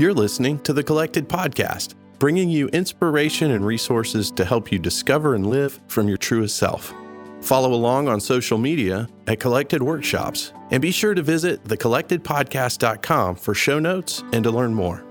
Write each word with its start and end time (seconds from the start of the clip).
You're 0.00 0.14
listening 0.14 0.60
to 0.60 0.72
the 0.72 0.82
Collected 0.82 1.28
Podcast, 1.28 1.92
bringing 2.18 2.48
you 2.48 2.68
inspiration 2.68 3.50
and 3.50 3.62
resources 3.62 4.30
to 4.30 4.46
help 4.46 4.72
you 4.72 4.78
discover 4.78 5.34
and 5.34 5.46
live 5.46 5.78
from 5.88 6.08
your 6.08 6.16
truest 6.16 6.56
self. 6.56 6.94
Follow 7.42 7.74
along 7.74 8.08
on 8.08 8.18
social 8.18 8.56
media 8.56 9.10
at 9.26 9.40
Collected 9.40 9.82
Workshops 9.82 10.54
and 10.70 10.80
be 10.80 10.90
sure 10.90 11.12
to 11.12 11.20
visit 11.20 11.62
thecollectedpodcast.com 11.64 13.36
for 13.36 13.52
show 13.52 13.78
notes 13.78 14.24
and 14.32 14.42
to 14.42 14.50
learn 14.50 14.72
more. 14.72 15.04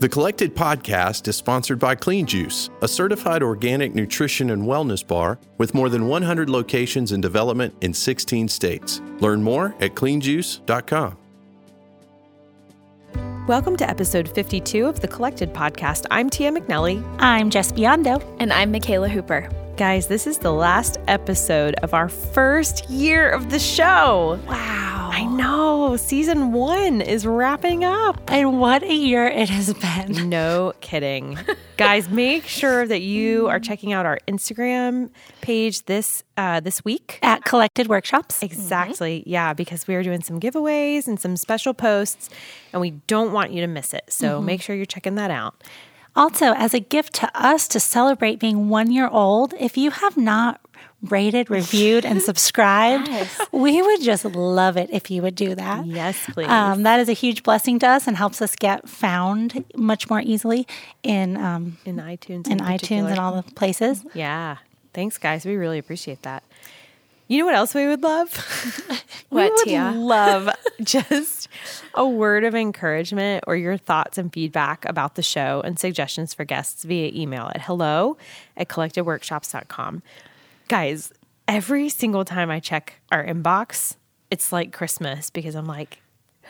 The 0.00 0.08
Collected 0.08 0.56
Podcast 0.56 1.28
is 1.28 1.36
sponsored 1.36 1.78
by 1.78 1.94
Clean 1.94 2.26
Juice, 2.26 2.68
a 2.80 2.88
certified 2.88 3.44
organic 3.44 3.94
nutrition 3.94 4.50
and 4.50 4.64
wellness 4.64 5.06
bar 5.06 5.38
with 5.58 5.72
more 5.72 5.88
than 5.88 6.08
100 6.08 6.50
locations 6.50 7.12
in 7.12 7.20
development 7.20 7.76
in 7.80 7.94
16 7.94 8.48
states. 8.48 9.00
Learn 9.20 9.40
more 9.40 9.76
at 9.78 9.94
cleanjuice.com. 9.94 11.18
Welcome 13.48 13.76
to 13.78 13.90
episode 13.90 14.28
52 14.28 14.86
of 14.86 15.00
the 15.00 15.08
Collected 15.08 15.52
Podcast. 15.52 16.06
I'm 16.12 16.30
Tia 16.30 16.52
McNelly. 16.52 17.04
I'm 17.18 17.50
Jes 17.50 17.72
Biondo. 17.72 18.22
And 18.38 18.52
I'm 18.52 18.72
Mikala 18.72 19.10
Hooper. 19.10 19.48
Guys, 19.76 20.06
this 20.06 20.28
is 20.28 20.38
the 20.38 20.52
last 20.52 21.00
episode 21.08 21.74
of 21.82 21.92
our 21.92 22.08
first 22.08 22.88
year 22.88 23.28
of 23.28 23.50
the 23.50 23.58
show. 23.58 24.38
Wow. 24.46 24.91
I 25.12 25.24
know. 25.24 25.98
Season 25.98 26.52
one 26.52 27.02
is 27.02 27.26
wrapping 27.26 27.84
up. 27.84 28.18
And 28.28 28.58
what 28.58 28.82
a 28.82 28.94
year 28.94 29.26
it 29.26 29.50
has 29.50 29.74
been. 29.74 30.30
No 30.30 30.72
kidding. 30.80 31.38
Guys, 31.76 32.08
make 32.08 32.46
sure 32.46 32.86
that 32.86 33.02
you 33.02 33.46
are 33.48 33.60
checking 33.60 33.92
out 33.92 34.06
our 34.06 34.18
Instagram 34.26 35.10
page 35.42 35.84
this 35.84 36.24
uh, 36.38 36.60
this 36.60 36.82
week. 36.82 37.18
At 37.20 37.44
Collected 37.44 37.88
Workshops. 37.88 38.42
Exactly. 38.42 39.20
Mm-hmm. 39.20 39.30
Yeah, 39.30 39.52
because 39.52 39.86
we 39.86 39.94
are 39.96 40.02
doing 40.02 40.22
some 40.22 40.40
giveaways 40.40 41.06
and 41.06 41.20
some 41.20 41.36
special 41.36 41.74
posts, 41.74 42.30
and 42.72 42.80
we 42.80 42.92
don't 43.06 43.32
want 43.32 43.52
you 43.52 43.60
to 43.60 43.66
miss 43.66 43.92
it. 43.92 44.04
So 44.08 44.38
mm-hmm. 44.38 44.46
make 44.46 44.62
sure 44.62 44.74
you're 44.74 44.86
checking 44.86 45.16
that 45.16 45.30
out. 45.30 45.62
Also, 46.16 46.54
as 46.54 46.72
a 46.72 46.80
gift 46.80 47.12
to 47.16 47.30
us 47.34 47.68
to 47.68 47.78
celebrate 47.78 48.38
being 48.40 48.70
one 48.70 48.90
year 48.90 49.08
old, 49.08 49.52
if 49.60 49.76
you 49.76 49.90
have 49.90 50.16
not 50.16 50.61
rated, 51.02 51.50
reviewed, 51.50 52.04
and 52.04 52.22
subscribed, 52.30 53.08
yes. 53.08 53.40
we 53.50 53.82
would 53.82 54.02
just 54.02 54.24
love 54.24 54.76
it 54.76 54.90
if 54.92 55.10
you 55.10 55.22
would 55.22 55.34
do 55.34 55.54
that. 55.54 55.86
Yes, 55.86 56.18
please. 56.32 56.48
Um, 56.48 56.82
that 56.84 57.00
is 57.00 57.08
a 57.08 57.12
huge 57.12 57.42
blessing 57.42 57.78
to 57.80 57.88
us 57.88 58.06
and 58.06 58.16
helps 58.16 58.40
us 58.40 58.56
get 58.56 58.88
found 58.88 59.64
much 59.76 60.08
more 60.08 60.20
easily 60.20 60.66
in 61.02 61.36
um, 61.36 61.78
in 61.84 61.96
iTunes, 61.96 62.46
in, 62.46 62.52
in 62.52 62.58
iTunes, 62.58 63.10
and 63.10 63.18
all 63.18 63.34
the 63.34 63.42
places. 63.54 64.04
Yeah, 64.14 64.58
thanks, 64.92 65.18
guys. 65.18 65.44
We 65.44 65.56
really 65.56 65.78
appreciate 65.78 66.22
that. 66.22 66.42
You 67.28 67.38
know 67.38 67.46
what 67.46 67.54
else 67.54 67.74
we 67.74 67.86
would 67.86 68.02
love? 68.02 68.34
what, 69.30 69.44
we 69.44 69.48
would 69.48 69.64
Tia? 69.64 69.92
love 69.96 70.50
just 70.82 71.48
a 71.94 72.06
word 72.06 72.44
of 72.44 72.54
encouragement 72.54 73.44
or 73.46 73.56
your 73.56 73.78
thoughts 73.78 74.18
and 74.18 74.30
feedback 74.30 74.84
about 74.84 75.14
the 75.14 75.22
show 75.22 75.62
and 75.64 75.78
suggestions 75.78 76.34
for 76.34 76.44
guests 76.44 76.84
via 76.84 77.10
email 77.14 77.50
at 77.54 77.62
hello 77.62 78.18
at 78.54 78.68
collectedworkshops.com. 78.68 80.02
Guys, 80.72 81.12
every 81.46 81.90
single 81.90 82.24
time 82.24 82.50
I 82.50 82.58
check 82.58 82.94
our 83.12 83.22
inbox, 83.22 83.96
it's 84.30 84.52
like 84.52 84.72
Christmas 84.72 85.28
because 85.28 85.54
I'm 85.54 85.66
like, 85.66 86.00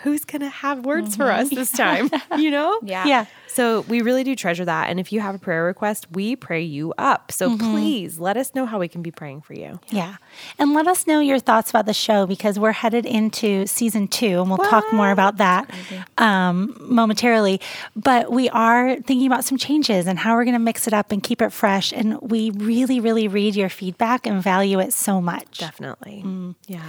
who's 0.02 0.24
going 0.24 0.40
to 0.40 0.48
have 0.48 0.84
words 0.84 1.10
mm-hmm. 1.10 1.22
for 1.22 1.30
us 1.30 1.50
this 1.50 1.70
time? 1.70 2.10
you 2.38 2.50
know? 2.50 2.78
Yeah. 2.92 3.06
Yeah. 3.06 3.26
So 3.46 3.82
we 3.82 4.00
really 4.02 4.24
do 4.24 4.34
treasure 4.34 4.64
that. 4.64 4.88
And 4.88 4.98
if 4.98 5.12
you 5.12 5.20
have 5.20 5.34
a 5.34 5.38
prayer 5.38 5.64
request, 5.64 6.10
we 6.10 6.36
pray 6.36 6.62
you 6.62 6.92
up. 6.98 7.30
So 7.30 7.50
mm-hmm. 7.50 7.70
please 7.70 8.18
let 8.18 8.36
us 8.36 8.54
know 8.54 8.66
how 8.66 8.78
we 8.78 8.88
can 8.88 9.02
be 9.02 9.10
praying 9.10 9.42
for 9.42 9.54
you. 9.54 9.78
Yeah. 9.90 10.16
And 10.58 10.72
let 10.72 10.88
us 10.88 11.06
know 11.06 11.20
your 11.20 11.38
thoughts 11.38 11.70
about 11.70 11.86
the 11.86 11.92
show 11.92 12.26
because 12.26 12.58
we're 12.58 12.72
headed 12.72 13.06
into 13.06 13.66
season 13.66 14.08
two 14.08 14.40
and 14.40 14.48
we'll 14.48 14.58
what? 14.58 14.70
talk 14.70 14.92
more 14.92 15.10
about 15.10 15.36
that 15.36 15.70
um, 16.18 16.76
momentarily. 16.80 17.60
But 17.94 18.32
we 18.32 18.48
are 18.50 18.96
thinking 18.96 19.26
about 19.26 19.44
some 19.44 19.58
changes 19.58 20.06
and 20.06 20.18
how 20.18 20.34
we're 20.34 20.44
going 20.44 20.54
to 20.54 20.58
mix 20.58 20.86
it 20.86 20.94
up 20.94 21.12
and 21.12 21.22
keep 21.22 21.40
it 21.40 21.52
fresh. 21.52 21.92
And 21.92 22.20
we 22.20 22.50
really, 22.50 23.00
really 23.00 23.28
read 23.28 23.54
your 23.54 23.68
feedback 23.68 24.26
and 24.26 24.42
value 24.42 24.80
it 24.80 24.92
so 24.92 25.20
much. 25.20 25.58
Definitely. 25.58 26.22
Mm. 26.24 26.54
Yeah. 26.66 26.82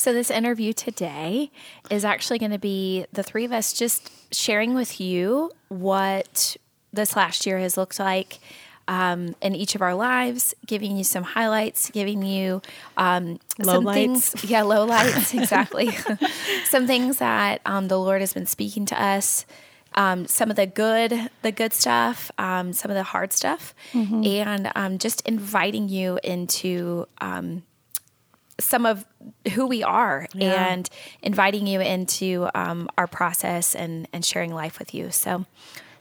So, 0.00 0.14
this 0.14 0.30
interview 0.30 0.72
today 0.72 1.50
is 1.90 2.06
actually 2.06 2.38
going 2.38 2.52
to 2.52 2.58
be 2.58 3.04
the 3.12 3.22
three 3.22 3.44
of 3.44 3.52
us 3.52 3.74
just 3.74 4.34
sharing 4.34 4.72
with 4.72 4.98
you 4.98 5.50
what 5.68 6.56
this 6.90 7.16
last 7.16 7.44
year 7.44 7.58
has 7.58 7.76
looked 7.76 7.98
like 7.98 8.38
um, 8.88 9.36
in 9.42 9.54
each 9.54 9.74
of 9.74 9.82
our 9.82 9.94
lives, 9.94 10.54
giving 10.64 10.96
you 10.96 11.04
some 11.04 11.22
highlights, 11.22 11.90
giving 11.90 12.22
you 12.22 12.62
um, 12.96 13.40
low 13.58 13.74
some 13.74 13.84
lights. 13.84 14.30
things. 14.30 14.44
Yeah, 14.50 14.62
low 14.62 14.86
lights, 14.86 15.34
exactly. 15.34 15.90
some 16.64 16.86
things 16.86 17.18
that 17.18 17.60
um, 17.66 17.88
the 17.88 17.98
Lord 17.98 18.22
has 18.22 18.32
been 18.32 18.46
speaking 18.46 18.86
to 18.86 19.02
us. 19.02 19.44
Um, 19.96 20.26
some 20.26 20.48
of 20.48 20.56
the 20.56 20.66
good, 20.66 21.28
the 21.42 21.52
good 21.52 21.74
stuff, 21.74 22.30
um, 22.38 22.72
some 22.72 22.90
of 22.90 22.94
the 22.94 23.02
hard 23.02 23.34
stuff, 23.34 23.74
mm-hmm. 23.92 24.24
and 24.24 24.72
um, 24.74 24.96
just 24.96 25.20
inviting 25.28 25.90
you 25.90 26.18
into 26.24 27.06
um, 27.20 27.64
some 28.60 28.86
of 28.86 29.04
who 29.54 29.66
we 29.66 29.82
are 29.82 30.26
yeah. 30.34 30.68
and 30.68 30.88
inviting 31.22 31.66
you 31.66 31.80
into 31.80 32.48
um, 32.54 32.88
our 32.96 33.06
process 33.06 33.74
and, 33.74 34.08
and 34.12 34.24
sharing 34.24 34.52
life 34.52 34.78
with 34.78 34.94
you. 34.94 35.10
So 35.10 35.46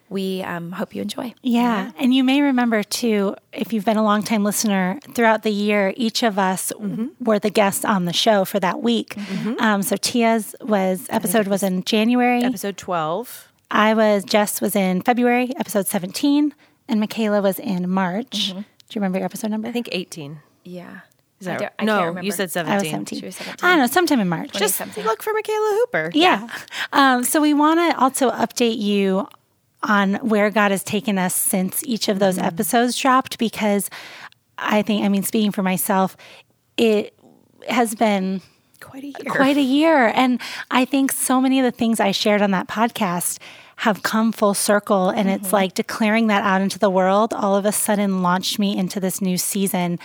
we 0.10 0.42
um, 0.42 0.72
hope 0.72 0.96
you 0.96 1.02
enjoy. 1.02 1.34
Yeah. 1.42 1.62
yeah. 1.62 1.92
And 1.98 2.14
you 2.14 2.24
may 2.24 2.42
remember 2.42 2.84
too, 2.84 3.36
if 3.54 3.72
you've 3.72 3.86
been 3.86 3.98
a 3.98 4.04
long 4.04 4.24
time 4.24 4.44
listener 4.44 5.00
throughout 5.14 5.44
the 5.44 5.52
year, 5.52 5.94
each 5.96 6.24
of 6.24 6.40
us 6.40 6.74
mm-hmm. 6.76 7.08
were 7.24 7.40
the 7.40 7.52
guests 7.52 7.86
on 7.86 8.06
the 8.06 8.14
show 8.14 8.46
for 8.46 8.60
that 8.60 8.82
week. 8.82 9.16
Mm-hmm. 9.16 9.60
Um, 9.60 9.82
so 9.84 9.96
Tia's 9.96 10.56
was 10.62 11.06
episode 11.10 11.48
was 11.48 11.64
in 11.64 11.84
January. 11.84 12.44
Episode 12.44 12.78
12. 12.78 13.52
I 13.72 13.94
was, 13.94 14.26
Jes 14.32 14.62
was 14.62 14.76
in 14.76 15.02
February, 15.02 15.54
episode 15.60 15.86
17, 15.86 16.56
and 16.88 17.04
Mikala 17.04 17.44
was 17.44 17.60
in 17.60 17.88
March. 17.88 18.50
Mm-hmm. 18.50 18.60
Do 18.60 18.96
you 18.96 19.02
remember 19.02 19.20
your 19.20 19.26
episode 19.26 19.52
number? 19.52 19.68
I 19.68 19.72
think 19.72 19.90
18. 19.92 20.40
Yeah. 20.64 21.02
Is 21.40 21.46
that 21.46 21.74
I 21.80 21.86
no? 21.86 22.20
You 22.20 22.32
said 22.32 22.52
seventeen. 22.52 22.74
I 22.74 22.82
was 22.82 22.90
seventeen. 22.90 23.20
She 23.20 23.26
was 23.26 23.36
17. 23.38 23.66
I 23.66 23.72
don't 23.72 23.80
know, 23.80 23.88
sometime 23.88 24.20
in 24.20 24.28
March. 24.28 24.52
Just 24.52 24.80
look 24.98 25.24
for 25.24 25.34
Mikala 25.34 25.78
Hooper. 25.80 26.12
Yeah. 26.14 26.42
yeah. 26.42 26.50
Um, 26.92 27.24
so 27.24 27.40
we 27.40 27.54
want 27.54 27.80
to 27.80 28.00
also 28.00 28.32
update 28.32 28.80
you 28.80 29.28
on 29.84 30.16
where 30.16 30.50
God 30.50 30.72
has 30.72 30.84
taken 30.84 31.18
us 31.18 31.36
since 31.36 31.84
each 31.86 32.10
of 32.10 32.20
those 32.20 32.38
mm-hmm. 32.38 32.48
episodes 32.48 32.98
dropped, 32.98 33.38
because 33.38 33.90
I 34.58 34.82
think, 34.82 35.06
I 35.06 35.10
mean, 35.10 35.24
speaking 35.24 35.52
for 35.52 35.62
myself, 35.62 36.18
it 36.78 37.14
has 37.68 37.94
been 37.94 38.42
quite 38.82 39.04
a 39.04 39.08
year. 39.08 39.32
Quite 39.32 39.58
a 39.58 39.62
year, 39.62 40.08
and 40.16 40.42
I 40.72 40.86
think 40.86 41.12
so 41.12 41.40
many 41.40 41.60
of 41.60 41.64
the 41.64 41.72
things 41.72 42.00
I 42.00 42.12
shared 42.12 42.42
on 42.42 42.52
that 42.52 42.68
podcast 42.68 43.38
have 43.78 44.04
come 44.04 44.34
full 44.34 44.54
circle 44.54 45.10
and 45.10 45.30
mm-hmm. 45.30 45.42
it's 45.42 45.54
like 45.54 45.74
declaring 45.74 46.28
that 46.28 46.44
out 46.44 46.60
into 46.60 46.78
the 46.78 46.90
world 46.90 47.34
all 47.34 47.56
of 47.56 47.64
a 47.64 47.72
sudden 47.72 48.22
launched 48.22 48.60
me 48.60 48.78
into 48.78 49.00
this 49.00 49.22
new 49.22 49.38
season 49.38 49.98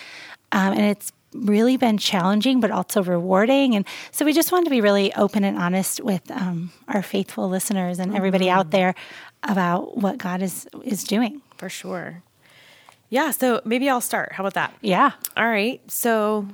um, 0.52 0.72
and 0.74 0.82
it's 0.82 1.10
really 1.34 1.76
been 1.76 1.98
challenging, 1.98 2.60
but 2.60 2.70
also 2.70 3.02
rewarding. 3.02 3.74
And 3.74 3.84
so 4.12 4.24
we 4.24 4.32
just 4.32 4.52
wanted 4.52 4.64
to 4.64 4.70
be 4.70 4.80
really 4.80 5.12
open 5.14 5.44
and 5.44 5.58
honest 5.58 6.00
with 6.00 6.30
um, 6.30 6.72
our 6.88 7.02
faithful 7.02 7.48
listeners 7.48 7.98
and 7.98 8.16
everybody 8.16 8.46
mm-hmm. 8.46 8.58
out 8.58 8.70
there 8.70 8.94
about 9.42 9.98
what 9.98 10.16
God 10.16 10.42
is 10.42 10.66
is 10.84 11.04
doing. 11.04 11.42
For 11.56 11.68
sure. 11.68 12.22
Yeah. 13.10 13.30
So 13.30 13.60
maybe 13.64 13.88
I'll 13.88 14.00
start. 14.00 14.32
How 14.32 14.42
about 14.42 14.54
that? 14.54 14.74
Yeah. 14.80 15.12
All 15.36 15.46
right. 15.46 15.80
So 15.90 16.48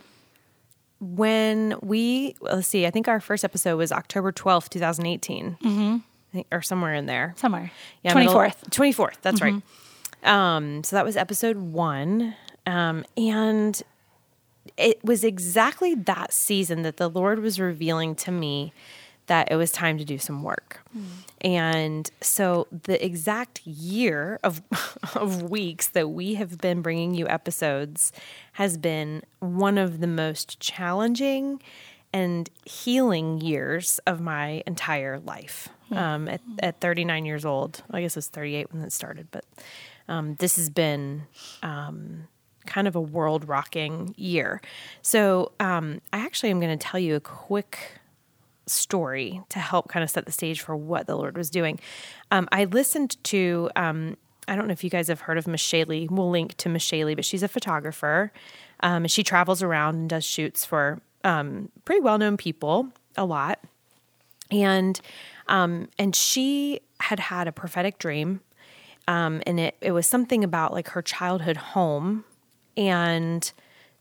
when 1.01 1.77
we 1.83 2.35
well, 2.41 2.57
let's 2.57 2.69
see, 2.69 2.87
I 2.87 2.91
think 2.91 3.07
our 3.07 3.21
first 3.21 3.45
episode 3.45 3.77
was 3.77 3.93
October 3.93 4.33
twelfth, 4.33 4.71
two 4.71 4.81
thousand 4.81 5.07
eighteen, 5.07 5.57
mm-hmm. 5.63 6.41
or 6.51 6.63
somewhere 6.63 6.95
in 6.95 7.07
there. 7.07 7.35
Somewhere. 7.37 7.71
Yeah. 8.03 8.13
Twenty 8.13 8.29
fourth. 8.29 8.71
Twenty 8.71 8.93
fourth. 8.93 9.19
That's 9.23 9.41
mm-hmm. 9.41 9.59
right. 10.23 10.55
Um, 10.55 10.85
so 10.85 10.97
that 10.97 11.05
was 11.05 11.17
episode 11.17 11.57
one. 11.57 12.35
Um, 12.67 13.05
and 13.17 13.83
it 14.77 15.05
was 15.05 15.25
exactly 15.25 15.95
that 15.95 16.33
season 16.33 16.83
that 16.83 16.97
the 16.97 17.09
Lord 17.09 17.41
was 17.41 17.61
revealing 17.61 18.15
to 18.17 18.31
me 18.31 18.73
that 19.27 19.51
it 19.53 19.55
was 19.55 19.71
time 19.71 19.97
to 19.97 20.05
do 20.05 20.19
some 20.19 20.43
work. 20.43 20.81
Mm. 20.97 21.05
And 21.43 22.11
so 22.21 22.67
the 22.71 23.03
exact 23.05 23.65
year 23.65 24.41
of 24.43 24.61
of 25.15 25.51
weeks 25.51 25.87
that 25.89 26.11
we 26.11 26.35
have 26.35 26.59
been 26.59 26.83
bringing 26.83 27.15
you 27.15 27.29
episodes 27.29 28.13
has 28.55 28.77
been 28.77 29.23
one 29.39 29.79
of 29.79 30.01
the 30.01 30.09
most 30.09 30.59
challenging 30.59 31.63
and 32.13 32.51
healing 32.65 33.41
years 33.41 34.01
of 34.05 34.21
my 34.21 34.65
entire 34.67 35.21
life. 35.21 35.69
Mm. 35.93 35.97
Um, 35.97 36.29
at, 36.29 36.41
at 36.59 36.81
39 36.81 37.25
years 37.25 37.45
old, 37.45 37.85
I 37.91 38.01
guess 38.01 38.17
it 38.17 38.19
was 38.19 38.29
38 38.29 38.73
when 38.73 38.83
it 38.83 38.93
started, 38.93 39.29
but 39.31 39.45
um, 40.09 40.35
this 40.37 40.57
has 40.57 40.71
been 40.71 41.23
um, 41.63 42.27
kind 42.71 42.89
of 42.89 42.97
a 42.97 43.01
world 43.01 43.47
rocking 43.49 44.15
year. 44.17 44.63
So 45.03 45.53
um, 45.61 46.01
I 46.13 46.19
actually 46.19 46.51
am 46.51 46.61
going 46.61 46.77
to 46.79 46.83
tell 46.83 47.01
you 47.01 47.17
a 47.17 47.21
quick 47.21 48.01
story 48.67 49.41
to 49.49 49.59
help 49.59 49.89
kind 49.89 50.05
of 50.05 50.11
set 50.11 50.25
the 50.25 50.33
stage 50.33 50.61
for 50.61 50.77
what 50.77 51.07
the 51.07 51.17
Lord 51.17 51.37
was 51.37 51.51
doing. 51.51 51.81
Um, 52.31 52.49
I 52.53 52.65
listened 52.65 53.23
to, 53.25 53.69
um, 53.75 54.17
I 54.47 54.55
don't 54.55 54.69
know 54.69 54.73
if 54.73 54.85
you 54.85 54.91
guys 54.91 55.09
have 55.09 55.23
heard 55.23 55.37
of 55.37 55.47
Meshali. 55.47 56.09
We'll 56.09 56.31
link 56.31 56.57
to 56.59 56.69
Meshali, 56.69 57.17
but 57.17 57.25
she's 57.25 57.43
a 57.43 57.49
photographer. 57.49 58.33
Um, 58.81 59.07
she 59.09 59.25
travels 59.25 59.63
around 59.63 59.97
and 59.97 60.09
does 60.09 60.25
shoots 60.25 60.65
for 60.65 61.01
um, 61.25 61.71
pretty 61.85 62.01
well 62.01 62.19
known 62.19 62.37
people 62.37 62.89
a 63.17 63.25
lot. 63.25 63.59
And 64.51 65.01
um, 65.49 65.89
and 65.99 66.15
she 66.15 66.81
had 67.01 67.19
had 67.19 67.49
a 67.49 67.53
prophetic 67.53 67.99
dream. 67.99 68.41
Um, 69.09 69.43
and 69.45 69.59
it, 69.59 69.77
it 69.81 69.91
was 69.91 70.07
something 70.07 70.45
about 70.45 70.73
like 70.73 70.91
her 70.91 71.03
childhood 71.03 71.57
home. 71.57 72.25
And 72.81 73.53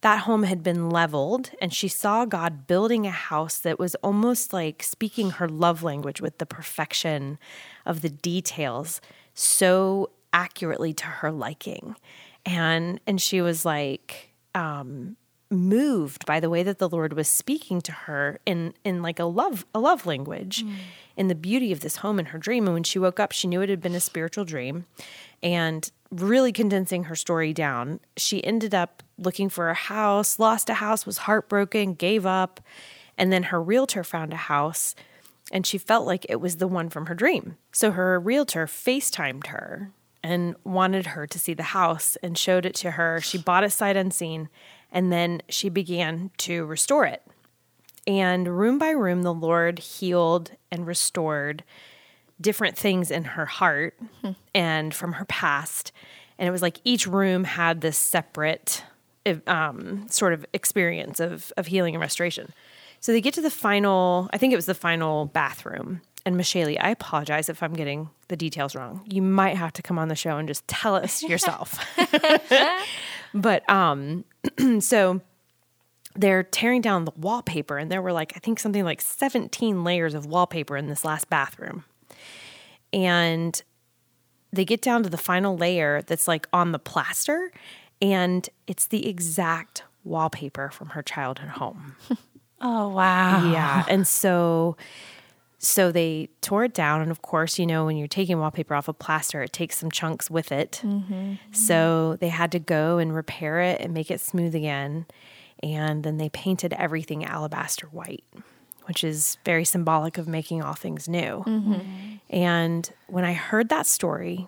that 0.01 0.21
home 0.21 0.43
had 0.43 0.63
been 0.63 0.89
leveled, 0.89 1.51
and 1.61 1.73
she 1.73 1.89
saw 1.89 2.23
God 2.23 2.65
building 2.65 3.05
a 3.05 3.11
house 3.11 3.57
that 3.59 3.77
was 3.77 3.95
almost 3.95 4.53
like 4.53 4.81
speaking 4.81 5.31
her 5.31 5.49
love 5.49 5.83
language 5.83 6.21
with 6.21 6.37
the 6.37 6.45
perfection 6.45 7.37
of 7.85 8.01
the 8.01 8.09
details 8.09 9.01
so 9.33 10.09
accurately 10.31 10.93
to 10.93 11.05
her 11.05 11.31
liking. 11.31 11.97
And 12.45 13.01
and 13.05 13.21
she 13.21 13.41
was 13.41 13.65
like, 13.65 14.29
um, 14.55 15.17
moved 15.51 16.25
by 16.25 16.39
the 16.39 16.49
way 16.49 16.63
that 16.63 16.77
the 16.77 16.87
Lord 16.87 17.13
was 17.13 17.27
speaking 17.27 17.81
to 17.81 17.91
her 17.91 18.39
in 18.45 18.73
in 18.83 19.01
like 19.01 19.19
a 19.19 19.25
love 19.25 19.65
a 19.73 19.79
love 19.79 20.05
language 20.05 20.63
mm. 20.63 20.73
in 21.17 21.27
the 21.27 21.35
beauty 21.35 21.71
of 21.71 21.79
this 21.79 21.97
home 21.97 22.19
in 22.19 22.27
her 22.27 22.37
dream 22.37 22.65
and 22.65 22.73
when 22.75 22.83
she 22.83 22.99
woke 22.99 23.19
up 23.19 23.31
she 23.31 23.47
knew 23.47 23.61
it 23.61 23.69
had 23.69 23.81
been 23.81 23.95
a 23.95 23.99
spiritual 23.99 24.45
dream 24.45 24.85
and 25.41 25.91
really 26.11 26.51
condensing 26.51 27.05
her 27.05 27.15
story 27.15 27.53
down. 27.53 27.99
She 28.17 28.43
ended 28.43 28.73
up 28.73 29.03
looking 29.17 29.49
for 29.49 29.69
a 29.69 29.75
house 29.75 30.39
lost 30.39 30.69
a 30.69 30.75
house 30.75 31.05
was 31.05 31.19
heartbroken 31.19 31.93
gave 31.93 32.25
up 32.25 32.61
and 33.17 33.31
then 33.31 33.43
her 33.43 33.61
realtor 33.61 34.03
found 34.03 34.33
a 34.33 34.37
house 34.37 34.95
and 35.51 35.65
she 35.65 35.77
felt 35.77 36.05
like 36.05 36.25
it 36.29 36.39
was 36.39 36.57
the 36.57 36.67
one 36.67 36.89
from 36.89 37.07
her 37.07 37.15
dream. 37.15 37.57
So 37.71 37.91
her 37.91 38.19
realtor 38.19 38.65
FaceTimed 38.65 39.47
her 39.47 39.91
and 40.23 40.55
wanted 40.63 41.07
her 41.07 41.25
to 41.27 41.39
see 41.39 41.53
the 41.53 41.63
house 41.63 42.17
and 42.21 42.37
showed 42.37 42.65
it 42.65 42.75
to 42.75 42.91
her. 42.91 43.19
She 43.21 43.37
bought 43.37 43.63
it 43.63 43.71
sight 43.71 43.97
unseen 43.97 44.49
and 44.91 45.11
then 45.11 45.41
she 45.49 45.69
began 45.69 46.31
to 46.37 46.65
restore 46.65 47.05
it. 47.05 47.23
And 48.07 48.57
room 48.57 48.79
by 48.79 48.89
room, 48.89 49.23
the 49.23 49.33
Lord 49.33 49.79
healed 49.79 50.51
and 50.71 50.87
restored 50.87 51.63
different 52.41 52.77
things 52.77 53.11
in 53.11 53.23
her 53.23 53.45
heart 53.45 53.95
hmm. 54.21 54.31
and 54.53 54.93
from 54.93 55.13
her 55.13 55.25
past. 55.25 55.91
And 56.37 56.47
it 56.47 56.51
was 56.51 56.61
like 56.61 56.79
each 56.83 57.05
room 57.05 57.43
had 57.43 57.81
this 57.81 57.97
separate 57.97 58.83
um, 59.47 60.07
sort 60.09 60.33
of 60.33 60.45
experience 60.53 61.19
of, 61.19 61.51
of 61.57 61.67
healing 61.67 61.95
and 61.95 62.01
restoration. 62.01 62.53
So 63.01 63.11
they 63.11 63.21
get 63.21 63.33
to 63.35 63.41
the 63.41 63.49
final, 63.49 64.29
I 64.33 64.37
think 64.37 64.53
it 64.53 64.55
was 64.55 64.65
the 64.65 64.73
final 64.73 65.25
bathroom. 65.25 66.01
And 66.25 66.35
Meshali, 66.35 66.77
I 66.79 66.89
apologize 66.89 67.49
if 67.49 67.63
I'm 67.63 67.73
getting 67.73 68.09
the 68.27 68.35
details 68.35 68.75
wrong. 68.75 69.01
You 69.05 69.21
might 69.21 69.55
have 69.55 69.73
to 69.73 69.81
come 69.81 69.97
on 69.97 70.09
the 70.09 70.15
show 70.15 70.37
and 70.37 70.47
just 70.47 70.67
tell 70.67 70.95
us 70.95 71.23
yourself. 71.29 71.79
but 73.33 73.69
um, 73.69 74.25
so 74.79 75.21
they're 76.15 76.43
tearing 76.43 76.81
down 76.81 77.05
the 77.05 77.13
wallpaper, 77.15 77.77
and 77.77 77.89
there 77.89 78.01
were 78.01 78.11
like, 78.11 78.33
I 78.35 78.39
think 78.39 78.59
something 78.59 78.83
like 78.83 78.99
17 78.99 79.83
layers 79.83 80.13
of 80.13 80.25
wallpaper 80.25 80.75
in 80.75 80.87
this 80.87 81.05
last 81.05 81.29
bathroom. 81.29 81.85
And 82.93 83.61
they 84.51 84.65
get 84.65 84.81
down 84.81 85.03
to 85.03 85.09
the 85.09 85.17
final 85.17 85.57
layer 85.57 86.01
that's 86.01 86.27
like 86.27 86.47
on 86.51 86.71
the 86.71 86.79
plaster, 86.79 87.51
and 88.01 88.47
it's 88.67 88.87
the 88.87 89.07
exact 89.07 89.83
wallpaper 90.03 90.69
from 90.69 90.89
her 90.89 91.03
childhood 91.03 91.49
home. 91.49 91.95
oh, 92.61 92.89
wow. 92.89 93.51
Yeah. 93.51 93.85
And 93.87 94.07
so 94.07 94.77
so 95.59 95.91
they 95.91 96.29
tore 96.39 96.63
it 96.63 96.73
down. 96.73 97.01
And 97.01 97.11
of 97.11 97.21
course, 97.21 97.59
you 97.59 97.65
know, 97.65 97.85
when 97.85 97.97
you're 97.97 98.07
taking 98.07 98.39
wallpaper 98.39 98.73
off 98.73 98.87
a 98.87 98.91
of 98.91 98.99
plaster, 98.99 99.43
it 99.43 99.51
takes 99.51 99.77
some 99.77 99.91
chunks 99.91 100.29
with 100.29 100.53
it. 100.53 100.81
Mm-hmm. 100.83 101.33
So 101.51 102.15
they 102.21 102.29
had 102.29 102.51
to 102.53 102.59
go 102.59 102.97
and 102.97 103.13
repair 103.13 103.59
it 103.59 103.81
and 103.81 103.93
make 103.93 104.09
it 104.09 104.21
smooth 104.21 104.55
again. 104.55 105.05
And 105.61 106.03
then 106.03 106.17
they 106.17 106.29
painted 106.29 106.71
everything 106.73 107.25
alabaster 107.25 107.87
white, 107.87 108.23
which 108.89 109.03
is 109.03 109.37
very 109.45 109.63
symbolic 109.63 110.17
of 110.17 110.27
making 110.27 110.63
all 110.63 110.73
things 110.73 111.07
new. 111.07 111.43
Mm-hmm. 111.45 112.15
And 112.31 112.91
when 113.05 113.23
I 113.23 113.33
heard 113.33 113.69
that 113.69 113.85
story, 113.85 114.47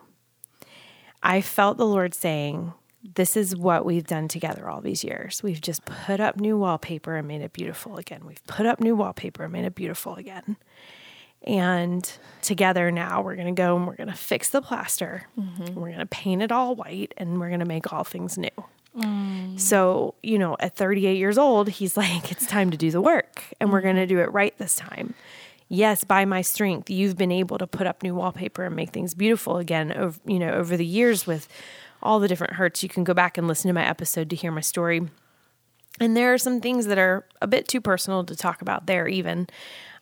I 1.22 1.42
felt 1.42 1.78
the 1.78 1.86
Lord 1.86 2.16
saying, 2.16 2.74
this 3.04 3.38
is 3.38 3.56
what 3.56 3.86
we've 3.86 4.08
done 4.08 4.28
together 4.28 4.68
all 4.68 4.82
these 4.82 5.04
years. 5.04 5.44
We've 5.44 5.62
just 5.62 5.86
put 5.86 6.20
up 6.20 6.40
new 6.40 6.58
wallpaper 6.58 7.18
and 7.18 7.28
made 7.28 7.42
it 7.42 7.54
beautiful 7.54 7.98
again. 7.98 8.26
We've 8.26 8.44
put 8.48 8.66
up 8.66 8.80
new 8.80 8.96
wallpaper 8.96 9.44
and 9.44 9.54
made 9.54 9.66
it 9.66 9.76
beautiful 9.76 10.16
again. 10.16 10.58
And 11.44 12.12
together 12.42 12.90
now 12.90 13.22
we're 13.22 13.36
going 13.36 13.54
to 13.56 13.60
go 13.60 13.76
and 13.76 13.86
we're 13.86 13.96
going 13.96 14.10
to 14.10 14.16
fix 14.16 14.50
the 14.50 14.64
plaster. 14.64 15.28
Mm-hmm. 15.40 15.80
We're 15.80 15.90
going 15.90 16.00
to 16.00 16.08
paint 16.08 16.42
it 16.42 16.52
all 16.52 16.74
white 16.74 17.14
and 17.16 17.40
we're 17.40 17.50
going 17.50 17.60
to 17.60 17.66
make 17.68 17.94
all 17.94 18.04
things 18.04 18.40
new. 18.40 18.50
Mm. 18.98 19.60
So, 19.60 20.16
you 20.22 20.38
know, 20.38 20.58
at 20.60 20.76
38 20.76 21.18
years 21.18 21.38
old, 21.38 21.70
he's 21.70 21.96
like, 21.98 22.32
it's 22.32 22.48
time 22.48 22.72
to 22.72 22.78
do 22.78 22.92
the 22.92 23.02
work 23.02 23.44
and 23.60 23.72
we're 23.72 23.82
going 23.82 23.96
to 23.96 24.08
do 24.08 24.20
it 24.20 24.32
right 24.32 24.58
this 24.58 24.76
time. 24.76 25.14
Yes, 25.70 26.04
by 26.04 26.26
my 26.26 26.42
strength, 26.42 26.90
you've 26.90 27.18
been 27.18 27.32
able 27.32 27.58
to 27.58 27.66
put 27.66 27.88
up 27.88 28.04
new 28.04 28.14
wallpaper 28.14 28.66
and 28.66 28.76
make 28.76 28.90
things 28.90 29.14
beautiful 29.14 29.58
again, 29.58 29.94
over, 29.94 30.20
you 30.26 30.38
know, 30.38 30.52
over 30.52 30.76
the 30.76 30.86
years 30.86 31.26
with 31.26 31.48
all 32.04 32.20
the 32.20 32.28
different 32.28 32.54
hurts. 32.54 32.84
You 32.84 32.90
can 32.90 33.06
go 33.06 33.14
back 33.14 33.38
and 33.38 33.48
listen 33.48 33.70
to 33.70 33.74
my 33.74 33.88
episode 33.88 34.30
to 34.32 34.36
hear 34.36 34.52
my 34.52 34.62
story. 34.62 35.08
And 36.00 36.18
there 36.18 36.34
are 36.34 36.38
some 36.38 36.60
things 36.60 36.88
that 36.88 36.98
are 36.98 37.26
a 37.42 37.48
bit 37.48 37.70
too 37.70 37.80
personal 37.80 38.26
to 38.26 38.36
talk 38.36 38.62
about 38.62 38.86
there, 38.86 39.08
even. 39.08 39.48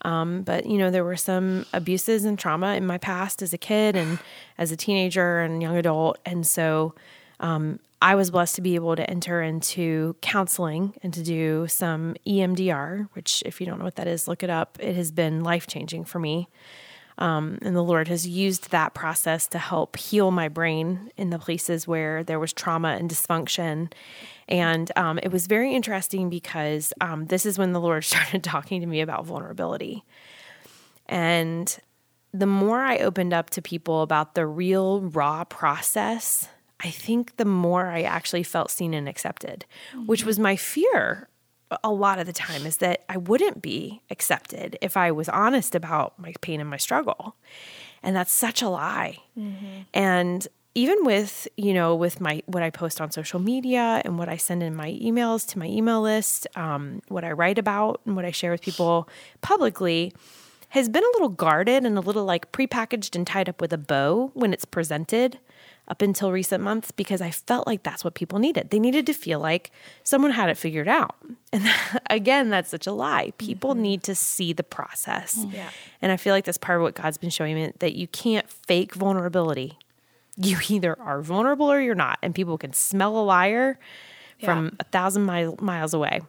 Um, 0.03 0.44
but 0.44 0.65
you 0.65 0.77
know, 0.77 0.89
there 0.89 1.03
were 1.03 1.18
some 1.18 1.65
abuses 1.74 2.25
and 2.25 2.39
trauma 2.39 2.75
in 2.75 2.88
my 2.88 2.97
past 2.97 3.42
as 3.42 3.53
a 3.53 3.57
kid 3.57 3.95
and 3.95 4.18
as 4.57 4.71
a 4.71 4.77
teenager 4.77 5.39
and 5.39 5.62
young 5.62 5.75
adult, 5.75 6.18
and 6.25 6.47
so 6.47 6.95
um, 7.39 7.80
I 8.01 8.15
was 8.15 8.31
blessed 8.31 8.56
to 8.56 8.62
be 8.62 8.75
able 8.75 8.95
to 8.95 9.09
enter 9.09 9.41
into 9.41 10.15
counseling 10.21 10.95
and 11.03 11.13
to 11.13 11.21
do 11.21 11.68
some 11.68 12.15
EMDR, 12.25 13.09
which, 13.13 13.44
if 13.45 13.59
you 13.59 13.68
don't 13.68 13.80
know 13.80 13.86
what 13.86 13.97
that 13.97 14.07
is, 14.07 14.27
look 14.27 14.41
it 14.41 14.50
up. 14.50 14.77
It 14.80 14.95
has 14.95 15.12
been 15.12 15.44
life 15.44 15.68
changing 15.68 16.06
for 16.06 16.19
me. 16.19 16.47
Um, 17.18 17.57
and 17.62 17.75
the 17.75 17.83
Lord 17.83 18.07
has 18.07 18.25
used 18.25 18.71
that 18.71 18.94
process 18.94 19.45
to 19.47 19.59
help 19.59 19.97
heal 19.97 20.31
my 20.31 20.47
brain 20.47 21.12
in 21.18 21.30
the 21.30 21.39
places 21.39 21.86
where 21.86 22.24
there 22.24 22.39
was 22.39 22.53
trauma 22.53 22.95
and 22.97 23.09
dysfunction. 23.12 23.92
And 24.47 24.89
um, 24.95 25.19
it 25.21 25.30
was 25.30 25.45
very 25.45 25.75
interesting 25.75 26.30
because 26.30 26.94
um, 27.01 27.25
this 27.25 27.45
is 27.45 27.59
when 27.59 27.74
the 27.74 27.81
Lord 27.81 28.03
started 28.06 28.44
talking 28.44 28.80
to 28.80 28.88
me 28.88 29.01
about 29.01 29.25
vulnerability. 29.25 30.06
And 31.07 31.77
the 32.33 32.45
more 32.45 32.80
I 32.80 33.00
opened 33.00 33.33
up 33.33 33.50
to 33.51 33.62
people 33.62 34.01
about 34.01 34.35
the 34.35 34.47
real 34.47 35.01
raw 35.01 35.44
process, 35.44 36.47
I 36.79 36.89
think 36.89 37.37
the 37.37 37.45
more 37.45 37.87
I 37.87 38.03
actually 38.03 38.43
felt 38.43 38.71
seen 38.71 38.93
and 38.93 39.09
accepted, 39.09 39.65
which 40.05 40.23
was 40.23 40.39
my 40.39 40.55
fear 40.55 41.27
a 41.83 41.91
lot 41.91 42.19
of 42.19 42.25
the 42.25 42.33
time 42.33 42.65
is 42.65 42.77
that 42.77 43.03
I 43.09 43.17
wouldn't 43.17 43.61
be 43.61 44.01
accepted 44.09 44.77
if 44.81 44.97
I 44.97 45.11
was 45.11 45.29
honest 45.29 45.75
about 45.75 46.17
my 46.17 46.33
pain 46.41 46.59
and 46.59 46.69
my 46.69 46.77
struggle. 46.77 47.35
And 48.01 48.15
that's 48.15 48.31
such 48.31 48.61
a 48.61 48.69
lie. 48.69 49.19
Mm-hmm. 49.37 49.81
And 49.94 50.47
even 50.75 51.04
with 51.04 51.47
you 51.57 51.73
know 51.73 51.95
with 51.95 52.21
my 52.21 52.42
what 52.45 52.61
i 52.61 52.69
post 52.69 53.01
on 53.01 53.09
social 53.09 53.39
media 53.39 54.04
and 54.06 54.19
what 54.19 54.30
i 54.30 54.37
send 54.37 54.61
in 54.61 54.75
my 54.75 54.92
emails 55.01 55.45
to 55.45 55.57
my 55.57 55.65
email 55.65 55.99
list 55.99 56.45
um, 56.56 57.01
what 57.07 57.23
i 57.23 57.31
write 57.31 57.57
about 57.57 57.99
and 58.06 58.15
what 58.15 58.23
i 58.23 58.30
share 58.30 58.51
with 58.51 58.61
people 58.61 59.09
publicly 59.42 60.13
has 60.69 60.87
been 60.87 61.04
a 61.04 61.11
little 61.13 61.30
guarded 61.30 61.85
and 61.85 61.97
a 61.97 62.01
little 62.01 62.23
like 62.23 62.51
prepackaged 62.51 63.15
and 63.15 63.25
tied 63.25 63.49
up 63.49 63.59
with 63.59 63.73
a 63.73 63.77
bow 63.80 64.30
when 64.35 64.54
it's 64.54 64.63
presented 64.63 65.39
up 65.89 66.01
until 66.01 66.31
recent 66.31 66.63
months 66.63 66.91
because 66.91 67.21
I 67.21 67.31
felt 67.31 67.65
like 67.65 67.83
that's 67.83 68.03
what 68.03 68.13
people 68.13 68.39
needed. 68.39 68.69
They 68.69 68.79
needed 68.79 69.05
to 69.07 69.13
feel 69.13 69.39
like 69.39 69.71
someone 70.03 70.31
had 70.31 70.49
it 70.49 70.57
figured 70.57 70.87
out. 70.87 71.15
And 71.51 71.67
again, 72.11 72.51
that's 72.51 72.69
such 72.69 72.85
a 72.85 72.91
lie. 72.91 73.33
People 73.39 73.71
mm-hmm. 73.71 73.81
need 73.81 74.03
to 74.03 74.13
see 74.13 74.53
the 74.53 74.61
process. 74.61 75.43
Yeah. 75.51 75.71
And 75.99 76.11
I 76.11 76.17
feel 76.17 76.31
like 76.31 76.45
that's 76.45 76.59
part 76.59 76.77
of 76.77 76.83
what 76.83 76.93
God's 76.93 77.17
been 77.17 77.31
showing 77.31 77.55
me 77.55 77.73
that 77.79 77.95
you 77.95 78.05
can't 78.07 78.47
fake 78.47 78.93
vulnerability 78.93 79.79
you 80.39 80.57
either 80.69 80.97
are 80.99 81.21
vulnerable 81.21 81.71
or 81.71 81.81
you're 81.81 81.95
not, 81.95 82.17
and 82.21 82.33
people 82.33 82.57
can 82.57 82.73
smell 82.73 83.17
a 83.17 83.23
liar 83.23 83.77
yeah. 84.39 84.45
from 84.45 84.75
a 84.79 84.83
thousand 84.85 85.23
mile, 85.23 85.55
miles 85.59 85.93
away. 85.93 86.21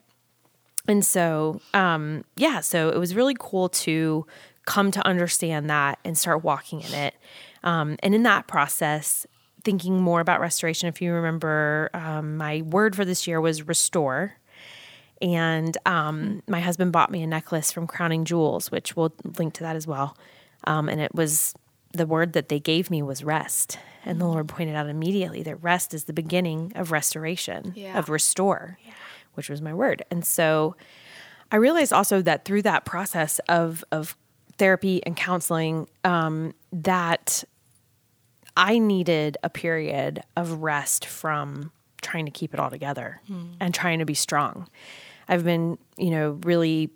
And 0.89 1.05
so, 1.05 1.61
um, 1.75 2.25
yeah, 2.37 2.61
so 2.61 2.89
it 2.89 2.99
was 2.99 3.15
really 3.15 3.37
cool 3.39 3.69
to 3.69 4.27
come 4.67 4.91
to 4.91 5.07
understand 5.07 5.71
that 5.71 5.99
and 6.05 6.19
start 6.19 6.43
walking 6.43 6.81
in 6.81 6.93
it. 6.93 7.15
Um, 7.63 7.97
and 8.03 8.15
in 8.15 8.25
that 8.25 8.47
process, 8.49 9.27
thinking 9.65 10.01
more 10.01 10.21
about 10.21 10.41
restoration. 10.41 10.89
If 10.89 11.03
you 11.03 11.13
remember, 11.13 11.91
um, 11.95 12.37
my 12.37 12.63
word 12.63 12.97
for 12.97 13.05
this 13.05 13.27
year 13.27 13.41
was 13.41 13.67
restore. 13.67 14.35
And 15.23 15.77
um, 15.85 16.43
my 16.49 16.61
husband 16.61 16.93
bought 16.93 17.11
me 17.11 17.23
a 17.23 17.27
necklace 17.27 17.71
from 17.71 17.87
Crowning 17.87 18.25
Jewels, 18.25 18.71
which 18.71 18.97
we'll 18.97 19.13
link 19.39 19.55
to 19.55 19.63
that 19.65 19.77
as 19.77 19.87
well. 19.87 20.17
Um, 20.65 20.89
and 20.89 21.01
it 21.01 21.15
was 21.15 21.55
the 21.93 22.07
word 22.07 22.33
that 22.33 22.49
they 22.49 22.61
gave 22.61 22.91
me 22.91 23.03
was 23.03 23.23
rest. 23.23 23.79
And 24.05 24.21
the 24.21 24.27
Lord 24.27 24.49
pointed 24.49 24.77
out 24.77 24.89
immediately 24.89 25.43
that 25.43 25.57
rest 25.57 25.93
is 25.93 26.05
the 26.05 26.13
beginning 26.13 26.73
of 26.75 26.91
restoration, 26.91 27.75
yeah. 27.77 27.99
of 27.99 28.09
restore, 28.09 28.79
yeah. 28.85 28.93
which 29.35 29.51
was 29.51 29.61
my 29.61 29.75
word. 29.75 30.03
And 30.11 30.25
so 30.25 30.77
I 31.53 31.57
realized 31.57 31.93
also 31.93 32.23
that 32.23 32.45
through 32.45 32.63
that 32.63 32.85
process 32.85 33.41
of, 33.49 33.85
of 33.93 34.17
therapy 34.57 35.05
and 35.05 35.17
counseling, 35.17 35.89
um, 36.05 36.55
that 36.73 37.45
I 38.57 38.79
needed 38.79 39.37
a 39.43 39.51
period 39.51 40.23
of 40.37 40.63
rest 40.63 41.07
from 41.07 41.73
trying 42.03 42.25
to 42.27 42.31
keep 42.31 42.55
it 42.55 42.61
all 42.61 42.71
together 42.71 43.21
mm. 43.31 43.55
and 43.61 43.75
trying 43.75 43.99
to 43.99 44.05
be 44.05 44.15
strong. 44.15 44.69
I've 45.29 45.45
been, 45.45 45.79
you 45.97 46.11
know, 46.11 46.39
really 46.43 46.91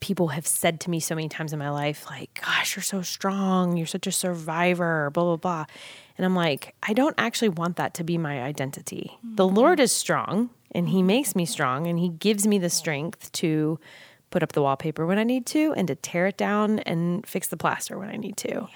people 0.00 0.28
have 0.28 0.46
said 0.46 0.80
to 0.80 0.90
me 0.90 1.00
so 1.00 1.14
many 1.14 1.28
times 1.28 1.52
in 1.52 1.58
my 1.58 1.70
life, 1.70 2.06
like, 2.08 2.40
gosh, 2.40 2.76
you're 2.76 2.82
so 2.82 3.02
strong. 3.02 3.76
You're 3.76 3.86
such 3.86 4.06
a 4.06 4.12
survivor, 4.12 5.10
blah, 5.10 5.24
blah, 5.24 5.36
blah. 5.36 5.66
And 6.16 6.24
I'm 6.24 6.34
like, 6.34 6.74
I 6.82 6.92
don't 6.92 7.14
actually 7.18 7.50
want 7.50 7.76
that 7.76 7.94
to 7.94 8.04
be 8.04 8.18
my 8.18 8.42
identity. 8.42 9.12
Mm-hmm. 9.18 9.36
The 9.36 9.48
Lord 9.48 9.80
is 9.80 9.92
strong 9.92 10.50
and 10.72 10.88
He 10.88 11.02
makes 11.02 11.34
me 11.34 11.46
strong 11.46 11.86
and 11.86 11.98
He 11.98 12.08
gives 12.08 12.46
me 12.46 12.58
the 12.58 12.70
strength 12.70 13.30
to 13.32 13.78
put 14.30 14.42
up 14.42 14.52
the 14.52 14.62
wallpaper 14.62 15.06
when 15.06 15.18
I 15.18 15.24
need 15.24 15.46
to 15.46 15.72
and 15.76 15.88
to 15.88 15.94
tear 15.94 16.26
it 16.26 16.36
down 16.36 16.80
and 16.80 17.26
fix 17.26 17.48
the 17.48 17.56
plaster 17.56 17.98
when 17.98 18.08
I 18.08 18.16
need 18.16 18.36
to. 18.38 18.68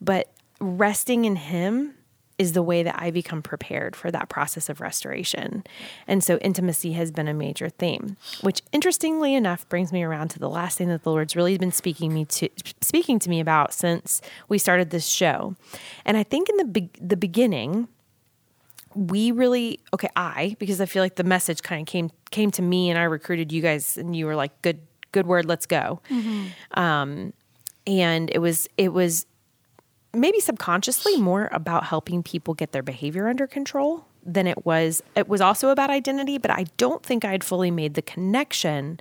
But 0.00 0.30
resting 0.62 1.24
in 1.24 1.36
Him 1.36 1.94
is 2.38 2.52
the 2.52 2.62
way 2.62 2.82
that 2.82 3.00
I 3.00 3.10
become 3.10 3.42
prepared 3.42 3.94
for 3.94 4.10
that 4.10 4.28
process 4.28 4.68
of 4.68 4.80
restoration. 4.80 5.64
And 6.06 6.24
so 6.24 6.38
intimacy 6.38 6.92
has 6.92 7.10
been 7.10 7.28
a 7.28 7.34
major 7.34 7.68
theme, 7.68 8.16
which 8.40 8.62
interestingly 8.72 9.34
enough 9.34 9.68
brings 9.68 9.92
me 9.92 10.02
around 10.02 10.28
to 10.30 10.38
the 10.38 10.48
last 10.48 10.78
thing 10.78 10.88
that 10.88 11.02
the 11.02 11.10
Lord's 11.10 11.36
really 11.36 11.56
been 11.58 11.72
speaking 11.72 12.12
me 12.12 12.24
to 12.26 12.48
speaking 12.80 13.18
to 13.20 13.30
me 13.30 13.38
about 13.38 13.72
since 13.72 14.20
we 14.48 14.58
started 14.58 14.90
this 14.90 15.06
show. 15.06 15.54
And 16.04 16.16
I 16.16 16.22
think 16.22 16.48
in 16.48 16.56
the 16.56 16.64
be- 16.64 16.90
the 17.00 17.16
beginning 17.16 17.88
we 18.94 19.30
really 19.30 19.80
okay, 19.94 20.08
I 20.16 20.56
because 20.58 20.80
I 20.80 20.86
feel 20.86 21.02
like 21.02 21.16
the 21.16 21.24
message 21.24 21.62
kind 21.62 21.82
of 21.82 21.90
came 21.90 22.10
came 22.30 22.50
to 22.52 22.62
me 22.62 22.90
and 22.90 22.98
I 22.98 23.04
recruited 23.04 23.52
you 23.52 23.62
guys 23.62 23.96
and 23.96 24.16
you 24.16 24.26
were 24.26 24.36
like 24.36 24.60
good 24.62 24.80
good 25.12 25.26
word, 25.26 25.46
let's 25.46 25.66
go. 25.66 26.00
Mm-hmm. 26.10 26.78
Um 26.78 27.32
and 27.86 28.30
it 28.30 28.38
was 28.38 28.68
it 28.76 28.92
was 28.92 29.26
maybe 30.14 30.40
subconsciously 30.40 31.16
more 31.16 31.48
about 31.52 31.84
helping 31.84 32.22
people 32.22 32.54
get 32.54 32.72
their 32.72 32.82
behavior 32.82 33.28
under 33.28 33.46
control 33.46 34.06
than 34.24 34.46
it 34.46 34.64
was 34.64 35.02
it 35.16 35.28
was 35.28 35.40
also 35.40 35.70
about 35.70 35.90
identity 35.90 36.38
but 36.38 36.50
i 36.50 36.64
don't 36.76 37.02
think 37.02 37.24
i'd 37.24 37.42
fully 37.42 37.70
made 37.70 37.94
the 37.94 38.02
connection 38.02 39.00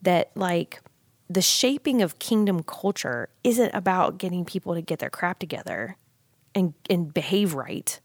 that 0.00 0.30
like 0.34 0.80
the 1.28 1.42
shaping 1.42 2.02
of 2.02 2.18
kingdom 2.18 2.62
culture 2.62 3.28
isn't 3.42 3.74
about 3.74 4.18
getting 4.18 4.44
people 4.44 4.74
to 4.74 4.82
get 4.82 4.98
their 4.98 5.10
crap 5.10 5.38
together 5.38 5.96
and 6.54 6.74
and 6.88 7.12
behave 7.12 7.54
right. 7.54 8.00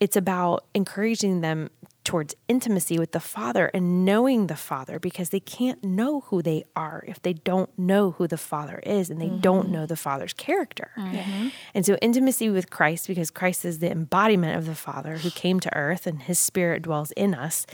It's 0.00 0.16
about 0.16 0.64
encouraging 0.74 1.40
them 1.40 1.70
towards 2.08 2.34
intimacy 2.48 2.98
with 2.98 3.12
the 3.12 3.20
Father 3.20 3.70
and 3.74 4.02
knowing 4.02 4.46
the 4.46 4.56
Father 4.56 4.98
because 4.98 5.28
they 5.28 5.40
can't 5.40 5.84
know 5.84 6.20
who 6.20 6.40
they 6.40 6.64
are 6.74 7.04
if 7.06 7.20
they 7.20 7.34
don't 7.34 7.68
know 7.78 8.12
who 8.12 8.26
the 8.26 8.38
Father 8.38 8.78
is 8.78 9.10
and 9.10 9.20
they 9.20 9.26
mm-hmm. 9.26 9.40
don't 9.40 9.68
know 9.68 9.84
the 9.84 9.94
Father's 9.94 10.32
character. 10.32 10.90
Mm-hmm. 10.96 11.48
And 11.74 11.84
so, 11.84 11.96
intimacy 12.00 12.48
with 12.48 12.70
Christ, 12.70 13.08
because 13.08 13.30
Christ 13.30 13.66
is 13.66 13.80
the 13.80 13.90
embodiment 13.90 14.56
of 14.56 14.64
the 14.64 14.74
Father 14.74 15.18
who 15.18 15.30
came 15.30 15.60
to 15.60 15.76
earth 15.76 16.06
and 16.06 16.22
his 16.22 16.38
Spirit 16.38 16.80
dwells 16.80 17.10
in 17.10 17.34
us, 17.34 17.66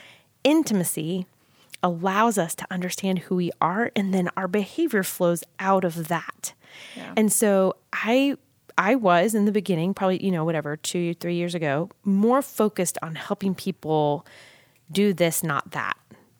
intimacy 0.43 1.29
allows 1.81 2.37
us 2.37 2.57
to 2.57 2.67
understand 2.73 3.21
who 3.21 3.37
we 3.37 3.53
are 3.61 3.93
and 3.95 4.13
then 4.13 4.31
our 4.37 4.49
behavior 4.49 5.05
flows 5.05 5.45
out 5.61 5.85
of 5.85 6.09
that. 6.09 6.55
Yeah. 6.97 7.13
And 7.17 7.33
so, 7.33 7.77
I 7.93 8.37
I 8.77 8.95
was 8.95 9.35
in 9.35 9.45
the 9.45 9.53
beginning, 9.53 9.95
probably, 9.95 10.25
you 10.25 10.31
know, 10.31 10.45
whatever, 10.45 10.77
two, 10.77 11.15
three 11.15 11.37
years 11.37 11.55
ago, 11.55 11.91
more 12.05 12.43
focused 12.43 12.99
on 13.03 13.15
helping 13.15 13.55
people 13.55 14.27
do 14.91 15.13
this, 15.13 15.43
not 15.43 15.71
that. 15.73 15.97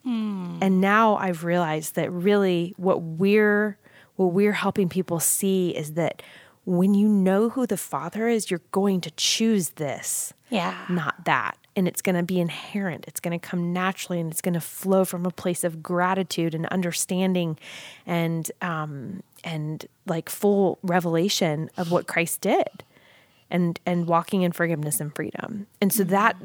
Mm. 0.07 0.59
And 0.61 0.81
now 0.81 1.17
I've 1.17 1.45
realized 1.45 1.95
that 1.95 2.11
really 2.13 2.75
what 2.77 3.03
we're 3.03 3.79
what 4.17 4.27
we're 4.27 4.53
helping 4.53 4.89
people 4.89 5.19
see 5.19 5.71
is 5.71 5.95
that 5.95 6.23
when 6.65 6.95
you 6.95 7.09
know 7.09 7.49
who 7.51 7.67
the 7.67 7.77
father 7.77 8.29
is, 8.29 8.51
you're 8.51 8.61
going 8.71 9.01
to 9.03 9.11
choose 9.13 9.71
this. 9.71 10.33
Yeah. 10.51 10.77
Not 10.89 11.25
that. 11.25 11.57
And 11.75 11.89
it's 11.89 12.01
going 12.01 12.15
to 12.15 12.23
be 12.23 12.41
inherent. 12.41 13.07
It's 13.09 13.19
going 13.19 13.39
to 13.39 13.45
come 13.45 13.73
naturally 13.73 14.21
and 14.21 14.31
it's 14.31 14.41
going 14.41 14.55
to 14.55 14.61
flow 14.61 15.05
from 15.05 15.27
a 15.27 15.31
place 15.31 15.65
of 15.65 15.83
gratitude 15.83 16.55
and 16.55 16.67
understanding 16.67 17.59
and 18.07 18.51
um 18.63 19.23
and 19.45 19.87
like 20.07 20.29
full 20.29 20.79
revelation 20.83 21.71
of 21.77 21.93
what 21.93 22.07
Christ 22.07 22.41
did 22.41 22.83
and 23.51 23.79
and 23.87 24.07
walking 24.07 24.43
in 24.43 24.53
forgiveness 24.53 25.01
and 25.01 25.15
freedom. 25.15 25.67
And 25.81 25.93
so 25.93 26.03
that 26.05 26.37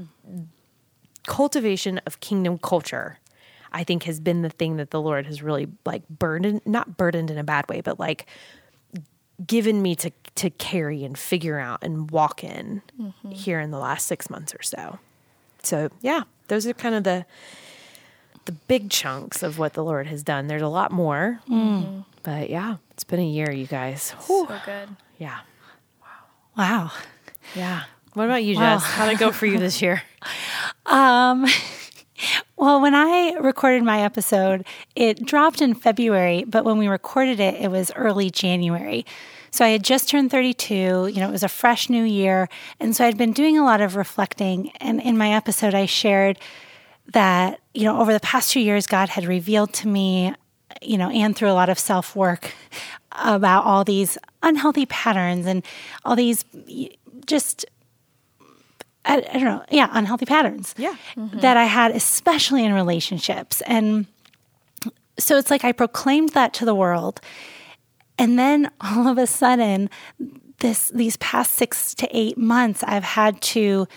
cultivation 1.26 2.00
of 2.06 2.20
kingdom 2.20 2.58
culture 2.58 3.20
I 3.72 3.84
think 3.84 4.04
has 4.04 4.20
been 4.20 4.42
the 4.42 4.50
thing 4.50 4.78
that 4.78 4.92
the 4.92 5.02
Lord 5.02 5.26
has 5.26 5.42
really 5.42 5.68
like 5.86 6.08
burdened 6.10 6.62
not 6.66 6.98
burdened 6.98 7.32
in 7.32 7.38
a 7.38 7.44
bad 7.44 7.68
way, 7.70 7.82
but 7.82 8.00
like 8.00 8.26
given 9.46 9.82
me 9.82 9.96
to 9.96 10.12
to 10.36 10.50
carry 10.50 11.04
and 11.04 11.18
figure 11.18 11.60
out 11.60 11.80
and 11.84 12.12
walk 12.12 12.44
in 12.44 12.82
mm-hmm. 13.00 13.32
here 13.32 13.60
in 13.60 13.72
the 13.72 13.80
last 13.80 14.08
6 14.08 14.30
months 14.30 14.54
or 14.54 14.62
so. 14.62 15.00
So, 15.62 15.90
yeah, 16.02 16.24
those 16.48 16.66
are 16.66 16.74
kind 16.74 16.96
of 16.96 17.04
the 17.04 17.26
the 18.46 18.52
big 18.54 18.90
chunks 18.90 19.44
of 19.44 19.60
what 19.60 19.74
the 19.74 19.84
Lord 19.84 20.08
has 20.08 20.24
done. 20.24 20.48
There's 20.48 20.62
a 20.62 20.68
lot 20.68 20.92
more. 20.92 21.40
Mm. 21.48 22.06
But 22.24 22.50
yeah, 22.50 22.78
it's 23.00 23.06
been 23.06 23.22
a 23.22 23.26
year, 23.26 23.50
you 23.50 23.66
guys. 23.66 24.10
Whew. 24.28 24.46
So 24.46 24.60
good. 24.66 24.90
Yeah. 25.20 25.40
Wow. 26.02 26.08
Wow. 26.58 26.92
Yeah. 27.56 27.84
What 28.12 28.26
about 28.26 28.44
you, 28.44 28.56
Jes? 28.56 28.60
Wow. 28.60 28.78
How'd 28.80 29.14
it 29.14 29.20
go 29.20 29.32
for 29.32 29.46
you 29.46 29.58
this 29.58 29.82
year? 29.82 30.02
um, 30.86 31.46
well, 32.58 32.82
when 32.82 32.94
I 32.94 33.38
recorded 33.40 33.84
my 33.84 34.02
episode, 34.02 34.66
it 34.98 35.26
dropped 35.26 35.62
in 35.62 35.76
February, 35.76 36.44
but 36.46 36.66
when 36.66 36.78
we 36.78 36.90
recorded 36.90 37.40
it, 37.40 37.56
it 37.62 37.72
was 37.72 37.90
early 37.96 38.30
January. 38.30 39.06
So 39.50 39.64
I 39.64 39.70
had 39.70 39.82
just 39.82 40.10
turned 40.10 40.30
32, 40.30 40.74
you 40.76 41.22
know, 41.22 41.30
it 41.30 41.32
was 41.32 41.44
a 41.44 41.48
fresh 41.48 41.90
new 41.90 42.04
year. 42.04 42.50
And 42.82 42.94
so 42.94 43.06
I'd 43.06 43.18
been 43.18 43.32
doing 43.32 43.58
a 43.58 43.64
lot 43.64 43.80
of 43.80 43.96
reflecting. 43.96 44.72
And 44.82 45.00
in 45.00 45.18
my 45.18 45.32
episode, 45.32 45.74
I 45.74 45.86
shared 45.86 46.38
that, 47.14 47.62
you 47.74 47.86
know, 47.86 48.02
over 48.02 48.12
the 48.12 48.20
past 48.20 48.52
two 48.52 48.60
years, 48.60 48.88
God 48.88 49.08
had 49.08 49.24
revealed 49.24 49.72
to 49.76 49.88
me, 49.88 50.34
you 50.82 50.98
know, 50.98 51.10
and 51.10 51.36
through 51.36 51.50
a 51.50 51.54
lot 51.54 51.70
of 51.70 51.80
self 51.80 52.16
work 52.16 52.54
about 53.12 53.66
all 53.66 53.84
these 53.84 54.18
unhealthy 54.44 54.86
patterns 54.86 55.46
and 55.46 55.66
all 56.06 56.16
these 56.16 56.46
just 57.26 57.66
I, 59.06 59.18
I, 59.18 59.34
don't 59.34 59.46
know, 59.46 59.64
yeah, 59.72 59.90
unhealthy 59.92 60.26
patterns. 60.26 60.76
Yeah. 60.78 60.96
Mm-hmm. 61.16 61.40
That 61.40 61.58
I 61.58 61.66
had, 61.66 61.92
especially 61.92 62.66
in 62.66 62.74
relationships. 62.74 63.62
And 63.66 64.06
so 65.18 65.38
it's 65.38 65.50
like 65.50 65.64
I 65.64 65.72
proclaimed 65.72 66.30
that 66.30 66.54
to 66.56 66.66
the 66.66 66.76
world. 66.76 67.22
And 68.18 68.38
then 68.38 68.70
all 68.82 69.08
of 69.08 69.18
a 69.18 69.28
sudden, 69.28 69.90
this 70.60 70.90
these 70.90 71.18
past 71.18 71.54
six 71.54 71.94
to 71.96 72.08
eight 72.12 72.38
months, 72.38 72.84
I've 72.84 73.04
had 73.04 73.42
to 73.42 73.88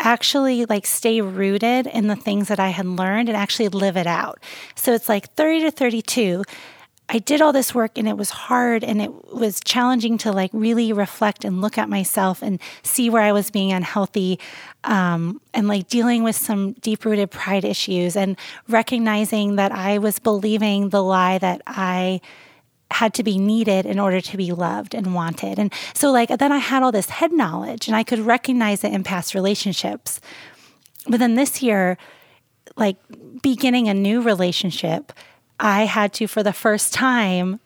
actually 0.00 0.64
like 0.64 0.86
stay 0.86 1.20
rooted 1.20 1.86
in 1.86 2.08
the 2.08 2.16
things 2.16 2.48
that 2.48 2.58
I 2.58 2.68
had 2.68 2.86
learned 2.86 3.28
and 3.28 3.36
actually 3.36 3.68
live 3.68 3.96
it 3.96 4.06
out. 4.06 4.42
So 4.74 4.92
it's 4.92 5.08
like 5.08 5.30
30 5.34 5.60
to 5.60 5.70
32. 5.70 6.44
I 7.12 7.18
did 7.18 7.42
all 7.42 7.52
this 7.52 7.74
work 7.74 7.98
and 7.98 8.06
it 8.06 8.16
was 8.16 8.30
hard 8.30 8.84
and 8.84 9.02
it 9.02 9.34
was 9.34 9.60
challenging 9.64 10.16
to 10.18 10.30
like 10.30 10.50
really 10.52 10.92
reflect 10.92 11.44
and 11.44 11.60
look 11.60 11.76
at 11.76 11.88
myself 11.88 12.40
and 12.40 12.60
see 12.84 13.10
where 13.10 13.22
I 13.22 13.32
was 13.32 13.50
being 13.50 13.72
unhealthy 13.72 14.38
um, 14.84 15.40
and 15.52 15.66
like 15.66 15.88
dealing 15.88 16.22
with 16.22 16.36
some 16.36 16.74
deep 16.74 17.04
rooted 17.04 17.32
pride 17.32 17.64
issues 17.64 18.14
and 18.16 18.36
recognizing 18.68 19.56
that 19.56 19.72
I 19.72 19.98
was 19.98 20.20
believing 20.20 20.90
the 20.90 21.02
lie 21.02 21.38
that 21.38 21.62
I 21.66 22.20
had 22.90 23.14
to 23.14 23.22
be 23.22 23.38
needed 23.38 23.86
in 23.86 23.98
order 23.98 24.20
to 24.20 24.36
be 24.36 24.52
loved 24.52 24.94
and 24.94 25.14
wanted. 25.14 25.58
And 25.58 25.72
so, 25.94 26.10
like, 26.10 26.28
then 26.28 26.52
I 26.52 26.58
had 26.58 26.82
all 26.82 26.92
this 26.92 27.10
head 27.10 27.32
knowledge 27.32 27.86
and 27.86 27.96
I 27.96 28.02
could 28.02 28.18
recognize 28.18 28.84
it 28.84 28.92
in 28.92 29.04
past 29.04 29.34
relationships. 29.34 30.20
But 31.06 31.18
then 31.18 31.34
this 31.34 31.62
year, 31.62 31.98
like, 32.76 32.96
beginning 33.42 33.88
a 33.88 33.94
new 33.94 34.20
relationship, 34.20 35.12
I 35.58 35.84
had 35.84 36.12
to, 36.14 36.26
for 36.26 36.42
the 36.42 36.52
first 36.52 36.92
time, 36.92 37.60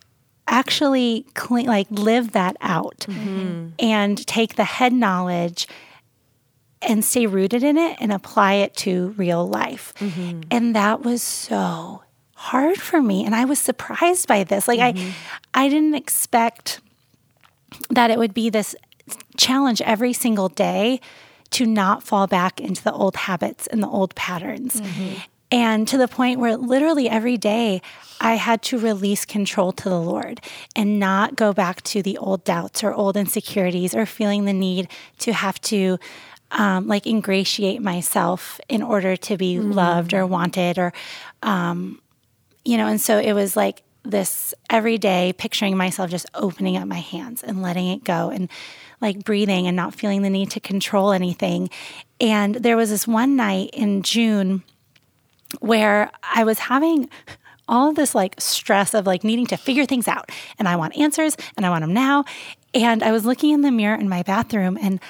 actually 0.46 1.26
clean, 1.34 1.66
like, 1.66 1.86
live 1.90 2.32
that 2.32 2.56
out 2.60 3.06
mm-hmm. 3.08 3.68
and 3.78 4.26
take 4.26 4.56
the 4.56 4.64
head 4.64 4.92
knowledge 4.92 5.66
and 6.82 7.02
stay 7.04 7.26
rooted 7.26 7.62
in 7.62 7.78
it 7.78 7.96
and 7.98 8.12
apply 8.12 8.54
it 8.54 8.76
to 8.76 9.14
real 9.16 9.48
life. 9.48 9.94
Mm-hmm. 9.98 10.42
And 10.50 10.76
that 10.76 11.02
was 11.02 11.22
so 11.22 12.02
hard 12.44 12.76
for 12.76 13.00
me 13.00 13.24
and 13.24 13.34
I 13.34 13.46
was 13.46 13.58
surprised 13.58 14.28
by 14.28 14.44
this. 14.44 14.68
Like 14.68 14.78
mm-hmm. 14.78 15.10
I 15.54 15.64
I 15.64 15.68
didn't 15.68 15.94
expect 15.94 16.80
that 17.90 18.10
it 18.10 18.18
would 18.18 18.34
be 18.34 18.50
this 18.50 18.76
challenge 19.36 19.80
every 19.82 20.12
single 20.12 20.48
day 20.48 21.00
to 21.50 21.64
not 21.66 22.02
fall 22.02 22.26
back 22.26 22.60
into 22.60 22.82
the 22.82 22.92
old 22.92 23.16
habits 23.16 23.66
and 23.68 23.82
the 23.82 23.88
old 23.88 24.14
patterns. 24.14 24.80
Mm-hmm. 24.80 25.20
And 25.50 25.88
to 25.88 25.96
the 25.96 26.08
point 26.08 26.40
where 26.40 26.56
literally 26.56 27.08
every 27.08 27.36
day 27.36 27.80
I 28.20 28.34
had 28.34 28.60
to 28.64 28.78
release 28.78 29.24
control 29.24 29.72
to 29.72 29.88
the 29.88 30.00
Lord 30.00 30.40
and 30.76 30.98
not 30.98 31.36
go 31.36 31.52
back 31.52 31.80
to 31.82 32.02
the 32.02 32.18
old 32.18 32.44
doubts 32.44 32.84
or 32.84 32.92
old 32.92 33.16
insecurities 33.16 33.94
or 33.94 34.04
feeling 34.04 34.44
the 34.44 34.52
need 34.52 34.88
to 35.20 35.32
have 35.32 35.60
to 35.62 35.98
um, 36.50 36.88
like 36.88 37.06
ingratiate 37.06 37.80
myself 37.80 38.60
in 38.68 38.82
order 38.82 39.16
to 39.16 39.36
be 39.36 39.56
mm-hmm. 39.56 39.72
loved 39.72 40.12
or 40.12 40.26
wanted 40.26 40.78
or 40.78 40.92
um, 41.42 42.00
you 42.64 42.76
know, 42.76 42.86
and 42.86 43.00
so 43.00 43.18
it 43.18 43.32
was 43.32 43.56
like 43.56 43.82
this 44.04 44.54
every 44.68 44.98
day 44.98 45.32
picturing 45.38 45.76
myself 45.76 46.10
just 46.10 46.26
opening 46.34 46.76
up 46.76 46.86
my 46.86 46.98
hands 46.98 47.42
and 47.42 47.62
letting 47.62 47.88
it 47.88 48.04
go 48.04 48.30
and 48.30 48.50
like 49.00 49.24
breathing 49.24 49.66
and 49.66 49.76
not 49.76 49.94
feeling 49.94 50.22
the 50.22 50.30
need 50.30 50.50
to 50.50 50.60
control 50.60 51.12
anything. 51.12 51.70
And 52.20 52.56
there 52.56 52.76
was 52.76 52.90
this 52.90 53.06
one 53.06 53.36
night 53.36 53.70
in 53.72 54.02
June 54.02 54.62
where 55.60 56.10
I 56.22 56.44
was 56.44 56.58
having 56.58 57.08
all 57.66 57.92
this 57.92 58.14
like 58.14 58.34
stress 58.38 58.94
of 58.94 59.06
like 59.06 59.24
needing 59.24 59.46
to 59.46 59.56
figure 59.56 59.86
things 59.86 60.06
out. 60.06 60.30
And 60.58 60.68
I 60.68 60.76
want 60.76 60.96
answers 60.98 61.36
and 61.56 61.64
I 61.64 61.70
want 61.70 61.82
them 61.82 61.94
now. 61.94 62.24
And 62.74 63.02
I 63.02 63.12
was 63.12 63.24
looking 63.24 63.50
in 63.50 63.62
the 63.62 63.70
mirror 63.70 63.98
in 63.98 64.08
my 64.08 64.22
bathroom 64.22 64.78
and 64.80 65.00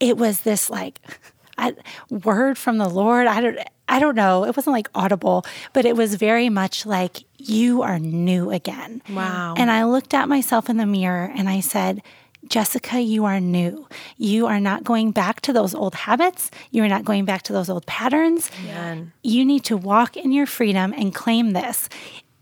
it 0.00 0.16
was 0.16 0.40
this 0.40 0.68
like 0.68 1.00
I, 1.58 1.74
word 2.10 2.58
from 2.58 2.78
the 2.78 2.88
Lord. 2.88 3.28
I 3.28 3.40
don't 3.40 3.58
I 3.94 4.00
don't 4.00 4.16
know. 4.16 4.44
It 4.44 4.56
wasn't 4.56 4.74
like 4.74 4.88
audible, 4.92 5.46
but 5.72 5.84
it 5.84 5.94
was 5.94 6.16
very 6.16 6.48
much 6.48 6.84
like 6.84 7.22
you 7.38 7.82
are 7.82 8.00
new 8.00 8.50
again. 8.50 9.02
Wow. 9.08 9.54
And 9.56 9.70
I 9.70 9.84
looked 9.84 10.14
at 10.14 10.28
myself 10.28 10.68
in 10.68 10.78
the 10.78 10.84
mirror 10.84 11.30
and 11.36 11.48
I 11.48 11.60
said, 11.60 12.02
Jessica, 12.48 13.00
you 13.00 13.24
are 13.24 13.38
new. 13.38 13.86
You 14.16 14.48
are 14.48 14.58
not 14.58 14.82
going 14.82 15.12
back 15.12 15.42
to 15.42 15.52
those 15.52 15.76
old 15.76 15.94
habits. 15.94 16.50
You 16.72 16.82
are 16.82 16.88
not 16.88 17.04
going 17.04 17.24
back 17.24 17.42
to 17.42 17.52
those 17.52 17.70
old 17.70 17.86
patterns. 17.86 18.50
You 19.22 19.44
need 19.44 19.62
to 19.66 19.76
walk 19.76 20.16
in 20.16 20.32
your 20.32 20.46
freedom 20.46 20.92
and 20.96 21.14
claim 21.14 21.52
this. 21.52 21.88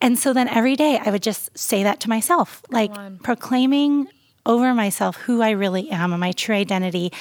And 0.01 0.19
so 0.19 0.33
then 0.33 0.49
every 0.49 0.75
day 0.75 0.99
I 1.05 1.11
would 1.11 1.23
just 1.23 1.57
say 1.57 1.83
that 1.83 2.01
to 2.01 2.09
myself, 2.09 2.63
like 2.71 2.95
proclaiming 3.23 4.09
over 4.47 4.73
myself 4.73 5.17
who 5.17 5.43
I 5.43 5.51
really 5.51 5.91
am 5.91 6.15
and 6.15 6.21
my 6.21 6.33
true 6.33 6.55
identity. 6.55 7.13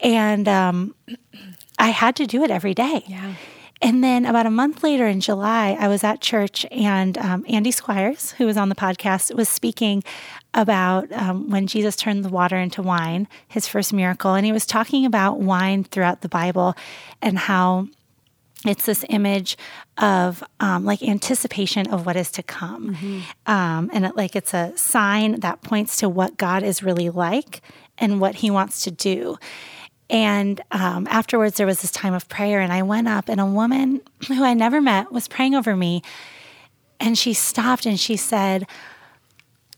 And 0.00 0.46
um, 0.48 0.94
I 1.78 1.88
had 1.88 2.14
to 2.16 2.26
do 2.26 2.44
it 2.44 2.50
every 2.50 2.74
day. 2.74 3.04
Yeah. 3.06 3.36
And 3.82 4.04
then 4.04 4.26
about 4.26 4.46
a 4.46 4.50
month 4.50 4.82
later 4.82 5.06
in 5.06 5.20
July, 5.20 5.76
I 5.78 5.88
was 5.88 6.04
at 6.04 6.20
church 6.20 6.66
and 6.70 7.16
um, 7.16 7.44
Andy 7.48 7.70
Squires, 7.70 8.32
who 8.32 8.44
was 8.44 8.58
on 8.58 8.68
the 8.68 8.74
podcast, 8.74 9.34
was 9.34 9.48
speaking 9.48 10.04
about 10.52 11.10
um, 11.12 11.48
when 11.48 11.66
Jesus 11.66 11.96
turned 11.96 12.24
the 12.24 12.28
water 12.28 12.56
into 12.56 12.82
wine, 12.82 13.26
his 13.48 13.66
first 13.66 13.92
miracle. 13.92 14.34
And 14.34 14.44
he 14.44 14.52
was 14.52 14.66
talking 14.66 15.06
about 15.06 15.40
wine 15.40 15.84
throughout 15.84 16.20
the 16.20 16.28
Bible 16.28 16.74
and 17.22 17.38
how 17.38 17.88
it's 18.66 18.84
this 18.84 19.04
image 19.08 19.56
of 19.96 20.44
um, 20.60 20.84
like 20.84 21.02
anticipation 21.02 21.86
of 21.88 22.04
what 22.04 22.16
is 22.16 22.30
to 22.32 22.42
come. 22.42 22.94
Um, 23.46 23.90
and 23.94 24.04
it, 24.04 24.16
like 24.16 24.36
it's 24.36 24.52
a 24.52 24.76
sign 24.76 25.40
that 25.40 25.62
points 25.62 25.96
to 25.98 26.08
what 26.10 26.36
god 26.36 26.62
is 26.62 26.82
really 26.82 27.08
like 27.08 27.62
and 27.96 28.20
what 28.20 28.36
he 28.36 28.50
wants 28.50 28.84
to 28.84 28.90
do 28.90 29.38
and 30.10 30.60
um, 30.70 31.06
afterwards 31.08 31.56
there 31.56 31.66
was 31.66 31.80
this 31.80 31.90
time 31.90 32.14
of 32.14 32.28
prayer 32.28 32.60
and 32.60 32.72
i 32.72 32.82
went 32.82 33.08
up 33.08 33.28
and 33.28 33.40
a 33.40 33.46
woman 33.46 34.00
who 34.28 34.44
i 34.44 34.54
never 34.54 34.80
met 34.80 35.10
was 35.12 35.28
praying 35.28 35.54
over 35.54 35.76
me 35.76 36.02
and 36.98 37.16
she 37.16 37.32
stopped 37.32 37.86
and 37.86 37.98
she 37.98 38.16
said 38.16 38.66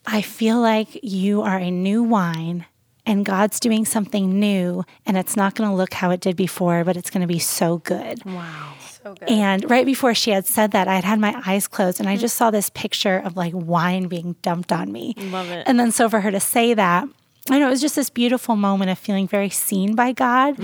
i 0.06 0.20
feel 0.20 0.60
like 0.60 0.98
you 1.02 1.42
are 1.42 1.58
a 1.58 1.70
new 1.70 2.02
wine 2.02 2.66
and 3.04 3.24
God's 3.24 3.58
doing 3.58 3.84
something 3.84 4.38
new, 4.38 4.84
and 5.06 5.16
it's 5.16 5.36
not 5.36 5.54
going 5.54 5.68
to 5.68 5.74
look 5.74 5.92
how 5.92 6.10
it 6.10 6.20
did 6.20 6.36
before, 6.36 6.84
but 6.84 6.96
it's 6.96 7.10
going 7.10 7.22
to 7.22 7.26
be 7.26 7.38
so 7.38 7.78
good. 7.78 8.24
Wow. 8.24 8.74
So 9.02 9.14
good. 9.14 9.28
And 9.28 9.68
right 9.68 9.84
before 9.84 10.14
she 10.14 10.30
had 10.30 10.46
said 10.46 10.70
that, 10.72 10.86
I 10.86 10.94
had 10.94 11.04
had 11.04 11.18
my 11.18 11.40
eyes 11.44 11.66
closed 11.66 11.98
and 11.98 12.08
I 12.08 12.16
just 12.16 12.36
saw 12.36 12.50
this 12.50 12.70
picture 12.70 13.18
of 13.18 13.36
like 13.36 13.52
wine 13.54 14.06
being 14.06 14.36
dumped 14.42 14.70
on 14.70 14.92
me. 14.92 15.14
Love 15.16 15.50
it. 15.50 15.64
And 15.66 15.80
then 15.80 15.90
so 15.90 16.08
for 16.08 16.20
her 16.20 16.30
to 16.30 16.38
say 16.38 16.74
that, 16.74 17.08
I 17.50 17.58
know 17.58 17.66
it 17.66 17.70
was 17.70 17.80
just 17.80 17.96
this 17.96 18.11
beautiful 18.11 18.54
moment 18.56 18.90
of 18.90 18.99
feeling 18.99 19.26
very 19.26 19.50
seen 19.50 19.94
by 19.94 20.12
God, 20.12 20.56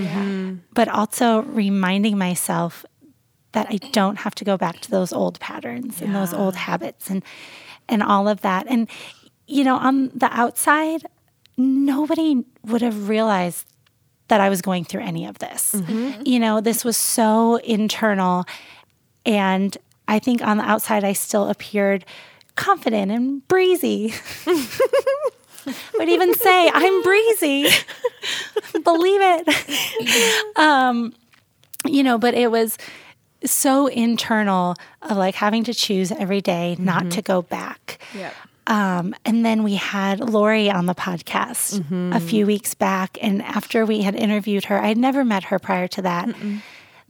but 0.73 0.87
also 0.87 1.41
reminding 1.43 2.17
myself 2.17 2.85
that 3.51 3.67
I 3.69 3.77
don't 3.91 4.17
have 4.17 4.35
to 4.35 4.45
go 4.45 4.57
back 4.57 4.79
to 4.81 4.91
those 4.91 5.11
old 5.11 5.39
patterns 5.39 6.01
and 6.01 6.15
those 6.15 6.33
old 6.33 6.55
habits 6.55 7.09
and 7.09 7.23
and 7.89 8.01
all 8.03 8.27
of 8.27 8.41
that. 8.41 8.65
And 8.69 8.87
you 9.47 9.63
know, 9.63 9.75
on 9.75 10.11
the 10.13 10.29
outside, 10.31 11.05
nobody 11.57 12.43
would 12.65 12.81
have 12.81 13.09
realized 13.09 13.65
that 14.29 14.39
I 14.39 14.49
was 14.49 14.61
going 14.61 14.85
through 14.85 15.01
any 15.01 15.25
of 15.25 15.39
this. 15.39 15.73
Mm-hmm. 15.75 16.21
You 16.25 16.39
know, 16.39 16.61
this 16.61 16.85
was 16.85 16.95
so 16.95 17.57
internal. 17.57 18.45
And 19.25 19.75
I 20.07 20.19
think 20.19 20.41
on 20.41 20.57
the 20.57 20.63
outside, 20.63 21.03
I 21.03 21.13
still 21.13 21.49
appeared 21.49 22.05
confident 22.55 23.11
and 23.11 23.45
breezy. 23.47 24.13
would 25.93 26.09
even 26.09 26.33
say, 26.33 26.69
I'm 26.73 27.01
breezy. 27.01 27.69
Believe 28.83 29.21
it. 29.21 30.55
um, 30.57 31.13
you 31.85 32.03
know, 32.03 32.17
but 32.17 32.33
it 32.33 32.51
was 32.51 32.77
so 33.45 33.87
internal 33.87 34.75
of 35.01 35.17
like 35.17 35.35
having 35.35 35.63
to 35.63 35.73
choose 35.73 36.11
every 36.11 36.41
day 36.41 36.75
not 36.77 37.11
to 37.11 37.21
go 37.21 37.41
back. 37.41 37.99
Yep. 38.13 38.33
Um, 38.67 39.15
and 39.25 39.43
then 39.43 39.63
we 39.63 39.75
had 39.75 40.19
Lori 40.19 40.69
on 40.69 40.85
the 40.85 40.93
podcast 40.93 41.83
a 42.13 42.19
few 42.19 42.45
weeks 42.45 42.75
back. 42.75 43.17
And 43.21 43.41
after 43.41 43.85
we 43.85 44.01
had 44.01 44.15
interviewed 44.15 44.65
her, 44.65 44.79
I'd 44.79 44.97
never 44.97 45.25
met 45.25 45.45
her 45.45 45.57
prior 45.57 45.87
to 45.87 46.01
that. 46.03 46.29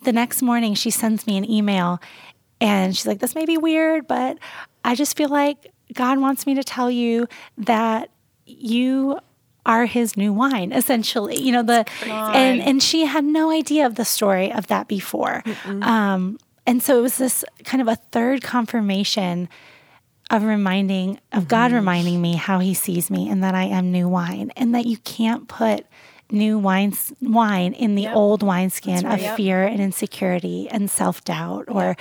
The 0.04 0.14
next 0.14 0.42
morning, 0.42 0.76
she 0.76 0.92
sends 0.92 1.28
me 1.28 1.38
an 1.38 1.50
email 1.50 2.00
and 2.62 2.96
she's 2.96 3.06
like, 3.06 3.20
This 3.20 3.36
may 3.36 3.46
be 3.46 3.58
weird, 3.58 4.08
but 4.08 4.38
I 4.84 4.96
just 4.96 5.18
feel 5.18 5.30
like 5.30 5.72
God 5.94 6.20
wants 6.20 6.46
me 6.46 6.56
to 6.56 6.64
tell 6.64 6.90
you 6.90 7.28
that 7.58 8.10
you 8.50 9.20
are 9.66 9.86
his 9.86 10.16
new 10.18 10.34
wine 10.34 10.72
essentially 10.72 11.40
you 11.40 11.52
know 11.52 11.62
the 11.64 11.86
and 12.34 12.62
and 12.62 12.82
she 12.82 13.06
had 13.06 13.24
no 13.24 13.52
idea 13.52 13.86
of 13.86 13.96
the 13.96 14.06
story 14.06 14.52
of 14.52 14.68
that 14.68 14.88
before. 14.88 15.44
Um 15.82 16.40
and 16.66 16.82
so 16.84 17.00
it 17.00 17.02
was 17.02 17.18
this 17.18 17.44
kind 17.64 17.82
of 17.82 17.88
a 17.88 17.96
third 18.12 18.42
confirmation 18.42 19.50
of 20.30 20.44
reminding 20.44 21.20
of 21.34 21.48
God 21.48 21.72
reminding 21.72 22.22
me 22.22 22.36
how 22.36 22.60
he 22.60 22.74
sees 22.74 23.10
me 23.12 23.30
and 23.30 23.44
that 23.44 23.56
I 23.56 23.64
am 23.66 23.92
new 23.92 24.08
wine 24.08 24.52
and 24.56 24.74
that 24.76 24.86
you 24.86 24.98
can't 24.98 25.48
put 25.48 25.86
new 26.32 26.58
wine 26.60 26.94
wine 27.22 27.74
in 27.74 27.96
the 27.96 28.08
old 28.08 28.44
wineskin 28.44 29.06
of 29.06 29.20
Yep. 29.20 29.36
fear 29.38 29.64
and 29.64 29.80
insecurity 29.82 30.70
and 30.70 30.90
self-doubt 30.90 31.66
or 31.68 31.98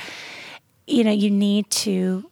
you 0.86 1.02
know 1.04 1.10
you 1.12 1.30
need 1.30 1.70
to 1.70 2.30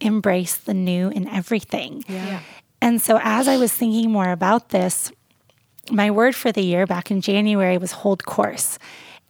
embrace 0.00 0.56
the 0.56 0.74
new 0.74 1.08
in 1.10 1.28
everything. 1.28 2.04
Yeah. 2.08 2.40
And 2.80 3.00
so 3.00 3.18
as 3.22 3.48
I 3.48 3.56
was 3.56 3.72
thinking 3.72 4.10
more 4.10 4.30
about 4.30 4.70
this 4.70 5.12
my 5.90 6.10
word 6.10 6.34
for 6.34 6.52
the 6.52 6.62
year 6.62 6.86
back 6.86 7.10
in 7.10 7.20
January 7.20 7.78
was 7.78 7.92
hold 7.92 8.24
course. 8.24 8.78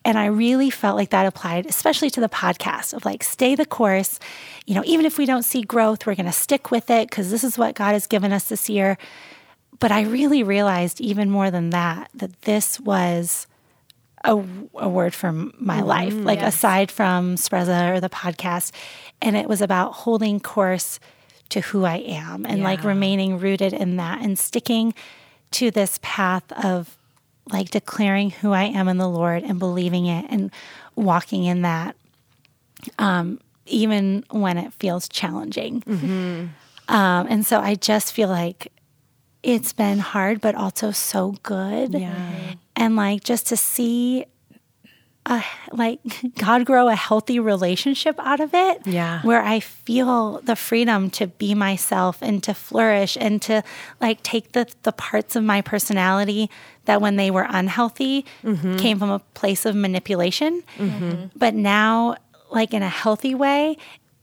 And 0.04 0.18
I 0.18 0.26
really 0.26 0.70
felt 0.70 0.96
like 0.96 1.10
that 1.10 1.26
applied, 1.26 1.66
especially 1.66 2.08
to 2.10 2.20
the 2.20 2.28
podcast 2.28 2.94
of 2.94 3.04
like, 3.04 3.22
stay 3.22 3.54
the 3.54 3.66
course. 3.66 4.18
You 4.66 4.74
know, 4.74 4.82
even 4.86 5.04
if 5.04 5.18
we 5.18 5.26
don't 5.26 5.42
see 5.42 5.62
growth, 5.62 6.06
we're 6.06 6.14
going 6.14 6.26
to 6.26 6.32
stick 6.32 6.70
with 6.70 6.90
it 6.90 7.10
because 7.10 7.30
this 7.30 7.44
is 7.44 7.58
what 7.58 7.74
God 7.74 7.92
has 7.92 8.06
given 8.06 8.32
us 8.32 8.48
this 8.48 8.70
year. 8.70 8.96
But 9.78 9.92
I 9.92 10.02
really 10.02 10.42
realized, 10.42 11.00
even 11.00 11.30
more 11.30 11.50
than 11.50 11.70
that, 11.70 12.10
that 12.14 12.42
this 12.42 12.80
was 12.80 13.46
a, 14.24 14.42
a 14.74 14.88
word 14.88 15.14
for 15.14 15.32
my 15.32 15.78
mm-hmm, 15.78 15.86
life, 15.86 16.14
like 16.14 16.40
aside 16.40 16.90
from 16.90 17.36
Spreza 17.36 17.94
or 17.94 18.00
the 18.00 18.10
podcast. 18.10 18.72
And 19.20 19.36
it 19.36 19.48
was 19.48 19.60
about 19.60 19.92
holding 19.92 20.40
course 20.40 20.98
to 21.50 21.60
who 21.60 21.84
I 21.84 21.96
am 21.96 22.46
and 22.46 22.62
like 22.62 22.84
remaining 22.84 23.38
rooted 23.38 23.72
in 23.72 23.96
that 23.96 24.22
and 24.22 24.38
sticking 24.38 24.94
to 25.52 25.70
this 25.70 25.98
path 26.02 26.50
of 26.52 26.96
like 27.52 27.70
declaring 27.70 28.30
who 28.30 28.52
I 28.52 28.64
am 28.64 28.88
in 28.88 28.98
the 28.98 29.08
Lord 29.08 29.42
and 29.42 29.58
believing 29.58 30.06
it 30.06 30.26
and 30.28 30.50
walking 30.94 31.44
in 31.44 31.62
that, 31.62 31.96
um, 32.98 33.40
even 33.66 34.24
when 34.30 34.58
it 34.58 34.72
feels 34.74 35.08
challenging. 35.08 35.82
Um, 36.88 37.26
and 37.28 37.44
so 37.46 37.60
I 37.60 37.74
just 37.74 38.12
feel 38.12 38.28
like 38.28 38.72
it's 39.42 39.72
been 39.72 39.98
hard, 39.98 40.40
but 40.40 40.54
also 40.54 40.90
so 40.90 41.34
good. 41.42 41.94
Yeah. 41.94 42.54
And 42.76 42.96
like 42.96 43.24
just 43.24 43.46
to 43.48 43.56
see 43.56 44.26
a, 45.26 45.42
like 45.72 46.00
God 46.38 46.64
grow 46.64 46.88
a 46.88 46.94
healthy 46.94 47.38
relationship 47.38 48.16
out 48.18 48.40
of 48.40 48.54
it. 48.54 48.86
Yeah. 48.86 49.22
Where 49.22 49.42
I 49.42 49.60
feel 49.60 50.40
the 50.42 50.56
freedom 50.56 51.10
to 51.10 51.26
be 51.26 51.54
myself 51.54 52.18
and 52.20 52.42
to 52.44 52.54
flourish 52.54 53.16
and 53.20 53.40
to 53.42 53.62
like 54.00 54.22
take 54.22 54.52
the, 54.52 54.66
the 54.82 54.92
parts 54.92 55.36
of 55.36 55.44
my 55.44 55.60
personality 55.60 56.50
that 56.86 57.00
when 57.00 57.16
they 57.16 57.30
were 57.30 57.46
unhealthy 57.48 58.24
mm-hmm. 58.42 58.76
came 58.76 58.98
from 58.98 59.10
a 59.10 59.18
place 59.34 59.66
of 59.66 59.74
manipulation. 59.74 60.62
Mm-hmm. 60.76 61.26
But 61.36 61.54
now, 61.54 62.16
like 62.50 62.74
in 62.74 62.82
a 62.82 62.88
healthy 62.88 63.34
way, 63.34 63.76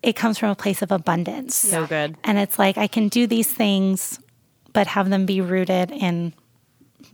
it 0.04 0.16
comes 0.16 0.38
from 0.38 0.50
a 0.50 0.56
place 0.56 0.82
of 0.82 0.92
abundance. 0.92 1.56
So 1.56 1.86
good. 1.86 2.18
And 2.24 2.38
it's 2.38 2.60
like 2.60 2.78
I 2.78 2.88
can 2.88 3.08
do 3.08 3.28
these 3.28 3.52
things, 3.52 4.20
but 4.74 4.88
have 4.88 5.10
them 5.10 5.26
be 5.26 5.42
rooted 5.42 5.92
in 5.92 6.34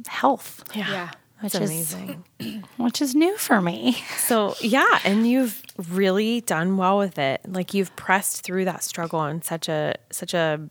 health, 0.07 0.63
Yeah. 0.73 0.89
Yeah. 0.89 1.09
That's 1.43 1.53
Which 1.55 1.63
is- 1.63 1.93
amazing. 1.93 2.63
which 2.77 3.01
is 3.01 3.13
new 3.13 3.37
for 3.37 3.61
me. 3.61 3.97
So, 4.17 4.55
yeah, 4.61 4.99
and 5.03 5.27
you've 5.27 5.61
really 5.91 6.39
done 6.41 6.77
well 6.77 6.97
with 6.97 7.19
it. 7.19 7.41
Like 7.45 7.73
you've 7.73 7.93
pressed 7.97 8.43
through 8.43 8.63
that 8.65 8.81
struggle 8.83 9.23
in 9.25 9.41
such 9.41 9.67
a 9.69 9.93
such 10.09 10.33
a 10.33 10.61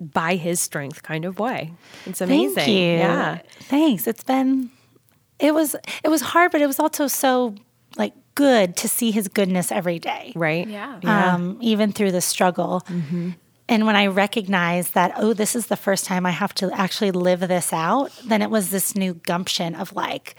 by 0.00 0.36
his 0.36 0.60
strength 0.60 1.02
kind 1.02 1.24
of 1.24 1.40
way. 1.40 1.72
It's 2.06 2.20
amazing. 2.20 2.54
Thank 2.54 2.68
you. 2.68 2.74
Yeah. 2.76 3.38
Thanks. 3.62 4.06
It's 4.06 4.22
been 4.22 4.70
it 5.40 5.52
was 5.52 5.74
it 6.04 6.08
was 6.08 6.20
hard, 6.22 6.52
but 6.52 6.60
it 6.62 6.66
was 6.68 6.78
also 6.78 7.08
so 7.08 7.56
like 7.96 8.14
good 8.36 8.76
to 8.76 8.88
see 8.88 9.10
his 9.10 9.26
goodness 9.26 9.72
every 9.72 9.98
day. 9.98 10.32
Right? 10.36 10.68
Yeah. 10.68 11.00
Um, 11.02 11.58
even 11.60 11.90
through 11.92 12.12
the 12.12 12.20
struggle. 12.20 12.86
And 13.68 13.84
when 13.86 13.96
I 13.96 14.06
recognized 14.06 14.94
that, 14.94 15.12
oh, 15.16 15.34
this 15.34 15.54
is 15.54 15.66
the 15.66 15.76
first 15.76 16.06
time 16.06 16.24
I 16.24 16.30
have 16.30 16.54
to 16.54 16.70
actually 16.72 17.10
live 17.10 17.40
this 17.40 17.72
out, 17.72 18.10
then 18.24 18.40
it 18.42 18.48
was 18.50 18.70
this 18.70 18.94
new 18.96 19.14
gumption 19.14 19.74
of 19.74 19.92
like, 19.94 20.36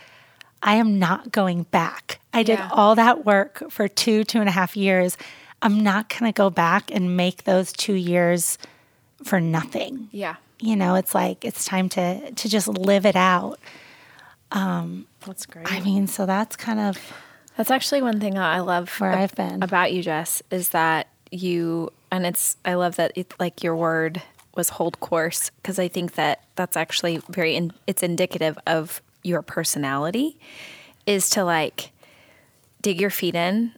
I 0.64 0.76
am 0.76 0.98
not 1.00 1.32
going 1.32 1.64
back. 1.64 2.20
I 2.34 2.44
did 2.44 2.58
Yeah. 2.60 2.70
all 2.72 2.96
that 2.96 3.26
work 3.26 3.64
for 3.70 3.88
two, 3.88 4.24
two 4.24 4.40
and 4.40 4.50
a 4.50 4.52
half 4.52 4.76
years. 4.76 5.16
I'm 5.62 5.82
not 5.84 6.10
going 6.10 6.32
to 6.32 6.36
go 6.36 6.50
back 6.50 6.90
and 6.92 7.16
make 7.16 7.44
those 7.44 7.72
two 7.72 7.94
years 7.94 8.58
for 9.24 9.40
nothing. 9.40 10.10
Yeah. 10.12 10.36
You 10.60 10.76
know, 10.76 10.96
it's 10.96 11.14
like 11.14 11.46
it's 11.46 11.66
time 11.66 11.88
to 11.90 12.32
to 12.32 12.50
just 12.50 12.68
live 12.68 13.06
it 13.06 13.16
out. 13.16 13.60
Um, 14.52 15.06
That's 15.26 15.46
great. 15.46 15.72
I 15.72 15.80
mean, 15.82 16.08
so 16.08 16.26
that's 16.26 16.56
kind 16.56 16.80
of 16.80 16.98
That's 17.56 17.72
actually 17.72 18.02
one 18.02 18.20
thing 18.20 18.38
I 18.38 18.60
love 18.62 18.90
Where 19.00 19.12
I've 19.14 19.36
been. 19.36 19.62
about 19.62 19.94
you, 19.94 20.02
Jes, 20.02 20.42
is 20.50 20.70
that 20.70 21.08
you 21.32 21.92
and 22.12 22.26
it's 22.26 22.58
I 22.66 22.74
love 22.76 22.96
that 22.98 23.12
it, 23.16 23.34
like 23.40 23.64
your 23.64 23.76
word 23.76 24.22
was 24.56 24.70
hold 24.70 25.00
course 25.00 25.52
because 25.58 25.80
I 25.80 25.88
think 25.88 26.16
that 26.16 26.44
that's 26.56 26.76
actually 26.76 27.22
very 27.30 27.56
in, 27.56 27.72
it's 27.88 28.04
indicative 28.04 28.58
of 28.68 29.02
your 29.24 29.42
personality 29.42 30.40
is 31.06 31.30
to 31.32 31.44
like 31.44 31.92
dig 32.82 33.00
your 33.00 33.10
feet 33.10 33.36
in 33.36 33.74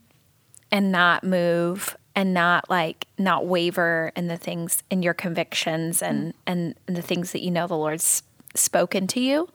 and 0.72 0.92
not 0.92 1.24
move 1.24 1.98
and 2.16 2.34
not 2.34 2.70
like 2.70 3.06
not 3.18 3.46
waver 3.46 4.12
in 4.16 4.28
the 4.28 4.38
things 4.38 4.84
in 4.90 5.04
your 5.04 5.14
convictions 5.14 6.02
and 6.02 6.34
and, 6.48 6.76
and 6.88 6.96
the 6.96 7.02
things 7.02 7.32
that 7.32 7.42
you 7.42 7.52
know 7.52 7.68
the 7.68 7.78
Lord's 7.78 8.24
spoken 8.56 9.08
to 9.08 9.20
you 9.20 9.48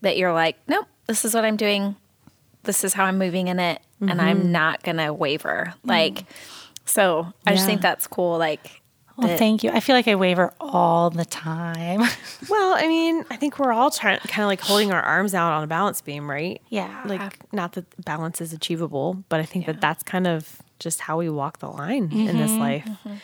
that 0.00 0.16
you're 0.16 0.32
like 0.32 0.56
nope 0.66 0.86
this 1.06 1.24
is 1.24 1.34
what 1.34 1.44
I'm 1.44 1.56
doing. 1.56 1.96
This 2.64 2.84
is 2.84 2.94
how 2.94 3.04
I'm 3.04 3.18
moving 3.18 3.48
in 3.48 3.58
it 3.58 3.80
and 4.00 4.20
I'm 4.20 4.40
mm-hmm. 4.40 4.52
not 4.52 4.82
going 4.82 4.96
to 4.96 5.12
waver. 5.12 5.66
Mm-hmm. 5.68 5.88
Like, 5.88 6.24
so 6.84 7.32
I 7.46 7.54
just 7.54 7.66
think 7.66 7.80
that's 7.80 8.06
cool. 8.06 8.38
Like, 8.38 8.82
well, 9.16 9.28
that- 9.28 9.38
thank 9.38 9.62
you. 9.62 9.70
I 9.70 9.80
feel 9.80 9.94
like 9.94 10.08
I 10.08 10.14
waver 10.14 10.52
all 10.60 11.10
the 11.10 11.24
time. 11.24 12.00
well, 12.48 12.74
I 12.74 12.86
mean, 12.88 13.24
I 13.30 13.36
think 13.36 13.58
we're 13.58 13.72
all 13.72 13.90
trying, 13.90 14.18
kind 14.20 14.42
of 14.42 14.48
like 14.48 14.60
holding 14.60 14.92
our 14.92 15.02
arms 15.02 15.34
out 15.34 15.52
on 15.52 15.62
a 15.62 15.66
balance 15.66 16.00
beam, 16.00 16.30
right? 16.30 16.60
Yeah. 16.68 17.02
Like, 17.04 17.52
not 17.52 17.72
that 17.72 18.04
balance 18.04 18.40
is 18.40 18.52
achievable, 18.52 19.22
but 19.28 19.40
I 19.40 19.44
think 19.44 19.66
that 19.66 19.80
that's 19.80 20.02
kind 20.02 20.26
of 20.26 20.62
just 20.78 21.00
how 21.00 21.18
we 21.18 21.28
walk 21.28 21.58
the 21.58 21.68
line 21.68 22.10
in 22.12 22.38
this 22.38 22.50
mm-hmm. 22.50 22.60
life. 22.60 22.84
Mm-hmm. 22.84 23.14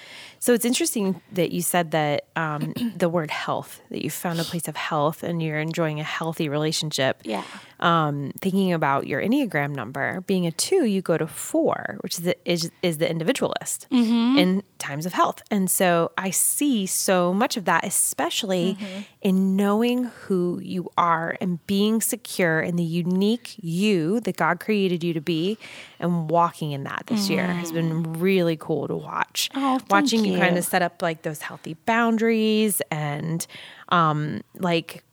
So 0.41 0.53
it's 0.55 0.65
interesting 0.65 1.21
that 1.33 1.53
you 1.53 1.63
said 1.63 1.91
that 1.93 2.27
um, 2.37 2.73
the 2.97 3.09
word 3.09 3.31
health, 3.31 3.81
that 3.91 4.03
you 4.03 4.11
found 4.11 4.41
a 4.41 4.45
place 4.45 4.69
of 4.69 4.77
health 4.77 5.23
and 5.23 5.43
you're 5.43 5.59
enjoying 5.59 6.01
a 6.01 6.05
healthy 6.05 6.49
relationship. 6.49 7.21
Yeah. 7.25 7.45
Um, 7.81 8.33
thinking 8.41 8.73
about 8.73 9.07
your 9.07 9.23
Enneagram 9.23 9.75
number, 9.75 10.21
being 10.23 10.47
a 10.47 10.51
two, 10.51 10.85
you 10.85 11.01
go 11.01 11.17
to 11.17 11.29
four, 11.29 11.97
which 12.01 12.15
is 12.15 12.25
the, 12.25 12.37
is, 12.45 12.73
is 12.83 12.99
the 12.99 13.09
individualist 13.09 13.87
in 13.91 14.65
times 14.79 15.07
of 15.07 15.13
health. 15.13 15.43
And 15.51 15.71
so 15.71 16.11
I 16.19 16.31
see 16.31 16.87
so 16.87 17.33
much 17.33 17.57
of 17.57 17.67
that, 17.67 17.85
especially 17.85 18.77
in 19.23 19.55
knowing 19.57 20.05
who 20.05 20.61
you 20.63 20.91
are 20.99 21.37
and 21.41 21.65
being 21.67 22.01
secure 22.01 22.61
in 22.61 22.77
the 22.77 22.83
unique 22.83 23.55
you 23.59 24.21
that 24.21 24.37
God 24.37 24.59
created 24.59 25.05
you 25.05 25.13
to 25.15 25.21
be 25.21 25.57
and 26.01 26.29
walking 26.31 26.73
in 26.73 26.85
that 26.85 27.05
this 27.07 27.31
year 27.31 27.47
has 27.47 27.71
been 27.71 28.15
really 28.15 28.57
cool 28.57 28.89
to 28.89 28.97
watch. 28.97 29.51
Oh, 29.55 29.79
thank 29.79 29.91
Watching 29.91 30.25
you 30.33 30.39
kind 30.39 30.59
of 30.59 30.65
set 30.65 30.83
up 30.83 31.03
like 31.03 31.23
those 31.23 31.43
healthy 31.43 31.75
boundaries 31.87 32.81
and 32.91 33.47
um, 33.91 34.43
like 34.55 35.05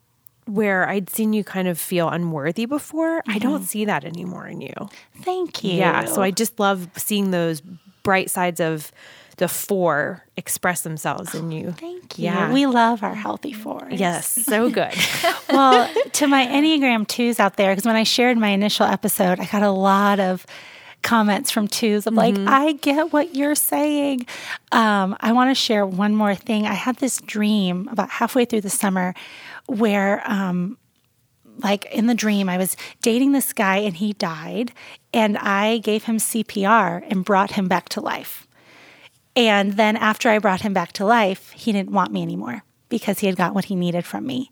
where 0.46 0.88
I'd 0.88 1.10
seen 1.10 1.34
you 1.34 1.44
kind 1.44 1.68
of 1.68 1.80
feel 1.80 2.08
unworthy 2.10 2.66
before, 2.66 3.24
I 3.28 3.40
don't 3.40 3.64
see 3.64 3.86
that 3.86 4.06
anymore 4.06 4.48
in 4.48 4.62
you. 4.62 4.74
Thank 5.22 5.64
you. 5.64 5.74
Yeah. 5.74 6.06
So 6.06 6.22
I 6.22 6.32
just 6.32 6.60
love 6.60 6.88
seeing 6.96 7.32
those 7.32 7.62
bright 8.04 8.30
sides 8.30 8.60
of 8.60 8.92
the 9.38 9.48
four 9.48 10.24
express 10.38 10.82
themselves 10.82 11.36
in 11.36 11.52
you. 11.52 11.72
Thank 11.72 12.18
you. 12.18 12.26
Yeah. 12.26 12.54
We 12.54 12.68
love 12.68 13.04
our 13.04 13.16
healthy 13.16 13.54
fours. 13.54 14.00
yes. 14.00 14.28
So 14.28 14.70
good. 14.72 14.94
well, 15.50 15.92
to 16.14 16.28
my 16.28 16.46
Enneagram 16.46 17.08
twos 17.08 17.40
out 17.40 17.58
there, 17.58 17.72
because 17.72 17.86
when 17.86 17.96
I 17.96 18.04
shared 18.04 18.38
my 18.38 18.50
initial 18.50 18.86
episode, 18.86 19.40
I 19.40 19.46
got 19.46 19.64
a 19.64 19.72
lot 19.72 20.20
of 20.20 20.46
comments 21.06 21.52
from 21.52 21.68
twos 21.70 22.08
of 22.08 22.14
like, 22.16 22.36
I 22.48 22.74
get 22.74 23.14
what 23.14 23.36
you're 23.36 23.56
saying. 23.56 24.26
Um, 24.74 25.16
I 25.22 25.32
want 25.32 25.52
to 25.52 25.56
share 25.56 25.86
one 25.86 26.16
more 26.16 26.36
thing. 26.36 26.66
I 26.66 26.74
had 26.74 26.98
this 26.98 27.22
dream 27.22 27.88
about 27.90 28.10
halfway 28.10 28.44
through 28.44 28.62
the 28.62 28.70
summer 28.70 29.14
where, 29.68 30.22
um, 30.30 30.78
like 31.60 31.86
in 31.86 32.08
the 32.08 32.16
dream, 32.16 32.50
I 32.50 32.58
was 32.58 32.76
dating 33.02 33.32
this 33.32 33.54
guy 33.54 33.78
and 33.78 33.96
he 33.96 34.12
died, 34.14 34.74
and 35.14 35.38
I 35.38 35.78
gave 35.78 36.04
him 36.04 36.18
CPR 36.18 37.06
and 37.10 37.24
brought 37.24 37.52
him 37.52 37.70
back 37.70 37.88
to 37.90 38.02
life. 38.02 38.46
And 39.38 39.74
then 39.74 39.96
after 39.96 40.28
I 40.30 40.40
brought 40.40 40.62
him 40.62 40.74
back 40.74 40.92
to 40.94 41.06
life, 41.06 41.52
he 41.52 41.72
didn't 41.72 41.92
want 41.92 42.12
me 42.12 42.24
anymore 42.24 42.64
because 42.90 43.20
he 43.20 43.28
had 43.28 43.36
got 43.36 43.54
what 43.54 43.66
he 43.66 43.76
needed 43.76 44.06
from 44.06 44.26
me. 44.26 44.52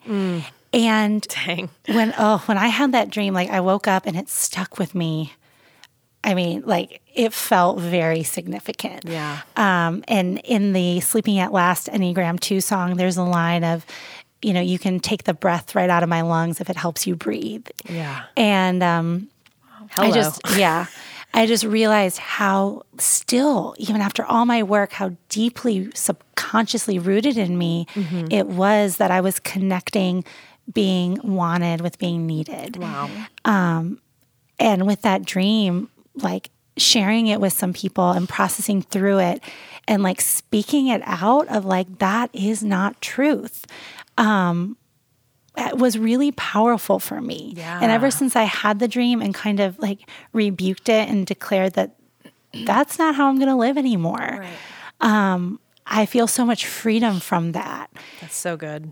And 0.72 1.22
Dang. 1.28 1.70
when 1.88 2.14
oh, 2.18 2.42
when 2.46 2.58
I 2.58 2.68
had 2.68 2.92
that 2.94 3.10
dream, 3.10 3.34
like 3.34 3.50
I 3.50 3.60
woke 3.60 3.88
up 3.88 4.06
and 4.06 4.16
it 4.16 4.30
stuck 4.30 4.80
with 4.80 4.96
me. 4.96 5.34
I 6.24 6.34
mean, 6.36 6.64
like 6.66 7.02
it 7.14 7.34
felt 7.34 7.80
very 7.80 8.24
significant. 8.24 9.06
Yeah. 9.06 9.42
Um, 9.56 10.04
and 10.08 10.40
in 10.46 10.74
the 10.74 11.00
Sleeping 11.02 11.40
at 11.40 11.52
Last 11.52 11.88
Enneagram 11.88 12.40
2 12.40 12.62
song, 12.62 12.96
there's 12.96 13.18
a 13.18 13.24
line 13.24 13.64
of, 13.64 13.86
you 14.42 14.54
know, 14.54 14.62
you 14.62 14.80
can 14.80 15.00
take 15.00 15.24
the 15.26 15.34
breath 15.34 15.76
right 15.76 15.90
out 15.90 16.02
of 16.04 16.10
my 16.10 16.22
lungs 16.22 16.62
if 16.62 16.70
it 16.70 16.76
helps 16.78 17.06
you 17.06 17.16
breathe. 17.16 17.68
Yeah. 17.90 18.24
And 18.38 18.82
um, 18.82 19.30
Hello. 19.92 20.08
I 20.08 20.12
just, 20.12 20.42
yeah, 20.58 20.86
I 21.34 21.46
just 21.46 21.66
realized 21.66 22.20
how 22.20 22.84
still, 23.00 23.76
even 23.78 24.00
after 24.02 24.24
all 24.24 24.46
my 24.46 24.64
work, 24.64 24.94
how 24.94 25.16
deeply 25.30 25.92
subconsciously 25.94 27.00
rooted 27.00 27.38
in 27.38 27.58
me 27.58 27.86
it 28.32 28.48
was 28.48 28.98
that 28.98 29.12
I 29.12 29.20
was 29.22 29.40
connecting 29.40 30.24
being 30.72 31.20
wanted 31.24 31.82
with 31.82 32.00
being 32.00 32.26
needed. 32.26 32.78
wow. 32.78 33.10
Um, 33.44 34.00
And 34.60 34.88
with 34.88 35.02
that 35.02 35.26
dream, 35.26 35.90
like 36.16 36.50
sharing 36.78 37.28
it 37.28 37.40
with 37.40 37.54
some 37.54 37.74
people 37.74 38.12
and 38.12 38.28
processing 38.28 38.82
through 38.82 39.20
it 39.20 39.44
and 39.88 40.02
like 40.02 40.22
speaking 40.22 40.88
it 40.88 41.02
out 41.06 41.48
of 41.50 41.66
like, 41.66 42.00
that 42.00 42.30
is 42.34 42.64
not 42.64 43.00
truth. 43.02 43.66
Um, 44.18 44.78
it 45.56 45.78
was 45.78 45.98
really 46.00 46.32
powerful 46.32 47.00
for 47.00 47.22
me. 47.22 47.54
yeah. 47.56 47.80
And 47.80 47.92
ever 47.92 48.10
since 48.10 48.36
I 48.36 48.44
had 48.44 48.80
the 48.80 48.88
dream 48.88 49.22
and 49.22 49.34
kind 49.36 49.60
of 49.60 49.78
like 49.80 50.00
rebuked 50.32 50.90
it 50.90 51.10
and 51.10 51.26
declared 51.28 51.74
that 51.74 51.96
that's 52.66 52.98
not 52.98 53.16
how 53.16 53.28
I'm 53.28 53.38
going 53.38 53.50
to 53.50 53.56
live 53.56 53.78
anymore, 53.78 54.46
um, 55.02 55.60
I 55.86 56.06
feel 56.06 56.28
so 56.28 56.46
much 56.46 56.66
freedom 56.66 57.20
from 57.20 57.52
that. 57.52 57.92
That's 58.22 58.36
so 58.36 58.58
good. 58.58 58.92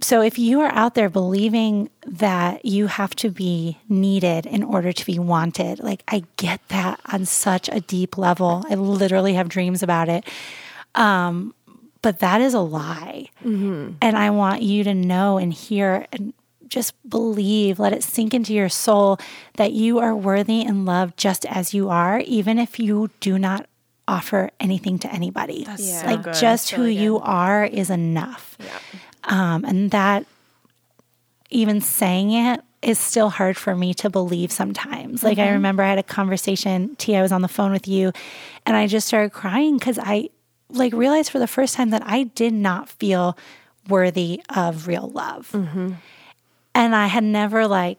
So 0.00 0.22
if 0.22 0.38
you 0.38 0.60
are 0.60 0.72
out 0.72 0.94
there 0.94 1.10
believing 1.10 1.90
that 2.06 2.64
you 2.64 2.86
have 2.86 3.16
to 3.16 3.30
be 3.30 3.78
needed 3.88 4.46
in 4.46 4.62
order 4.62 4.92
to 4.92 5.04
be 5.06 5.18
wanted, 5.18 5.80
like 5.80 6.04
I 6.06 6.22
get 6.36 6.60
that 6.68 7.00
on 7.12 7.24
such 7.24 7.68
a 7.68 7.80
deep 7.80 8.16
level. 8.16 8.64
I 8.70 8.74
literally 8.76 9.34
have 9.34 9.48
dreams 9.48 9.82
about 9.82 10.08
it. 10.08 10.24
Um, 10.94 11.52
but 12.00 12.20
that 12.20 12.40
is 12.40 12.54
a 12.54 12.60
lie. 12.60 13.28
And 14.00 14.16
I 14.16 14.30
want 14.30 14.62
you 14.62 14.84
to 14.84 14.94
know 14.94 15.36
and 15.36 15.52
hear 15.52 16.06
and 16.12 16.32
just 16.68 16.94
believe, 17.08 17.80
let 17.80 17.92
it 17.92 18.04
sink 18.04 18.34
into 18.34 18.54
your 18.54 18.68
soul 18.68 19.18
that 19.56 19.72
you 19.72 19.98
are 19.98 20.14
worthy 20.14 20.62
and 20.62 20.86
loved 20.86 21.16
just 21.16 21.44
as 21.46 21.74
you 21.74 21.88
are, 21.88 22.20
even 22.20 22.58
if 22.58 22.78
you 22.78 23.10
do 23.20 23.36
not 23.38 23.66
offer 24.06 24.50
anything 24.60 24.98
to 25.00 25.12
anybody. 25.12 25.64
so 26.00 26.06
like 26.06 26.22
good. 26.22 26.34
just 26.34 26.70
who 26.70 26.84
you 26.84 27.18
are 27.18 27.64
is 27.64 27.90
enough. 27.90 28.56
Um, 29.28 29.64
and 29.64 29.90
that 29.92 30.26
even 31.50 31.80
saying 31.80 32.32
it 32.32 32.60
is 32.82 32.98
still 32.98 33.30
hard 33.30 33.56
for 33.56 33.74
me 33.74 33.92
to 33.94 34.10
believe 34.10 34.52
sometimes. 34.52 35.22
Like 35.22 35.38
I 35.38 35.50
remember 35.50 35.82
I 35.82 35.88
had 35.88 35.98
a 35.98 36.02
conversation, 36.02 36.94
T, 36.96 37.16
I 37.16 37.22
was 37.22 37.32
on 37.32 37.42
the 37.42 37.48
phone 37.48 37.72
with 37.72 37.88
you, 37.88 38.12
and 38.66 38.76
I 38.76 38.86
just 38.86 39.06
started 39.06 39.32
crying 39.32 39.78
because 39.78 39.98
I 39.98 40.30
like 40.70 40.92
realized 40.92 41.30
for 41.30 41.38
the 41.38 41.46
first 41.46 41.74
time 41.74 41.90
that 41.90 42.02
I 42.06 42.24
did 42.24 42.52
not 42.52 42.88
feel 42.88 43.36
worthy 43.88 44.42
of 44.54 44.86
real 44.86 45.08
love. 45.08 45.50
And 46.74 46.94
I 46.94 47.06
had 47.06 47.24
never 47.24 47.66
like 47.66 47.98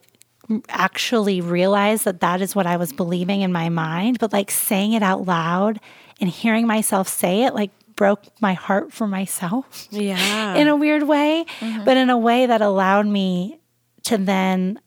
actually 0.70 1.42
realized 1.42 2.06
that 2.06 2.22
that 2.22 2.42
is 2.42 2.56
what 2.56 2.66
I 2.66 2.78
was 2.78 2.94
believing 2.94 3.42
in 3.42 3.52
my 3.52 3.70
mind, 3.70 4.20
but 4.20 4.32
like 4.34 4.50
saying 4.50 4.94
it 4.94 5.04
out 5.04 5.26
loud 5.26 5.80
and 6.22 6.30
hearing 6.30 6.66
myself 6.66 7.08
say 7.08 7.44
it 7.44 7.54
like 7.54 7.72
broke 8.00 8.24
my 8.40 8.54
heart 8.54 8.94
for 8.94 9.06
myself 9.08 9.90
Yeah. 9.92 10.56
in 10.62 10.70
a 10.70 10.76
weird 10.78 11.04
way, 11.04 11.46
but 11.84 11.98
in 11.98 12.10
a 12.10 12.18
way 12.18 12.46
that 12.46 12.62
allowed 12.62 13.08
me 13.08 13.60
to 14.04 14.18
then 14.18 14.80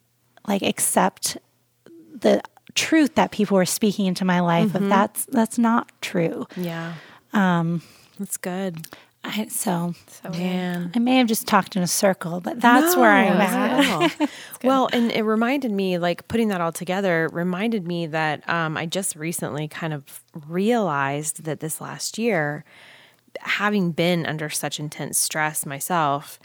like 0.48 0.62
accept 0.62 1.36
the 2.18 2.40
truth 2.74 3.14
that 3.16 3.30
people 3.30 3.56
were 3.58 3.66
speaking 3.66 4.06
into 4.06 4.24
my 4.24 4.40
life 4.40 4.74
of 4.74 4.88
that's 4.88 5.26
that's 5.26 5.58
not 5.58 5.92
true. 6.00 6.46
yeah. 6.56 6.94
Um, 7.34 7.82
That's 8.18 8.38
good. 8.38 8.78
I, 9.24 9.46
so 9.48 9.94
Man. 10.24 10.90
I 10.94 10.98
may 10.98 11.16
have 11.18 11.26
just 11.28 11.46
talked 11.46 11.76
in 11.76 11.82
a 11.82 11.86
circle, 11.86 12.40
but 12.40 12.60
that's 12.60 12.96
where 12.96 13.10
I'm 13.12 13.40
at. 13.40 14.20
at. 14.20 14.30
well, 14.64 14.88
and 14.92 15.12
it 15.12 15.22
reminded 15.22 15.70
me, 15.70 15.96
like 15.98 16.26
putting 16.28 16.48
that 16.48 16.60
all 16.60 16.72
together, 16.72 17.28
reminded 17.32 17.86
me 17.86 18.06
that 18.08 18.48
um, 18.48 18.76
I 18.76 18.86
just 18.86 19.14
recently 19.16 19.68
kind 19.68 19.92
of 19.94 20.02
realized 20.48 21.44
that 21.44 21.60
this 21.60 21.80
last 21.80 22.18
year, 22.18 22.64
having 23.40 23.92
been 23.92 24.26
under 24.26 24.48
such 24.50 24.78
intense 24.80 25.18
stress 25.18 25.66
myself, 25.66 26.38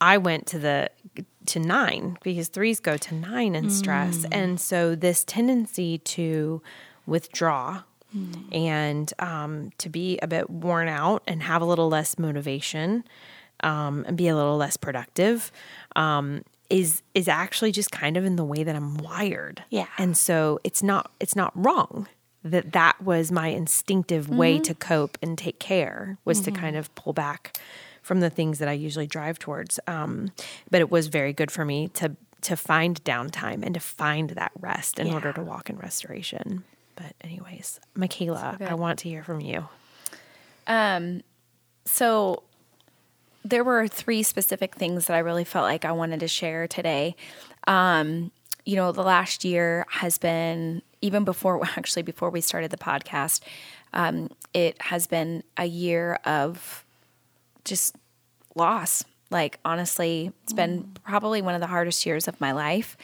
I 0.00 0.18
went 0.18 0.46
to 0.48 0.58
the 0.58 0.90
to 1.46 1.58
nine 1.58 2.18
because 2.22 2.48
threes 2.48 2.80
go 2.80 2.96
to 2.96 3.14
nine 3.14 3.54
in 3.54 3.70
stress, 3.70 4.24
and 4.32 4.60
so 4.60 4.94
this 4.94 5.24
tendency 5.24 5.98
to 5.98 6.62
withdraw 7.06 7.82
and 8.52 9.12
um, 9.18 9.72
to 9.78 9.88
be 9.88 10.18
a 10.22 10.28
bit 10.28 10.48
worn 10.48 10.86
out 10.88 11.22
and 11.26 11.42
have 11.42 11.60
a 11.60 11.64
little 11.64 11.88
less 11.88 12.16
motivation 12.16 13.02
um, 13.64 14.04
and 14.06 14.16
be 14.16 14.28
a 14.28 14.36
little 14.36 14.56
less 14.56 14.76
productive 14.76 15.50
um, 15.96 16.44
is 16.70 17.02
is 17.14 17.28
actually 17.28 17.72
just 17.72 17.90
kind 17.90 18.16
of 18.16 18.24
in 18.24 18.36
the 18.36 18.44
way 18.44 18.62
that 18.62 18.76
I'm 18.76 18.96
wired. 18.98 19.64
Yeah. 19.70 19.86
and 19.98 20.16
so 20.16 20.60
it's 20.64 20.82
not 20.82 21.10
it's 21.18 21.34
not 21.36 21.52
wrong 21.54 22.08
that 22.44 22.72
that 22.72 23.00
was 23.02 23.32
my 23.32 23.48
instinctive 23.48 24.28
way 24.28 24.58
to 24.60 24.74
cope 24.74 25.16
and 25.22 25.36
take 25.38 25.58
care 25.58 26.18
was 26.24 26.40
to 26.42 26.50
kind 26.50 26.76
of 26.76 26.94
pull 26.94 27.12
back 27.14 27.58
from 28.02 28.20
the 28.20 28.28
things 28.28 28.58
that 28.58 28.68
I 28.68 28.72
usually 28.72 29.06
drive 29.06 29.38
towards. 29.38 29.80
Um, 29.86 30.30
but 30.70 30.80
it 30.80 30.90
was 30.90 31.06
very 31.06 31.32
good 31.32 31.50
for 31.50 31.64
me 31.64 31.88
to 31.94 32.16
to 32.42 32.56
find 32.56 33.02
downtime 33.04 33.62
and 33.64 33.72
to 33.72 33.80
find 33.80 34.30
that 34.30 34.52
rest 34.60 34.98
in 34.98 35.10
order 35.14 35.32
to 35.32 35.40
walk 35.42 35.70
in 35.70 35.78
restoration. 35.78 36.62
But 36.94 37.14
anyways, 37.22 37.80
Mikala, 37.96 38.60
I 38.60 38.74
want 38.74 38.98
to 39.00 39.08
hear 39.08 39.22
from 39.24 39.40
you. 39.40 39.66
Um, 40.66 41.22
So 41.86 42.42
there 43.44 43.64
were 43.64 43.88
three 43.88 44.22
specific 44.22 44.74
things 44.74 45.06
that 45.06 45.14
I 45.14 45.20
really 45.20 45.44
felt 45.44 45.64
like 45.64 45.84
I 45.84 45.92
wanted 45.92 46.20
to 46.20 46.28
share 46.28 46.66
today. 46.68 47.16
Um, 47.66 48.30
you 48.64 48.76
know, 48.76 48.92
the 48.92 49.02
last 49.02 49.44
year 49.44 49.86
has 49.90 50.18
been 50.18 50.82
even 51.00 51.24
before 51.24 51.62
actually 51.76 52.02
before 52.02 52.30
we 52.30 52.40
started 52.40 52.70
the 52.70 52.76
podcast, 52.76 53.40
um, 53.92 54.30
it 54.52 54.80
has 54.82 55.06
been 55.06 55.42
a 55.56 55.66
year 55.66 56.18
of 56.24 56.84
just 57.64 57.96
loss. 58.54 59.04
Like 59.30 59.58
honestly, 59.64 60.32
it's 60.44 60.52
been 60.52 60.92
probably 61.04 61.42
one 61.42 61.54
of 61.54 61.60
the 61.60 61.66
hardest 61.66 62.04
years 62.06 62.28
of 62.28 62.40
my 62.40 62.52
life 62.52 62.96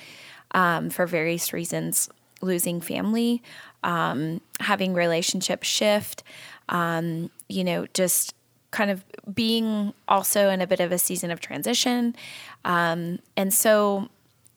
um, 0.53 0.91
for 0.91 1.07
various 1.07 1.53
reasons. 1.53 2.09
Losing 2.43 2.81
family, 2.81 3.43
um, 3.83 4.41
having 4.61 4.95
relationship 4.95 5.63
shift, 5.63 6.23
um, 6.71 7.31
you 7.51 7.65
know, 7.65 7.87
just 7.93 8.35
kind 8.71 8.91
of 8.91 9.05
being 9.35 9.93
also 10.09 10.49
in 10.49 10.63
a 10.63 10.67
bit 10.67 10.81
of 10.81 10.91
a 10.91 10.99
season 10.99 11.31
of 11.31 11.41
transition. 11.41 12.17
Um, 12.65 13.19
and 13.37 13.53
so 13.53 14.09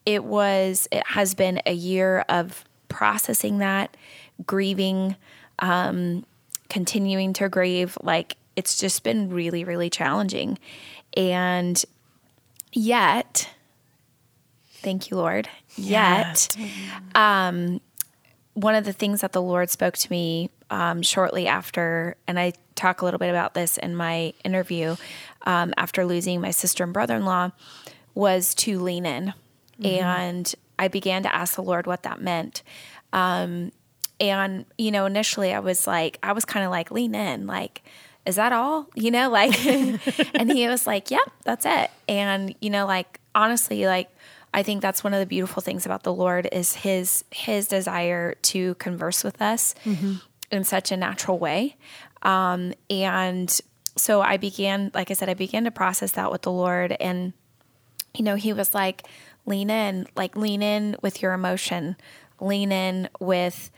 it 0.06 0.24
was, 0.24 0.88
it 0.92 1.06
has 1.08 1.34
been 1.34 1.62
a 1.66 1.74
year 1.74 2.26
of 2.30 2.66
processing 2.89 3.60
that, 3.60 3.96
grieving, 4.46 5.16
um, 5.60 6.26
continuing 6.70 7.34
to 7.34 7.50
grieve. 7.50 7.98
Like 8.02 8.38
it's 8.56 8.78
just 8.78 9.04
been 9.04 9.30
really, 9.30 9.63
really 9.63 9.89
challenging. 9.89 10.60
And 11.16 11.84
yet, 12.72 13.50
thank 14.82 15.10
you, 15.10 15.18
Lord. 15.18 15.48
Yet, 15.76 16.56
um, 17.16 17.82
one 18.54 18.76
of 18.76 18.86
the 18.86 18.94
things 18.94 19.22
that 19.22 19.32
the 19.32 19.42
Lord 19.42 19.70
spoke 19.70 19.98
to 19.98 20.12
me 20.12 20.50
um, 20.70 21.02
shortly 21.02 21.48
after, 21.48 22.16
and 22.28 22.39
I 22.39 22.54
talk 22.76 23.02
a 23.02 23.06
little 23.06 23.20
bit 23.20 23.30
about 23.30 23.54
this 23.54 23.78
in 23.78 23.96
my 23.96 24.34
interview 24.44 24.96
um, 25.46 25.74
after 25.78 26.06
losing 26.06 26.42
my 26.42 26.52
sister 26.52 26.84
and 26.84 26.94
brother 26.94 27.16
in 27.16 27.26
law, 27.26 27.52
was 28.13 28.54
to 28.56 28.80
lean 28.80 29.06
in. 29.06 29.34
And 29.81 30.53
I 30.77 30.88
began 30.88 31.23
to 31.23 31.33
ask 31.33 31.55
the 31.55 31.63
Lord 31.63 31.88
what 31.88 32.03
that 32.03 32.21
meant. 32.21 32.63
Um, 33.12 33.71
and, 34.19 34.65
you 34.77 34.91
know, 34.91 35.05
initially 35.05 35.53
I 35.53 35.59
was 35.59 35.88
like, 35.88 36.19
I 36.23 36.33
was 36.33 36.45
kind 36.45 36.65
of 36.65 36.71
like, 36.71 36.91
lean 36.91 37.15
in, 37.15 37.47
like, 37.47 37.83
is 38.25 38.36
that 38.36 38.53
all? 38.53 38.88
You 38.95 39.12
know, 39.12 39.29
like, 39.29 39.65
and 40.36 40.51
he 40.51 40.67
was 40.67 40.88
like, 40.88 41.12
yep, 41.12 41.29
that's 41.43 41.65
it. 41.65 41.89
And, 42.07 42.55
you 42.62 42.69
know, 42.69 42.86
like, 42.86 43.19
honestly, 43.36 43.86
like, 43.86 44.09
I 44.53 44.63
think 44.63 44.81
that's 44.81 45.03
one 45.03 45.13
of 45.13 45.19
the 45.19 45.25
beautiful 45.25 45.62
things 45.62 45.86
about 45.86 46.03
the 46.03 46.13
Lord 46.13 46.47
is 46.51 46.75
his 46.75 47.25
his 47.31 47.67
desire 47.67 48.36
to 48.43 48.75
converse 48.75 49.23
with 49.23 49.41
us 49.41 49.73
in 50.51 50.63
such 50.63 50.91
a 50.91 50.97
natural 50.97 51.39
way. 51.39 51.75
Um, 52.21 52.73
and 52.88 53.49
so 53.97 54.21
I 54.21 54.38
began, 54.38 54.91
like 54.93 55.09
I 55.09 55.15
said, 55.15 55.27
I 55.27 55.33
began 55.33 55.63
to 55.63 55.71
process 55.71 56.12
that 56.13 56.31
with 56.31 56.43
the 56.43 56.51
Lord. 56.51 56.95
And, 56.99 57.33
you 58.15 58.23
know, 58.23 58.36
he 58.36 58.53
was 58.53 58.73
like, 58.75 59.07
lean 59.45 59.69
in, 59.69 60.08
like 60.15 60.36
lean 60.36 60.62
in 60.62 60.95
with 61.01 61.21
your 61.21 61.34
emotion, 61.34 61.95
lean 62.39 62.71
in 62.71 63.10
with 63.19 63.71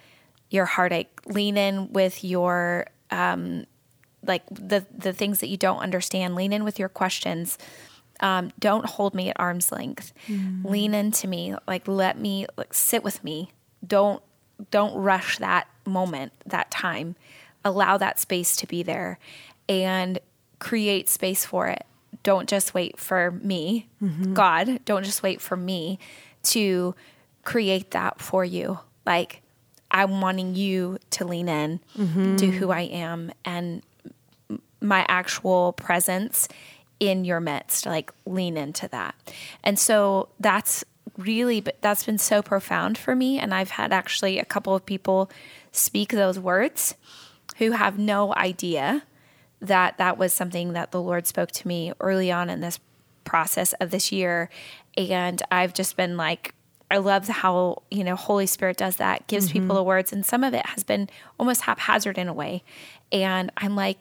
your 0.49 0.65
heartache, 0.65 1.19
lean 1.25 1.57
in 1.57 1.91
with 1.93 2.23
your 2.23 2.87
um 3.11 3.65
like 4.25 4.43
the 4.49 4.85
the 4.95 5.13
things 5.13 5.39
that 5.39 5.47
you 5.47 5.57
don't 5.57 5.79
understand, 5.79 6.35
lean 6.35 6.53
in 6.53 6.63
with 6.63 6.79
your 6.79 6.89
questions. 6.89 7.57
Um, 8.21 8.53
don't 8.59 8.85
hold 8.85 9.13
me 9.13 9.29
at 9.29 9.37
arm's 9.39 9.71
length. 9.71 10.13
Lean 10.65 10.93
into 10.93 11.27
me, 11.27 11.55
like 11.67 11.87
let 11.87 12.17
me 12.17 12.47
like 12.57 12.73
sit 12.73 13.03
with 13.03 13.23
me. 13.23 13.51
Don't 13.85 14.21
don't 14.71 14.95
rush 14.95 15.37
that 15.39 15.67
moment, 15.85 16.31
that 16.45 16.71
time. 16.71 17.15
Allow 17.63 17.97
that 17.97 18.19
space 18.19 18.55
to 18.57 18.67
be 18.67 18.83
there 18.83 19.19
and 19.67 20.19
create 20.59 21.09
space 21.09 21.45
for 21.45 21.67
it. 21.67 21.85
Don't 22.23 22.49
just 22.49 22.73
wait 22.73 22.99
for 22.99 23.31
me, 23.31 23.87
mm-hmm. 24.01 24.33
God, 24.33 24.79
don't 24.85 25.03
just 25.03 25.23
wait 25.23 25.41
for 25.41 25.55
me 25.55 25.99
to 26.43 26.95
create 27.43 27.91
that 27.91 28.21
for 28.21 28.43
you. 28.43 28.79
Like 29.05 29.41
I'm 29.91 30.21
wanting 30.21 30.55
you 30.55 30.97
to 31.11 31.25
lean 31.25 31.47
in 31.47 31.79
mm-hmm. 31.97 32.35
to 32.37 32.47
who 32.47 32.71
I 32.71 32.81
am 32.81 33.31
and 33.43 33.81
my 34.81 35.05
actual 35.07 35.73
presence 35.73 36.47
in 36.99 37.25
your 37.25 37.39
midst 37.39 37.85
like 37.85 38.11
lean 38.25 38.57
into 38.57 38.87
that. 38.89 39.15
And 39.63 39.77
so 39.77 40.29
that's 40.39 40.83
really 41.17 41.61
but 41.61 41.81
that's 41.81 42.03
been 42.03 42.17
so 42.17 42.41
profound 42.41 42.97
for 42.97 43.15
me 43.15 43.39
and 43.39 43.53
i've 43.53 43.69
had 43.69 43.93
actually 43.93 44.37
a 44.37 44.45
couple 44.45 44.75
of 44.75 44.85
people 44.85 45.29
speak 45.71 46.11
those 46.11 46.37
words 46.37 46.95
who 47.57 47.71
have 47.71 47.97
no 47.97 48.33
idea 48.35 49.03
that 49.61 49.97
that 49.97 50.17
was 50.17 50.33
something 50.33 50.73
that 50.73 50.91
the 50.91 51.01
lord 51.01 51.25
spoke 51.25 51.51
to 51.51 51.67
me 51.67 51.93
early 51.99 52.31
on 52.31 52.49
in 52.49 52.61
this 52.61 52.79
process 53.23 53.73
of 53.73 53.89
this 53.89 54.11
year. 54.11 54.49
And 54.97 55.41
i've 55.51 55.73
just 55.73 55.97
been 55.97 56.17
like 56.17 56.53
i 56.91 56.97
love 56.97 57.27
how 57.27 57.81
you 57.89 58.03
know 58.03 58.15
holy 58.15 58.45
spirit 58.45 58.77
does 58.77 58.97
that 58.97 59.25
gives 59.27 59.47
mm-hmm. 59.47 59.61
people 59.61 59.75
the 59.75 59.83
words. 59.83 60.13
And 60.13 60.25
some 60.25 60.43
of 60.43 60.53
it 60.53 60.65
has 60.67 60.83
been 60.83 61.09
almost 61.39 61.61
haphazard 61.61 62.17
in 62.17 62.27
a 62.27 62.33
way. 62.33 62.63
And 63.11 63.51
i'm 63.57 63.75
like 63.75 63.97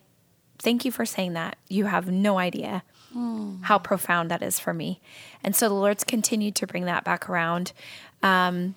thank 0.59 0.85
you 0.85 0.91
for 0.91 1.05
saying 1.05 1.35
that. 1.35 1.57
You 1.69 1.85
have 1.85 2.11
no 2.11 2.39
idea 2.39 2.83
mm. 3.15 3.63
how 3.63 3.79
profound 3.79 4.31
that 4.31 4.43
is 4.43 4.59
for 4.59 4.73
me. 4.73 5.01
And 5.43 5.55
so 5.55 5.69
the 5.69 5.75
Lord's 5.75 6.05
continued 6.05 6.55
to 6.57 6.67
bring 6.67 6.87
that 6.87 7.05
back 7.05 7.29
around. 7.29 7.73
Um, 8.23 8.75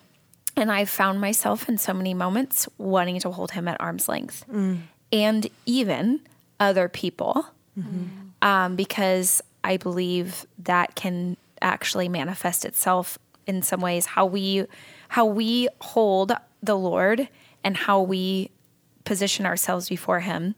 and 0.56 0.70
I've 0.70 0.90
found 0.90 1.20
myself 1.20 1.68
in 1.68 1.78
so 1.78 1.94
many 1.94 2.14
moments 2.14 2.68
wanting 2.78 3.18
to 3.20 3.30
hold 3.30 3.52
him 3.52 3.68
at 3.68 3.80
arm's 3.80 4.08
length. 4.08 4.44
Mm. 4.52 4.80
And 5.12 5.48
even 5.66 6.20
other 6.60 6.88
people 6.88 7.46
um, 8.42 8.76
because 8.76 9.40
I 9.62 9.76
believe 9.76 10.46
that 10.58 10.94
can 10.94 11.36
actually 11.62 12.08
manifest 12.08 12.64
itself 12.64 13.18
in 13.46 13.62
some 13.62 13.80
ways 13.80 14.06
how 14.06 14.26
we 14.26 14.66
how 15.08 15.24
we 15.24 15.68
hold 15.80 16.32
the 16.62 16.76
Lord 16.76 17.28
and 17.64 17.76
how 17.76 18.00
we 18.00 18.50
position 19.04 19.46
ourselves 19.46 19.88
before 19.88 20.20
him 20.20 20.54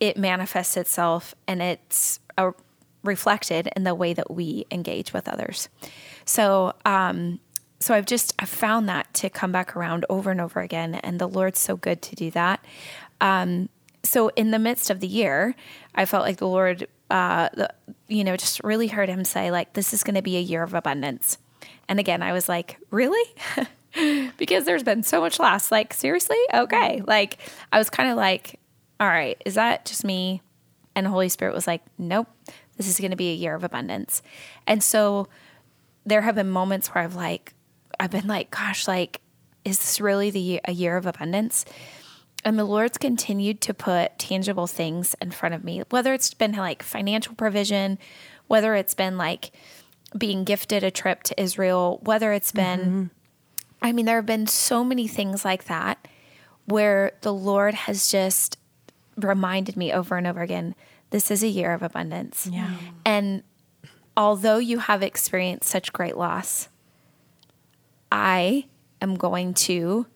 it 0.00 0.16
manifests 0.16 0.76
itself 0.76 1.34
and 1.46 1.62
it's 1.62 2.20
uh, 2.36 2.52
reflected 3.02 3.68
in 3.74 3.84
the 3.84 3.94
way 3.94 4.12
that 4.12 4.30
we 4.30 4.66
engage 4.70 5.12
with 5.12 5.28
others. 5.28 5.68
So, 6.24 6.74
um, 6.84 7.40
so 7.80 7.94
I've 7.94 8.06
just 8.06 8.34
I've 8.38 8.48
found 8.48 8.88
that 8.88 9.12
to 9.14 9.30
come 9.30 9.52
back 9.52 9.76
around 9.76 10.04
over 10.08 10.30
and 10.30 10.40
over 10.40 10.60
again, 10.60 10.94
and 10.96 11.18
the 11.18 11.28
Lord's 11.28 11.58
so 11.58 11.76
good 11.76 12.02
to 12.02 12.16
do 12.16 12.30
that. 12.32 12.64
Um, 13.20 13.68
so 14.06 14.28
in 14.36 14.50
the 14.50 14.58
midst 14.58 14.90
of 14.90 15.00
the 15.00 15.06
year, 15.06 15.54
I 15.94 16.04
felt 16.04 16.24
like 16.24 16.38
the 16.38 16.48
Lord, 16.48 16.86
uh, 17.10 17.48
the, 17.54 17.68
you 18.08 18.24
know, 18.24 18.36
just 18.36 18.62
really 18.64 18.88
heard 18.88 19.08
Him 19.08 19.24
say 19.24 19.50
like, 19.50 19.72
"This 19.74 19.92
is 19.92 20.02
going 20.02 20.14
to 20.14 20.22
be 20.22 20.36
a 20.36 20.40
year 20.40 20.62
of 20.62 20.74
abundance." 20.74 21.38
And 21.88 22.00
again, 22.00 22.22
I 22.22 22.32
was 22.32 22.48
like, 22.48 22.78
"Really?" 22.90 23.34
because 24.36 24.64
there's 24.64 24.82
been 24.82 25.02
so 25.02 25.20
much 25.20 25.38
loss. 25.38 25.70
Like, 25.70 25.94
seriously? 25.94 26.36
Okay. 26.52 27.02
Like, 27.06 27.38
I 27.72 27.78
was 27.78 27.90
kind 27.90 28.10
of 28.10 28.16
like, 28.16 28.58
all 29.00 29.06
right, 29.06 29.40
is 29.44 29.54
that 29.54 29.84
just 29.84 30.04
me? 30.04 30.42
And 30.94 31.06
the 31.06 31.10
Holy 31.10 31.28
Spirit 31.28 31.54
was 31.54 31.66
like, 31.66 31.82
nope, 31.98 32.28
this 32.76 32.88
is 32.88 32.98
going 32.98 33.10
to 33.10 33.16
be 33.16 33.30
a 33.30 33.34
year 33.34 33.54
of 33.54 33.64
abundance. 33.64 34.22
And 34.66 34.82
so 34.82 35.28
there 36.04 36.22
have 36.22 36.34
been 36.34 36.50
moments 36.50 36.88
where 36.88 37.04
I've 37.04 37.14
like, 37.14 37.54
I've 38.00 38.10
been 38.10 38.26
like, 38.26 38.50
gosh, 38.50 38.88
like, 38.88 39.20
is 39.64 39.78
this 39.78 40.00
really 40.00 40.30
the 40.30 40.60
a 40.64 40.72
year 40.72 40.96
of 40.96 41.06
abundance? 41.06 41.64
And 42.46 42.56
the 42.56 42.64
Lord's 42.64 42.96
continued 42.96 43.60
to 43.62 43.74
put 43.74 44.20
tangible 44.20 44.68
things 44.68 45.16
in 45.20 45.32
front 45.32 45.56
of 45.56 45.64
me, 45.64 45.82
whether 45.90 46.14
it's 46.14 46.32
been 46.32 46.52
like 46.52 46.80
financial 46.80 47.34
provision, 47.34 47.98
whether 48.46 48.76
it's 48.76 48.94
been 48.94 49.18
like 49.18 49.50
being 50.16 50.44
gifted 50.44 50.84
a 50.84 50.92
trip 50.92 51.24
to 51.24 51.42
Israel, 51.42 51.98
whether 52.04 52.32
it's 52.32 52.52
been, 52.52 52.80
mm-hmm. 52.80 53.04
I 53.82 53.90
mean, 53.90 54.06
there 54.06 54.14
have 54.14 54.26
been 54.26 54.46
so 54.46 54.84
many 54.84 55.08
things 55.08 55.44
like 55.44 55.64
that 55.64 56.06
where 56.66 57.10
the 57.22 57.34
Lord 57.34 57.74
has 57.74 58.12
just 58.12 58.58
reminded 59.16 59.76
me 59.76 59.92
over 59.92 60.16
and 60.16 60.26
over 60.26 60.42
again 60.42 60.76
this 61.10 61.32
is 61.32 61.42
a 61.42 61.48
year 61.48 61.72
of 61.72 61.82
abundance. 61.82 62.48
Yeah. 62.50 62.68
Mm. 62.68 62.78
And 63.04 63.42
although 64.16 64.58
you 64.58 64.78
have 64.78 65.02
experienced 65.02 65.68
such 65.68 65.92
great 65.92 66.16
loss, 66.16 66.68
I 68.12 68.66
am 69.02 69.16
going 69.16 69.54
to 69.54 70.06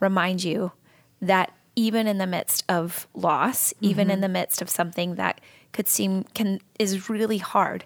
remind 0.00 0.42
you 0.42 0.72
that 1.20 1.52
even 1.78 2.08
in 2.08 2.18
the 2.18 2.26
midst 2.26 2.64
of 2.68 3.06
loss, 3.14 3.72
even 3.80 4.10
in 4.10 4.20
the 4.20 4.28
midst 4.28 4.60
of 4.60 4.68
something 4.68 5.14
that 5.14 5.40
could 5.72 5.86
seem 5.86 6.24
can 6.34 6.60
is 6.76 7.08
really 7.08 7.38
hard, 7.38 7.84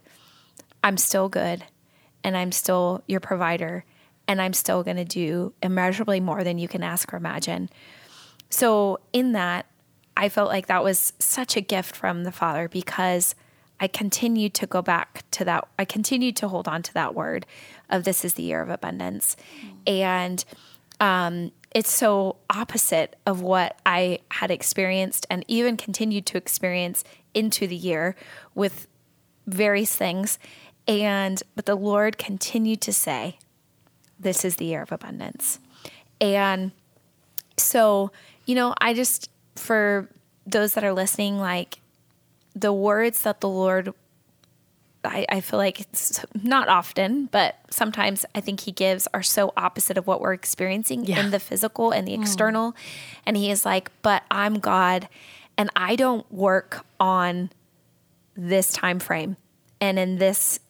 I'm 0.82 0.96
still 0.96 1.28
good 1.28 1.64
and 2.24 2.34
I'm 2.34 2.52
still 2.52 3.04
your 3.06 3.20
provider 3.20 3.84
and 4.26 4.40
I'm 4.40 4.54
still 4.54 4.82
going 4.82 4.96
to 4.96 5.04
do 5.04 5.52
immeasurably 5.62 6.20
more 6.20 6.42
than 6.42 6.56
you 6.56 6.68
can 6.68 6.82
ask 6.82 7.12
or 7.12 7.18
imagine. 7.18 7.68
So, 8.48 8.98
in 9.12 9.32
that, 9.32 9.66
I 10.16 10.30
felt 10.30 10.48
like 10.48 10.68
that 10.68 10.82
was 10.82 11.12
such 11.18 11.58
a 11.58 11.60
gift 11.60 11.94
from 11.94 12.24
the 12.24 12.32
Father 12.32 12.70
because 12.70 13.34
I 13.78 13.88
continued 13.88 14.54
to 14.54 14.66
go 14.66 14.80
back 14.80 15.22
to 15.32 15.44
that. 15.44 15.68
I 15.78 15.84
continued 15.84 16.36
to 16.36 16.48
hold 16.48 16.66
on 16.66 16.82
to 16.82 16.94
that 16.94 17.14
word 17.14 17.44
of 17.90 18.04
this 18.04 18.24
is 18.24 18.34
the 18.34 18.42
year 18.42 18.62
of 18.62 18.70
abundance. 18.70 19.36
And 19.86 20.42
um, 20.98 21.52
it's 21.74 21.90
so 21.90 22.36
opposite 22.50 23.16
of 23.26 23.40
what 23.40 23.78
I 23.86 24.18
had 24.30 24.50
experienced 24.50 25.26
and 25.30 25.44
even 25.48 25.76
continued 25.76 26.26
to 26.26 26.38
experience 26.38 27.02
into 27.34 27.66
the 27.66 27.76
year 27.76 28.14
with 28.54 28.86
various 29.46 29.94
things. 29.94 30.38
And, 30.86 31.42
but 31.56 31.66
the 31.66 31.74
Lord 31.74 32.18
continued 32.18 32.80
to 32.82 32.92
say, 32.92 33.38
this 34.18 34.44
is 34.44 34.56
the 34.56 34.66
year 34.66 34.82
of 34.82 34.92
abundance. 34.92 35.58
And 36.20 36.72
so, 37.56 38.12
you 38.46 38.54
know, 38.54 38.74
I 38.80 38.94
just, 38.94 39.30
for 39.56 40.08
those 40.46 40.74
that 40.74 40.84
are 40.84 40.92
listening, 40.92 41.38
like 41.38 41.80
the 42.54 42.72
words 42.72 43.22
that 43.22 43.40
the 43.40 43.48
Lord, 43.48 43.94
I, 45.04 45.26
I 45.28 45.40
feel 45.40 45.58
like 45.58 45.80
it's 45.80 46.24
not 46.42 46.68
often, 46.68 47.26
but 47.26 47.56
sometimes 47.70 48.24
I 48.34 48.40
think 48.40 48.60
He 48.60 48.72
gives 48.72 49.08
are 49.12 49.22
so 49.22 49.52
opposite 49.56 49.98
of 49.98 50.06
what 50.06 50.20
we're 50.20 50.32
experiencing 50.32 51.04
Yeah. 51.04 51.20
in 51.24 51.30
the 51.30 51.40
physical 51.40 51.90
and 51.90 52.06
the 52.06 52.12
mm. 52.12 52.20
external. 52.20 52.74
And 53.26 53.36
He 53.36 53.50
is 53.50 53.64
like, 53.64 53.90
but 54.02 54.22
I'm 54.30 54.58
God 54.60 55.08
and 55.58 55.70
I 55.76 55.96
don't 55.96 56.30
work 56.32 56.84
on 57.00 57.50
this 58.36 58.72
time 58.72 58.98
frame 58.98 59.36
and 59.80 59.98
in 59.98 60.18
this 60.18 60.60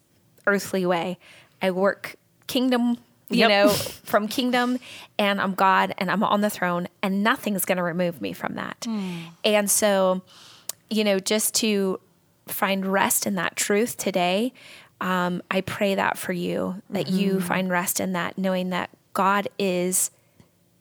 earthly 0.46 0.84
way. 0.86 1.18
I 1.60 1.70
work 1.70 2.16
kingdom, 2.46 2.98
you 3.30 3.40
Yep. 3.40 3.48
know, 3.48 3.68
from 4.04 4.28
kingdom, 4.28 4.78
and 5.18 5.40
I'm 5.40 5.54
God 5.54 5.94
and 5.98 6.10
I'm 6.10 6.24
on 6.24 6.40
the 6.40 6.50
throne, 6.50 6.88
and 7.02 7.22
nothing's 7.22 7.64
going 7.64 7.76
to 7.78 7.84
remove 7.84 8.20
me 8.20 8.32
from 8.32 8.54
that. 8.54 8.80
Mm. 8.80 9.18
And 9.44 9.70
so, 9.70 10.22
you 10.90 11.04
know, 11.04 11.18
just 11.18 11.54
to 11.56 12.00
find 12.46 12.86
rest 12.86 13.26
in 13.26 13.34
that 13.36 13.56
truth 13.56 13.96
today, 13.96 14.52
um, 15.00 15.42
I 15.50 15.60
pray 15.62 15.94
that 15.94 16.16
for 16.16 16.32
you, 16.32 16.82
that 16.90 17.08
you 17.08 17.40
find 17.40 17.68
rest 17.70 18.00
in 18.00 18.12
that, 18.12 18.38
knowing 18.38 18.70
that 18.70 18.90
God 19.14 19.48
is 19.58 20.10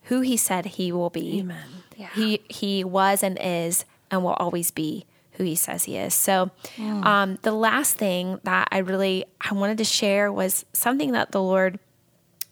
who 0.03 0.21
He 0.21 0.37
said 0.37 0.65
He 0.65 0.91
will 0.91 1.09
be. 1.09 1.39
Amen. 1.39 1.67
He 2.15 2.41
He 2.49 2.83
was 2.83 3.23
and 3.23 3.37
is 3.41 3.85
and 4.09 4.23
will 4.23 4.33
always 4.33 4.71
be 4.71 5.05
who 5.33 5.43
He 5.43 5.55
says 5.55 5.85
He 5.85 5.97
is. 5.97 6.13
So, 6.13 6.51
um, 6.79 7.39
the 7.41 7.51
last 7.51 7.97
thing 7.97 8.39
that 8.43 8.67
I 8.71 8.79
really 8.79 9.25
I 9.39 9.53
wanted 9.53 9.77
to 9.79 9.83
share 9.85 10.31
was 10.31 10.65
something 10.73 11.13
that 11.13 11.31
the 11.31 11.41
Lord 11.41 11.79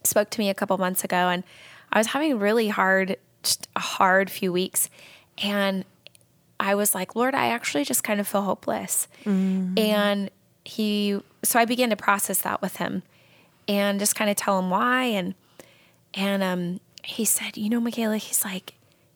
spoke 0.02 0.30
to 0.30 0.40
me 0.40 0.48
a 0.48 0.54
couple 0.54 0.76
months 0.78 1.04
ago, 1.04 1.28
and 1.28 1.44
I 1.92 1.98
was 1.98 2.08
having 2.08 2.38
really 2.38 2.68
hard, 2.68 3.16
just 3.42 3.68
a 3.76 3.80
hard 3.80 4.30
few 4.30 4.52
weeks, 4.52 4.90
and 5.38 5.84
I 6.60 6.74
was 6.74 6.94
like, 6.94 7.16
Lord, 7.16 7.34
I 7.34 7.48
actually 7.48 7.84
just 7.84 8.04
kind 8.04 8.20
of 8.20 8.28
feel 8.28 8.42
hopeless. 8.42 9.08
Mm-hmm. 9.24 9.78
And 9.78 10.30
he, 10.64 11.18
so 11.42 11.58
I 11.58 11.64
began 11.64 11.90
to 11.90 11.96
process 11.96 12.42
that 12.42 12.60
with 12.62 12.76
him 12.76 13.02
and 13.66 13.98
just 13.98 14.14
kind 14.14 14.30
of 14.30 14.36
tell 14.36 14.58
him 14.58 14.70
why. 14.70 15.04
And, 15.04 15.34
and, 16.14 16.42
um, 16.42 16.80
he 17.02 17.24
said, 17.24 17.56
you 17.56 17.70
know, 17.70 17.80
Mikala, 17.80 18.18
he's 18.18 18.44
like, 18.44 18.74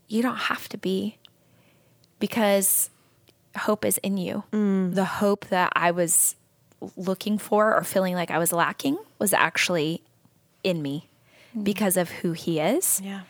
you 0.09 0.23
don't 0.23 0.37
have 0.37 0.69
to 0.71 0.79
be 0.79 1.19
because 2.19 2.91
hope 3.57 3.85
is 3.85 3.99
in 3.99 4.17
you. 4.17 4.45
Mm. 4.53 4.95
The 4.95 5.05
hope 5.05 5.47
that 5.49 5.73
I 5.77 5.91
was 5.91 6.35
looking 6.97 7.39
for 7.39 7.75
or 7.75 7.85
feeling 7.85 8.15
like 8.15 8.31
I 8.31 8.39
was 8.39 8.53
lacking 8.53 8.99
was 9.19 9.33
actually 9.33 10.03
in 10.63 10.83
me 10.83 11.09
mm. 11.57 11.65
because 11.65 11.97
of 11.97 12.11
who 12.11 12.33
he 12.33 12.61
is 12.61 13.01
Yeah. 13.05 13.23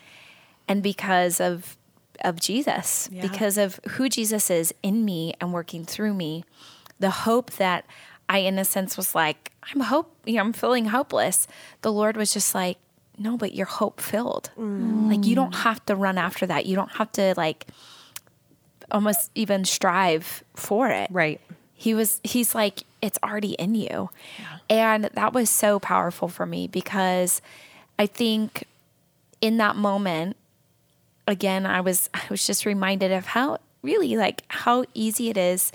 and 0.67 0.81
because 0.81 1.39
of 1.39 1.77
of 2.21 2.39
Jesus, 2.39 3.09
because 3.21 3.57
of 3.57 3.79
who 3.91 4.09
Jesus 4.09 4.49
is 4.49 4.73
in 4.83 5.05
me 5.05 5.33
and 5.41 5.53
working 5.53 5.85
through 5.85 6.13
me, 6.13 6.43
the 6.99 7.09
hope 7.09 7.51
that 7.51 7.85
I, 8.29 8.39
in 8.39 8.57
a 8.57 8.65
sense, 8.65 8.97
was 8.97 9.13
like, 9.13 9.51
I'm 9.73 9.81
hope, 9.81 10.15
you 10.25 10.35
know, 10.35 10.41
I'm 10.41 10.53
feeling 10.53 10.85
hopeless. 10.85 11.47
The 11.81 11.91
Lord 11.91 12.17
was 12.17 12.33
just 12.33 12.55
like, 12.55 12.77
no, 13.17 13.37
but 13.37 13.53
you're 13.53 13.65
hope 13.65 14.01
filled. 14.01 14.51
Mm. 14.57 15.09
Like 15.09 15.25
you 15.25 15.35
don't 15.35 15.55
have 15.55 15.85
to 15.85 15.95
run 15.95 16.17
after 16.17 16.45
that. 16.45 16.65
You 16.65 16.75
don't 16.75 16.91
have 16.93 17.11
to 17.13 17.33
like 17.37 17.67
almost 18.91 19.31
even 19.35 19.65
strive 19.65 20.43
for 20.55 20.89
it. 20.89 21.09
Right. 21.11 21.39
He 21.73 21.93
was, 21.93 22.21
he's 22.23 22.55
like, 22.55 22.83
it's 23.01 23.19
already 23.23 23.53
in 23.53 23.75
you. 23.75 24.09
And 24.69 25.05
that 25.13 25.33
was 25.33 25.49
so 25.49 25.79
powerful 25.79 26.27
for 26.27 26.45
me 26.45 26.67
because 26.67 27.41
I 27.99 28.05
think 28.05 28.65
in 29.41 29.57
that 29.57 29.75
moment, 29.75 30.37
again, 31.27 31.65
I 31.65 31.81
was, 31.81 32.09
I 32.13 32.23
was 32.29 32.45
just 32.45 32.65
reminded 32.65 33.11
of 33.11 33.27
how 33.27 33.59
really 33.81 34.17
like 34.17 34.43
how 34.47 34.83
easy 34.93 35.29
it 35.29 35.37
is 35.37 35.71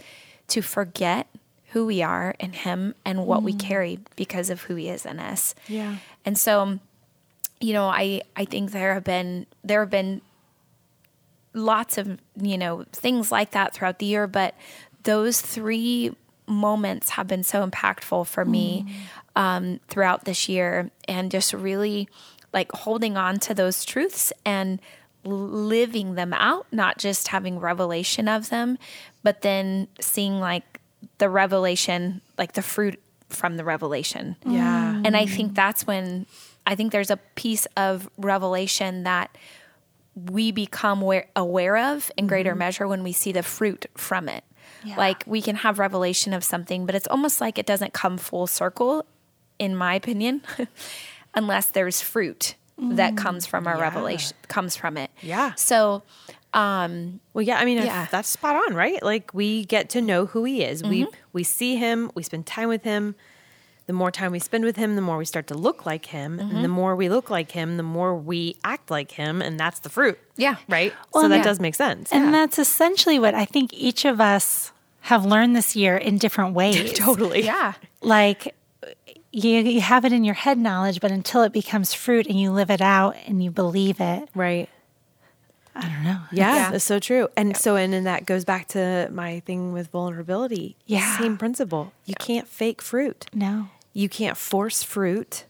to 0.49 0.61
forget 0.61 1.29
who 1.69 1.87
we 1.87 2.03
are 2.03 2.35
in 2.41 2.53
him 2.53 2.95
and 3.05 3.25
what 3.25 3.45
we 3.45 3.53
mm. 3.53 3.61
carry 3.61 4.01
because 4.17 4.51
of 4.51 4.63
who 4.63 4.75
he 4.75 4.89
is 4.89 5.07
in 5.07 5.21
us. 5.21 5.55
Yeah. 5.69 5.99
And 6.25 6.37
so, 6.37 6.61
um, 6.61 6.81
you 7.61 7.73
know, 7.73 7.87
I, 7.87 8.23
I 8.35 8.45
think 8.45 8.73
there 8.73 8.95
have 8.95 9.05
been, 9.05 9.47
there 9.63 9.79
have 9.81 9.91
been 9.91 10.21
lots 11.53 11.99
of 11.99 12.19
you 12.41 12.57
know 12.57 12.85
things 12.93 13.33
like 13.33 13.51
that 13.51 13.75
throughout 13.75 13.99
the 13.99 14.07
year 14.07 14.27
but 14.27 14.55
those 15.03 15.41
three 15.41 16.15
moments 16.47 17.11
have 17.11 17.27
been 17.27 17.43
so 17.43 17.67
impactful 17.67 18.27
for 18.27 18.45
me 18.45 18.85
mm. 18.87 19.41
um, 19.41 19.81
throughout 19.89 20.25
this 20.25 20.49
year 20.49 20.91
and 21.09 21.31
just 21.31 21.53
really 21.53 22.09
like 22.53 22.71
holding 22.73 23.17
on 23.17 23.39
to 23.39 23.55
those 23.55 23.85
truths 23.85 24.33
and 24.45 24.81
living 25.25 26.15
them 26.15 26.33
out 26.33 26.67
not 26.73 26.99
just 26.99 27.29
having 27.29 27.59
revelation 27.59 28.27
of 28.29 28.49
them 28.49 28.79
but 29.23 29.43
then 29.43 29.87
seeing 30.01 30.41
like 30.41 30.81
the 31.19 31.29
revelation 31.29 32.21
like 32.39 32.53
the 32.53 32.63
fruit 32.63 33.01
from 33.29 33.57
the 33.57 33.65
revelation 33.65 34.37
Yeah. 34.45 35.01
and 35.05 35.17
I 35.17 35.27
think 35.27 35.55
that's 35.55 35.87
when 35.87 36.27
I 36.67 36.75
think 36.75 36.93
there's 36.93 37.11
a 37.11 37.17
piece 37.17 37.67
of 37.77 38.09
revelation 38.17 39.05
that 39.05 39.37
we 40.15 40.53
become 40.53 41.03
aware, 41.37 41.77
of 41.77 42.11
in 42.17 42.27
greater 42.27 42.51
mm-hmm. 42.51 42.59
measure 42.59 42.89
when 42.89 43.03
we 43.03 43.13
see 43.13 43.33
the 43.33 43.43
fruit 43.43 43.87
from 43.97 44.29
it. 44.29 44.45
Like 44.97 45.25
we 45.27 45.43
can 45.43 45.57
have 45.57 45.79
revelation 45.79 46.33
of 46.33 46.43
something, 46.43 46.87
but 46.87 46.95
it's 46.95 47.09
almost 47.09 47.41
like 47.41 47.59
it 47.59 47.67
doesn't 47.67 47.93
come 47.93 48.17
full 48.17 48.47
circle, 48.47 49.05
in 49.59 49.77
my 49.77 49.95
opinion, 49.95 50.43
unless 51.35 51.67
there's 51.67 52.01
fruit 52.01 52.55
that 52.81 53.17
comes 53.17 53.47
from 53.47 53.67
our 53.67 53.79
revelation, 53.79 54.37
comes 54.49 54.77
from 54.77 54.97
it. 54.97 55.11
Yeah. 55.23 55.55
So, 55.55 56.03
um 56.55 57.21
Well, 57.33 57.43
yeah, 57.43 57.59
I 57.59 57.65
mean 57.65 57.79
Yeah. 57.79 58.07
that's 58.11 58.29
spot 58.29 58.57
on, 58.57 58.75
right? 58.75 59.03
Like 59.03 59.33
we 59.35 59.65
get 59.65 59.89
to 59.91 60.01
know 60.01 60.27
who 60.27 60.45
he 60.45 60.65
is. 60.65 60.83
We 60.83 61.03
Mm-hmm. 61.03 61.15
we 61.33 61.45
see 61.45 61.77
him, 61.77 62.11
we 62.15 62.23
spend 62.23 62.47
time 62.47 62.69
with 62.69 62.85
him. 62.85 63.15
The 63.87 63.93
more 63.95 64.11
time 64.13 64.31
we 64.31 64.39
spend 64.39 64.65
with 64.65 64.77
him, 64.77 64.95
the 64.95 65.03
more 65.03 65.19
we 65.19 65.25
start 65.25 65.49
to 65.49 65.55
look 65.55 65.85
like 65.85 66.07
him, 66.07 66.39
and 66.39 66.51
Mm-hmm. 66.53 66.63
the 66.63 66.69
more 66.69 66.95
we 66.95 67.09
look 67.09 67.29
like 67.31 67.51
him, 67.53 67.77
the 67.77 67.83
more 67.83 68.15
we 68.15 68.57
act 68.63 68.89
like 68.91 69.11
him, 69.13 69.43
and 69.43 69.59
that's 69.59 69.81
the 69.81 69.89
fruit. 69.89 70.17
Yeah. 70.37 70.57
Right? 70.69 70.93
Well, 71.13 71.25
so 71.25 71.29
that 71.29 71.39
yeah. 71.39 71.43
does 71.43 71.59
make 71.61 71.75
sense. 71.75 72.13
And 72.13 72.33
that's 72.33 72.59
essentially 72.59 73.19
what 73.19 73.35
I 73.35 73.45
think 73.45 73.73
each 73.75 74.05
of 74.05 74.21
us 74.21 74.71
have 75.03 75.25
learned 75.25 75.57
this 75.57 75.75
year 75.75 75.97
in 75.97 76.19
different 76.19 76.55
ways. 76.61 76.93
totally. 76.93 77.43
yeah. 77.45 77.73
Like 78.01 78.55
you, 79.33 79.59
you 79.61 79.81
have 79.81 80.05
it 80.05 80.13
in 80.13 80.25
your 80.25 80.35
head 80.35 80.59
knowledge, 80.59 81.01
but 81.01 81.11
until 81.11 81.43
it 81.43 81.53
becomes 81.53 81.95
fruit 81.95 82.27
and 82.27 82.39
you 82.39 82.51
live 82.51 82.71
it 82.71 82.81
out 82.81 83.17
and 83.27 83.43
you 83.43 83.51
believe 83.51 84.01
it, 84.01 84.29
Right. 84.35 84.69
I 85.75 85.83
don't 85.83 86.03
know. 86.03 86.19
Yeah, 86.33 86.55
Yeah. 86.57 86.71
that's 86.73 86.85
so 86.85 86.99
true. 86.99 87.29
And 87.37 87.57
so, 87.57 87.77
and 87.77 87.93
then 87.93 88.05
that 88.05 88.27
goes 88.27 88.45
back 88.45 88.67
to 88.69 89.09
my 89.13 89.41
thing 89.41 89.73
with 89.73 89.89
vulnerability. 89.89 90.77
Yeah. 90.85 91.17
Same 91.17 91.39
principle. 91.39 91.93
You 92.05 92.15
can't 92.19 92.49
fake 92.49 92.83
fruit. 92.83 93.27
No. 93.33 93.69
You 93.93 94.09
can't 94.09 94.37
force 94.37 94.83
fruit. 94.83 95.45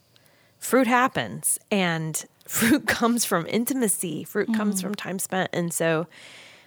Fruit 0.59 0.87
happens, 0.87 1.59
and 1.71 2.23
fruit 2.47 2.87
comes 2.87 3.25
from 3.25 3.47
intimacy. 3.47 4.25
Fruit 4.25 4.49
mm-hmm. 4.49 4.59
comes 4.59 4.83
from 4.83 4.95
time 4.95 5.19
spent. 5.19 5.49
And 5.55 5.73
so, 5.73 6.07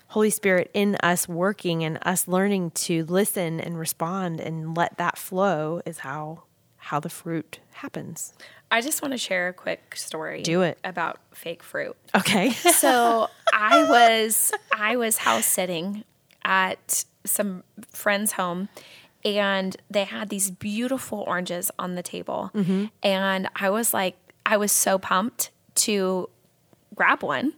Holy 0.10 0.32
Spirit 0.32 0.72
in 0.74 0.96
us 1.04 1.28
working 1.30 1.84
and 1.84 2.00
us 2.02 2.28
learning 2.28 2.72
to 2.72 3.06
listen 3.06 3.60
and 3.60 3.78
respond 3.78 4.40
and 4.40 4.76
let 4.76 4.98
that 4.98 5.18
flow 5.18 5.82
is 5.86 6.00
how 6.00 6.44
how 6.84 7.00
the 7.00 7.10
fruit 7.10 7.60
happens. 7.72 8.34
I 8.70 8.82
just 8.82 9.02
want 9.02 9.14
to 9.14 9.18
share 9.18 9.48
a 9.48 9.54
quick 9.54 9.96
story. 9.96 10.42
Do 10.42 10.64
it. 10.64 10.78
About 10.84 11.20
fake 11.32 11.64
fruit. 11.64 11.96
Okay. 12.14 12.52
so 12.52 13.30
I 13.54 13.86
was 13.90 14.52
I 14.78 14.98
was 14.98 15.18
house 15.18 15.46
sitting 15.46 16.04
at 16.44 17.06
some 17.24 17.64
friend's 17.90 18.34
home 18.34 18.68
and 19.24 19.78
they 19.90 20.04
had 20.04 20.28
these 20.28 20.52
beautiful 20.52 21.20
oranges 21.26 21.72
on 21.80 21.96
the 21.96 22.04
table 22.04 22.52
mm-hmm. 22.54 22.86
and 23.02 23.48
I 23.56 23.70
was 23.70 23.94
like 23.94 24.18
I 24.46 24.58
was 24.58 24.74
so 24.74 25.00
pumped 25.00 25.52
to 25.76 26.30
grab 26.94 27.24
one 27.24 27.54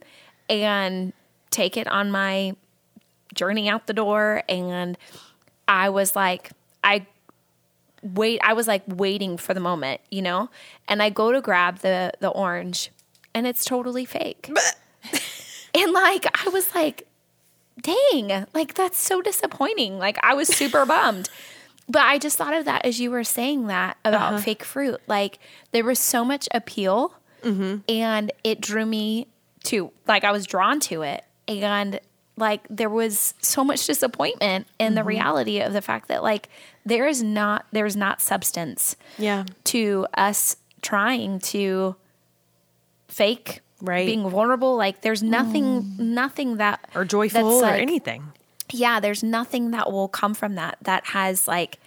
and 0.48 1.12
take 1.50 1.76
it 1.76 1.88
on 1.88 2.12
my 2.12 2.54
journey 3.34 3.68
out 3.68 3.88
the 3.88 3.92
door 3.92 4.44
and 4.48 4.96
I 5.66 5.88
was 5.88 6.14
like 6.14 6.52
I 6.84 7.06
wait 8.14 8.40
I 8.42 8.52
was 8.52 8.66
like 8.68 8.82
waiting 8.86 9.36
for 9.36 9.54
the 9.54 9.60
moment, 9.60 10.00
you 10.10 10.22
know? 10.22 10.48
And 10.88 11.02
I 11.02 11.10
go 11.10 11.32
to 11.32 11.40
grab 11.40 11.78
the 11.78 12.12
the 12.20 12.28
orange 12.28 12.90
and 13.34 13.46
it's 13.46 13.64
totally 13.64 14.04
fake. 14.04 14.50
and 15.74 15.92
like 15.92 16.26
I 16.46 16.48
was 16.50 16.74
like 16.74 17.06
dang, 17.82 18.46
like 18.54 18.74
that's 18.74 18.98
so 18.98 19.20
disappointing. 19.20 19.98
Like 19.98 20.18
I 20.22 20.34
was 20.34 20.48
super 20.48 20.86
bummed. 20.94 21.28
But 21.88 22.02
I 22.02 22.18
just 22.18 22.36
thought 22.36 22.54
of 22.54 22.64
that 22.64 22.84
as 22.84 22.98
you 22.98 23.10
were 23.12 23.22
saying 23.24 23.66
that 23.68 23.96
about 24.04 24.32
Uh-huh. 24.34 24.42
fake 24.42 24.64
fruit. 24.64 25.00
Like 25.06 25.38
there 25.72 25.84
was 25.84 25.98
so 25.98 26.24
much 26.24 26.48
appeal 26.52 27.14
Mm-hmm. 27.42 27.76
and 27.88 28.32
it 28.42 28.60
drew 28.60 28.84
me 28.86 29.28
to 29.64 29.92
like 30.08 30.24
I 30.24 30.32
was 30.32 30.46
drawn 30.46 30.80
to 30.80 31.02
it. 31.02 31.22
And 31.46 32.00
like 32.38 32.66
there 32.68 32.90
was 32.90 33.34
so 33.40 33.64
much 33.64 33.86
disappointment 33.86 34.66
in 34.78 34.86
Mm-hmm. 34.88 34.94
the 34.96 35.04
reality 35.04 35.60
of 35.60 35.72
the 35.72 35.80
fact 35.82 36.08
that 36.08 36.22
like 36.22 36.48
there 36.84 37.06
is 37.06 37.22
not 37.22 37.66
there's 37.72 37.96
not 37.96 38.20
substance 38.20 38.96
Yeah. 39.18 39.44
to 39.64 40.06
us 40.14 40.56
trying 40.82 41.40
to 41.40 41.96
fake 43.08 43.60
Right. 43.82 44.06
being 44.06 44.26
vulnerable 44.28 44.74
like 44.76 45.02
there's 45.02 45.22
nothing 45.22 45.96
nothing 45.98 46.56
that 46.56 46.80
Or 46.94 47.04
joyful 47.04 47.44
or 47.58 47.60
like- 47.62 47.82
anything. 47.82 48.32
yeah 48.72 49.00
there's 49.00 49.22
nothing 49.22 49.70
that 49.72 49.92
will 49.92 50.08
come 50.08 50.32
from 50.34 50.54
that 50.54 50.78
that 50.82 51.04
has 51.08 51.46
like 51.46 51.78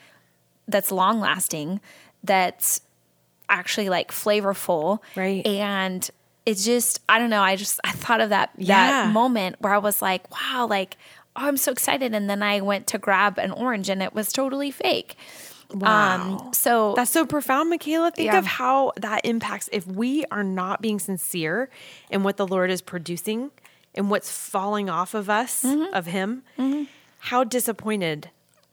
that's 0.68 0.91
long 0.91 1.20
lasting 1.20 1.82
that's 2.24 2.82
actually 3.50 3.89
like 3.89 4.12
flavorful 4.12 5.00
Right. 5.16 5.43
and 5.47 6.08
it's 6.50 6.64
just 6.66 7.00
i 7.08 7.20
don't 7.20 7.30
know 7.30 7.41
i 7.41 7.56
just 7.56 7.80
i 7.84 7.91
thought 7.91 8.22
of 8.22 8.30
that 8.30 8.50
Yeah. 8.58 8.76
that 9.06 9.14
moment 9.14 9.56
where 9.60 9.74
i 9.74 9.78
was 9.78 10.02
like 10.02 10.30
wow 10.32 10.68
like 10.70 10.97
oh, 11.36 11.47
i'm 11.47 11.58
so 11.58 11.72
excited 11.72 12.14
and 12.14 12.30
then 12.30 12.41
i 12.43 12.60
went 12.62 12.88
to 12.88 12.97
grab 12.97 13.38
an 13.38 13.52
orange 13.52 13.89
and 13.89 14.02
it 14.02 14.14
was 14.14 14.32
totally 14.34 14.72
fake 14.72 15.16
Wow. 15.72 16.16
um 16.41 16.54
so 16.54 16.93
That's 16.95 17.12
so 17.12 17.28
profound, 17.28 17.72
Mikala. 17.72 18.12
Think 18.16 18.32
Yeah. 18.32 18.39
of 18.39 18.45
how 18.47 18.91
that 18.97 19.22
impacts 19.24 19.70
if 19.72 19.86
we 19.86 20.26
are 20.32 20.43
not 20.43 20.82
being 20.82 20.97
sincere 20.97 21.70
in 22.10 22.24
what 22.24 22.38
the 22.38 22.47
Lord 22.47 22.72
is 22.72 22.82
producing 22.82 23.52
and 23.93 24.10
what's 24.10 24.32
falling 24.32 24.89
off 24.89 25.14
of 25.14 25.30
us, 25.30 25.62
Mm-hmm. 25.64 25.93
of 25.93 26.08
Him, 26.08 26.41
how 27.20 27.43
disappointed 27.43 28.32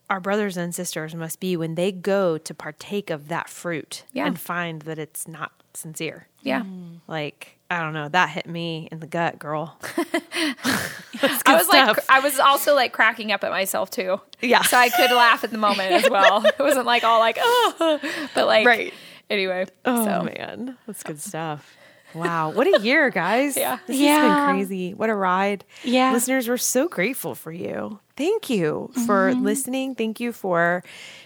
our 0.08 0.20
brothers 0.20 0.56
and 0.56 0.74
sisters 0.74 1.14
must 1.14 1.38
be 1.38 1.54
when 1.54 1.74
they 1.74 1.92
go 1.92 2.38
to 2.38 2.54
partake 2.54 3.10
of 3.10 3.28
that 3.28 3.50
fruit 3.50 4.04
Yeah. 4.14 4.26
and 4.26 4.40
find 4.40 4.80
that 4.88 4.98
it's 4.98 5.28
not 5.28 5.52
sincere. 5.74 6.28
Yeah 6.46 6.62
mm. 6.62 6.86
Like, 7.08 7.58
I 7.70 7.80
don't 7.80 7.92
know, 7.92 8.08
that 8.08 8.30
hit 8.30 8.46
me 8.46 8.88
in 8.90 9.00
the 9.00 9.06
gut, 9.06 9.38
girl. 9.38 9.78
I 9.96 11.54
was 11.54 11.68
like, 11.68 11.98
I 12.10 12.20
was 12.20 12.38
also 12.38 12.74
like 12.74 12.92
cracking 12.92 13.32
up 13.32 13.44
at 13.44 13.50
myself 13.50 13.90
too. 13.90 14.20
Yeah. 14.40 14.62
So 14.62 14.76
I 14.76 14.88
could 14.88 15.10
laugh 15.10 15.44
at 15.44 15.50
the 15.50 15.58
moment 15.58 15.92
as 15.92 16.10
well. 16.10 16.44
It 16.46 16.58
wasn't 16.58 16.86
like 16.86 17.04
all 17.04 17.18
like, 17.20 17.38
oh, 17.40 18.00
but 18.34 18.46
like, 18.46 18.66
Right. 18.66 18.94
Anyway. 19.28 19.66
Oh 19.84 20.04
so 20.04 20.22
man, 20.22 20.76
that's 20.86 21.02
good 21.02 21.20
stuff. 21.20 21.76
Wow, 22.16 22.50
what 22.50 22.66
a 22.66 22.80
year, 22.82 23.10
guys! 23.10 23.56
Yeah. 23.66 23.78
this 23.86 23.98
has 24.00 24.20
been 24.20 24.44
crazy. 24.54 24.94
What 24.94 25.10
a 25.10 25.14
ride! 25.14 25.64
Yeah. 25.84 26.12
listeners, 26.12 26.48
we're 26.48 26.56
so 26.56 26.88
grateful 26.88 27.34
for 27.34 27.52
you. 27.52 28.00
Thank 28.16 28.48
you 28.48 28.90
for 29.06 29.30
mm-hmm. 29.30 29.42
listening. 29.44 29.94
Thank 29.94 30.20
you 30.20 30.32
for 30.32 30.82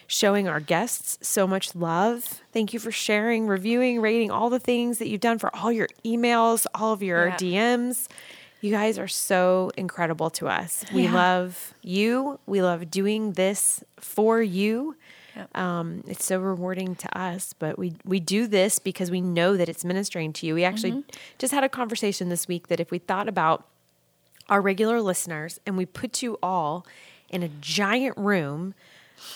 showing 0.09 0.49
our 0.49 0.59
guests 0.59 1.19
so 1.27 1.47
much 1.47 1.75
love. 1.77 2.41
Thank 2.53 2.73
you 2.73 2.81
for 2.81 2.91
sharing, 2.91 3.47
reviewing, 3.47 4.01
rating 4.01 4.33
all 4.33 4.51
the 4.51 4.59
things 4.59 4.99
that 4.99 5.09
you've 5.09 5.21
done 5.21 5.39
for 5.39 5.55
all 5.55 5.71
your 5.71 5.87
emails, 6.05 6.67
all 6.75 6.93
of 6.93 7.03
your 7.03 7.29
Yeah. 7.29 7.37
DMs. 7.37 8.09
You 8.61 8.73
guys 8.73 8.99
are 8.99 9.09
so 9.09 9.71
incredible 9.77 10.31
to 10.31 10.49
us. 10.49 10.85
We 10.93 11.05
Yeah. 11.05 11.15
love 11.15 11.75
you. 11.81 12.41
We 12.47 12.61
love 12.61 12.91
doing 12.91 13.33
this 13.33 13.85
for 14.01 14.43
you. 14.43 14.97
Um, 15.55 16.05
it's 16.07 16.25
so 16.25 16.39
rewarding 16.39 16.95
to 16.97 17.19
us, 17.19 17.53
but 17.53 17.79
we 17.79 17.95
we 18.05 18.21
do 18.21 18.47
this 18.47 18.79
because 18.79 19.11
we 19.11 19.21
know 19.21 19.57
that 19.57 19.69
it's 19.69 19.85
ministering 19.85 20.33
to 20.35 20.47
you. 20.47 20.55
We 20.55 20.65
actually 20.65 20.93
mm-hmm. 20.93 21.19
just 21.39 21.53
had 21.53 21.65
a 21.65 21.69
conversation 21.69 22.29
this 22.29 22.49
week 22.49 22.69
that 22.69 22.81
if 22.81 22.91
we 22.91 22.99
thought 22.99 23.29
about 23.29 23.67
our 24.49 24.61
regular 24.61 25.01
listeners 25.01 25.61
and 25.65 25.77
we 25.77 25.87
put 25.87 26.23
you 26.23 26.39
all 26.43 26.87
in 27.29 27.43
a 27.43 27.49
giant 27.61 28.17
room, 28.17 28.75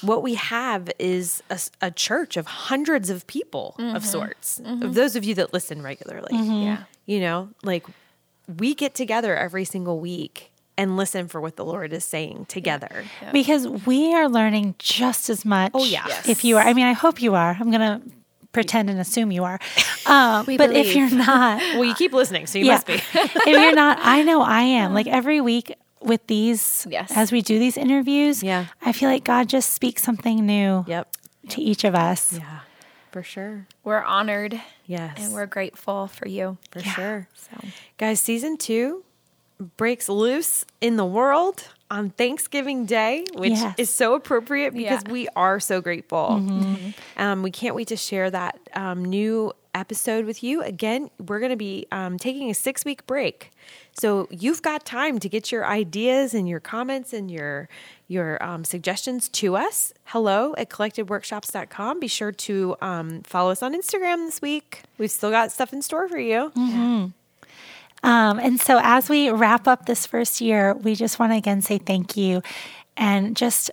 what 0.00 0.22
we 0.22 0.34
have 0.34 0.90
is 0.98 1.42
a 1.80 1.90
church 1.90 2.36
of 2.36 2.46
hundreds 2.46 3.10
of 3.10 3.26
people 3.26 3.74
of 3.78 3.84
mm-hmm. 3.84 3.98
sorts. 3.98 4.58
Of 4.58 4.66
mm-hmm. 4.66 4.92
those 4.92 5.14
of 5.14 5.24
you 5.24 5.34
that 5.36 5.52
listen 5.52 5.82
regularly, 5.82 6.36
Yeah. 6.36 6.84
you 7.06 7.20
know, 7.20 7.50
like 7.62 7.84
we 8.58 8.74
get 8.74 8.94
together 8.94 9.36
every 9.36 9.64
single 9.64 10.00
week 10.00 10.50
and 10.76 10.96
listen 10.96 11.28
for 11.28 11.40
what 11.40 11.56
the 11.56 11.64
Lord 11.64 11.92
is 11.92 12.04
saying 12.04 12.46
together. 12.46 13.04
because 13.32 13.66
we 13.86 14.12
are 14.14 14.28
learning 14.28 14.74
just 14.78 15.30
as 15.30 15.44
much. 15.44 15.70
Oh, 15.74 15.84
yeah. 15.84 16.04
Yes. 16.08 16.28
If 16.28 16.44
you 16.44 16.56
are, 16.56 16.62
I 16.62 16.72
mean, 16.74 16.86
I 16.86 16.92
hope 16.92 17.22
you 17.22 17.34
are. 17.34 17.56
I'm 17.58 17.70
going 17.70 17.80
to 18.00 18.02
pretend 18.52 18.90
and 18.90 18.98
assume 19.00 19.30
you 19.32 19.44
are. 19.44 19.58
Um, 20.06 20.44
but 20.44 20.70
if 20.76 20.94
you're 20.94 21.08
not, 21.08 21.62
Well, 21.76 21.84
you 21.86 21.94
keep 21.94 22.12
listening, 22.12 22.46
so 22.46 22.58
you 22.58 22.66
yeah. 22.66 22.72
must 22.74 22.86
be. 22.86 22.92
if 23.14 23.46
you're 23.46 23.74
not, 23.84 23.96
I 24.02 24.22
know 24.22 24.42
I 24.42 24.60
am. 24.60 24.92
Like 24.92 25.06
every 25.06 25.40
week 25.40 25.74
with 26.02 26.26
these, 26.26 26.86
Yes. 26.90 27.10
as 27.16 27.32
we 27.32 27.40
do 27.40 27.58
these 27.58 27.78
interviews, 27.78 28.42
Yeah. 28.42 28.66
I 28.82 28.92
feel 28.92 29.08
like 29.08 29.24
God 29.24 29.48
just 29.48 29.72
speaks 29.72 30.02
something 30.02 30.44
new 30.44 30.84
Yep. 30.86 31.08
to 31.48 31.62
each 31.62 31.84
of 31.84 31.94
us. 31.94 32.34
Yeah, 32.34 32.58
for 33.12 33.22
sure. 33.22 33.66
We're 33.82 34.02
honored 34.04 34.60
Yes. 34.84 35.16
and 35.18 35.32
we're 35.32 35.46
grateful 35.46 36.08
for 36.08 36.28
you. 36.28 36.58
for 36.70 36.80
sure. 36.82 37.28
So 37.34 37.66
Guys, 37.96 38.20
season 38.20 38.58
two 38.58 39.04
breaks 39.76 40.08
loose 40.08 40.64
in 40.80 40.96
the 40.96 41.04
world 41.04 41.68
on 41.90 42.10
Thanksgiving 42.10 42.86
Day, 42.86 43.24
which 43.34 43.52
Yes. 43.52 43.74
is 43.78 43.90
so 43.94 44.14
appropriate 44.14 44.72
because 44.74 45.02
Yeah. 45.06 45.12
we 45.12 45.28
are 45.36 45.60
so 45.60 45.80
grateful. 45.80 46.40
Mm-hmm. 46.40 46.90
Um, 47.16 47.42
we 47.42 47.50
can't 47.50 47.74
wait 47.76 47.88
to 47.88 47.96
share 47.96 48.30
that 48.30 48.58
um, 48.74 49.04
new 49.04 49.52
episode 49.74 50.24
with 50.24 50.42
you. 50.42 50.62
Again, 50.62 51.10
we're 51.24 51.38
going 51.40 51.50
to 51.50 51.56
be 51.56 51.86
um, 51.92 52.16
taking 52.18 52.48
a 52.50 52.54
six 52.54 52.84
week 52.84 53.06
break. 53.06 53.50
So 53.92 54.26
you've 54.30 54.62
got 54.62 54.84
time 54.84 55.18
to 55.20 55.28
get 55.28 55.52
your 55.52 55.66
ideas 55.66 56.32
and 56.34 56.48
your 56.48 56.60
comments 56.60 57.12
and 57.12 57.30
your 57.30 57.68
your 58.08 58.42
um, 58.44 58.64
suggestions 58.64 59.28
to 59.30 59.56
us. 59.56 59.92
Hello 60.04 60.54
at 60.58 60.68
collectedworkshops.com. 60.68 62.00
Be 62.00 62.08
sure 62.08 62.32
to 62.32 62.76
um, 62.80 63.22
follow 63.22 63.50
us 63.50 63.62
on 63.62 63.74
Instagram 63.74 64.26
this 64.26 64.42
week. 64.42 64.82
We've 64.98 65.10
still 65.10 65.30
got 65.30 65.52
stuff 65.52 65.72
in 65.72 65.80
store 65.82 66.08
for 66.08 66.18
you. 66.18 66.52
Um, 68.04 68.38
and 68.38 68.60
so, 68.60 68.78
as 68.82 69.08
we 69.08 69.30
wrap 69.30 69.66
up 69.66 69.86
this 69.86 70.06
first 70.06 70.40
year, 70.40 70.74
we 70.74 70.94
just 70.94 71.18
want 71.18 71.32
to 71.32 71.36
again 71.38 71.62
say 71.62 71.78
thank 71.78 72.16
you 72.16 72.42
and 72.96 73.36
just 73.36 73.70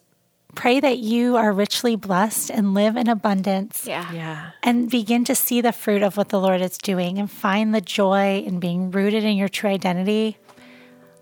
pray 0.55 0.79
that 0.79 0.97
you 0.99 1.37
are 1.37 1.51
richly 1.53 1.95
blessed 1.95 2.49
and 2.49 2.73
live 2.73 2.95
in 2.97 3.07
abundance. 3.07 3.85
yeah. 3.85 4.11
Yeah. 4.11 4.51
And 4.63 4.89
begin 4.89 5.23
to 5.25 5.35
see 5.35 5.61
the 5.61 5.71
fruit 5.71 6.01
of 6.03 6.17
what 6.17 6.29
the 6.29 6.39
Lord 6.39 6.61
is 6.61 6.77
doing 6.77 7.19
and 7.19 7.29
find 7.31 7.73
the 7.75 7.81
joy 7.81 8.39
in 8.45 8.59
being 8.59 8.91
rooted 8.91 9.23
in 9.23 9.35
your 9.37 9.47
true 9.49 9.69
identity. 9.69 10.37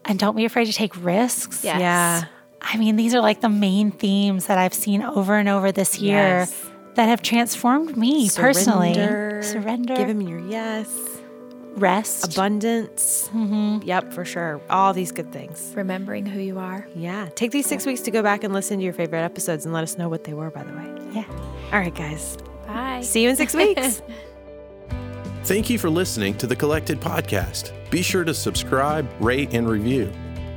And 0.05 0.17
don't 0.17 0.35
be 0.35 0.45
afraid 0.45 0.65
to 0.65 0.73
take 0.73 0.93
risks. 1.03 1.63
Yes. 1.63 1.79
Yeah. 1.79 2.23
I 2.61 2.77
mean, 2.77 2.95
these 2.95 3.13
are 3.15 3.21
like 3.21 3.41
the 3.41 3.49
main 3.49 3.91
themes 3.91 4.47
that 4.47 4.57
I've 4.57 4.73
seen 4.73 5.01
over 5.03 5.35
and 5.35 5.47
over 5.49 5.71
this 5.71 5.99
year 5.99 6.39
Yes. 6.39 6.69
that 6.95 7.05
have 7.07 7.21
transformed 7.21 7.95
me 7.97 8.29
personally. 8.35 8.93
Surrender. 8.95 9.41
Surrender, 9.43 9.95
Give 9.95 10.09
him 10.09 10.21
your 10.21 10.39
yes. 10.39 10.87
Rest. 11.75 12.33
Abundance. 12.33 13.29
Mm-hmm. 13.33 13.87
Yep, 13.87 14.13
for 14.13 14.25
sure. 14.25 14.61
All 14.69 14.93
these 14.93 15.11
good 15.11 15.31
things. 15.31 15.71
Remembering 15.75 16.25
who 16.25 16.39
you 16.39 16.59
are. 16.59 16.87
Yeah. 16.95 17.29
Take 17.35 17.51
these 17.51 17.65
six 17.67 17.85
weeks 17.85 18.01
to 18.01 18.11
go 18.11 18.21
back 18.23 18.43
and 18.43 18.53
listen 18.53 18.77
to 18.79 18.83
your 18.83 18.93
favorite 18.93 19.21
episodes 19.23 19.65
and 19.65 19.73
let 19.73 19.83
us 19.83 19.97
know 19.97 20.09
what 20.09 20.23
they 20.23 20.33
were, 20.33 20.49
by 20.51 20.63
the 20.63 20.71
way. 20.73 21.11
yeah. 21.13 21.25
All 21.71 21.79
right, 21.79 21.93
guys. 21.93 22.37
Bye. 22.67 23.01
See 23.01 23.23
you 23.23 23.29
in 23.29 23.35
six 23.35 23.53
weeks. 23.53 24.01
Thank 25.43 25.69
you 25.69 25.79
for 25.79 25.89
listening 25.89 26.35
to 26.37 26.47
the 26.47 26.55
Collected 26.55 26.99
Podcast. 26.99 27.71
Be 27.89 28.01
sure 28.01 28.23
to 28.23 28.33
subscribe, 28.33 29.09
rate, 29.19 29.53
and 29.53 29.67
review. 29.67 30.11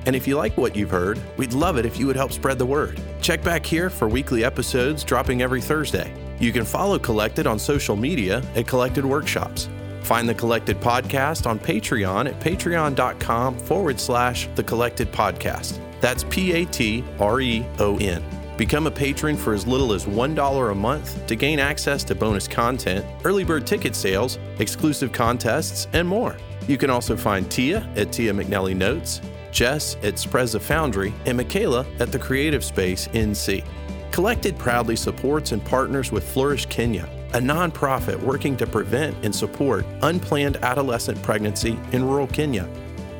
And 0.04 0.16
if 0.16 0.26
you 0.26 0.36
like 0.36 0.56
what 0.56 0.74
you've 0.74 0.90
heard, 0.90 1.20
we'd 1.36 1.52
love 1.52 1.78
it 1.78 1.86
if 1.86 1.98
you 1.98 2.06
would 2.08 2.16
help 2.16 2.32
spread 2.32 2.58
the 2.58 2.66
word. 2.66 3.00
Check 3.20 3.42
back 3.44 3.64
here 3.64 3.88
for 3.88 4.08
weekly 4.08 4.44
episodes 4.44 5.04
dropping 5.04 5.40
every 5.40 5.60
Thursday. 5.60 6.12
You 6.40 6.52
can 6.52 6.64
follow 6.64 6.98
Collected 6.98 7.46
on 7.46 7.58
social 7.58 7.94
media 7.96 8.42
at 8.56 8.66
Collected 8.66 9.04
Workshops. 9.06 9.68
Find 10.02 10.28
the 10.28 10.34
Collected 10.34 10.80
Podcast 10.80 11.46
on 11.46 11.58
Patreon 11.58 12.28
at 12.28 12.40
patreon.com 12.40 13.58
forward 13.58 14.00
slash 14.00 14.48
the 14.54 14.62
Collected 14.64 15.12
Podcast. 15.12 15.80
That's 16.00 16.24
P 16.24 16.52
A 16.52 16.64
T 16.64 17.04
R 17.20 17.40
E 17.40 17.64
O 17.78 17.96
N. 17.98 18.22
Become 18.56 18.86
a 18.86 18.90
patron 18.90 19.36
for 19.36 19.54
as 19.54 19.66
little 19.66 19.92
as 19.92 20.04
$1 20.04 20.70
a 20.70 20.74
month 20.74 21.26
to 21.26 21.34
gain 21.34 21.58
access 21.58 22.04
to 22.04 22.14
bonus 22.14 22.46
content, 22.46 23.04
early 23.24 23.44
bird 23.44 23.66
ticket 23.66 23.96
sales, 23.96 24.38
exclusive 24.58 25.10
contests, 25.12 25.88
and 25.92 26.06
more. 26.06 26.36
You 26.68 26.76
can 26.76 26.90
also 26.90 27.16
find 27.16 27.50
Tia 27.50 27.88
at 27.96 28.12
Tia 28.12 28.32
McNelly 28.32 28.76
Notes, 28.76 29.20
Jes 29.52 29.96
at 30.02 30.14
Spreza 30.14 30.60
Foundry, 30.60 31.12
and 31.26 31.38
Mikala 31.38 31.86
at 32.00 32.12
the 32.12 32.18
Creative 32.18 32.62
Space 32.64 33.08
NC. 33.08 33.64
Collected 34.10 34.58
proudly 34.58 34.96
supports 34.96 35.52
and 35.52 35.64
partners 35.64 36.12
with 36.12 36.28
Flourish 36.28 36.66
Kenya, 36.66 37.08
a 37.34 37.38
nonprofit 37.38 38.20
working 38.20 38.56
to 38.56 38.66
prevent 38.66 39.16
and 39.24 39.34
support 39.34 39.84
unplanned 40.02 40.56
adolescent 40.58 41.22
pregnancy 41.22 41.78
in 41.92 42.04
rural 42.04 42.26
Kenya. 42.26 42.68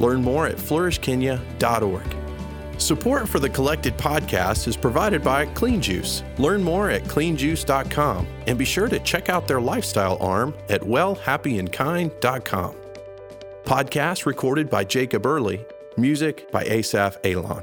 Learn 0.01 0.23
more 0.23 0.47
at 0.47 0.57
flourishkenya.org. 0.57 2.17
Support 2.79 3.29
for 3.29 3.39
the 3.39 3.49
Collected 3.49 3.97
podcast 3.97 4.67
is 4.67 4.77
provided 4.77 5.23
by 5.23 5.47
Clean 5.47 5.81
Juice. 5.81 6.25
Learn 6.39 6.63
more 6.63 6.91
at 6.91 7.05
cleanjuice.com 7.05 8.27
and 8.49 8.59
be 8.59 8.65
sure 8.65 8.89
to 8.89 8.99
check 9.01 9.29
out 9.29 9.47
their 9.47 9.61
lifestyle 9.61 10.17
arm 10.21 10.55
at 10.69 10.81
wellhappyandkind.com. 10.81 12.77
Podcast 13.65 14.27
recorded 14.27 14.69
by 14.69 14.83
Jacob 14.83 15.25
Early, 15.25 15.65
music 15.97 16.51
by 16.51 16.65
Asaf 16.65 17.19
Alon. 17.25 17.63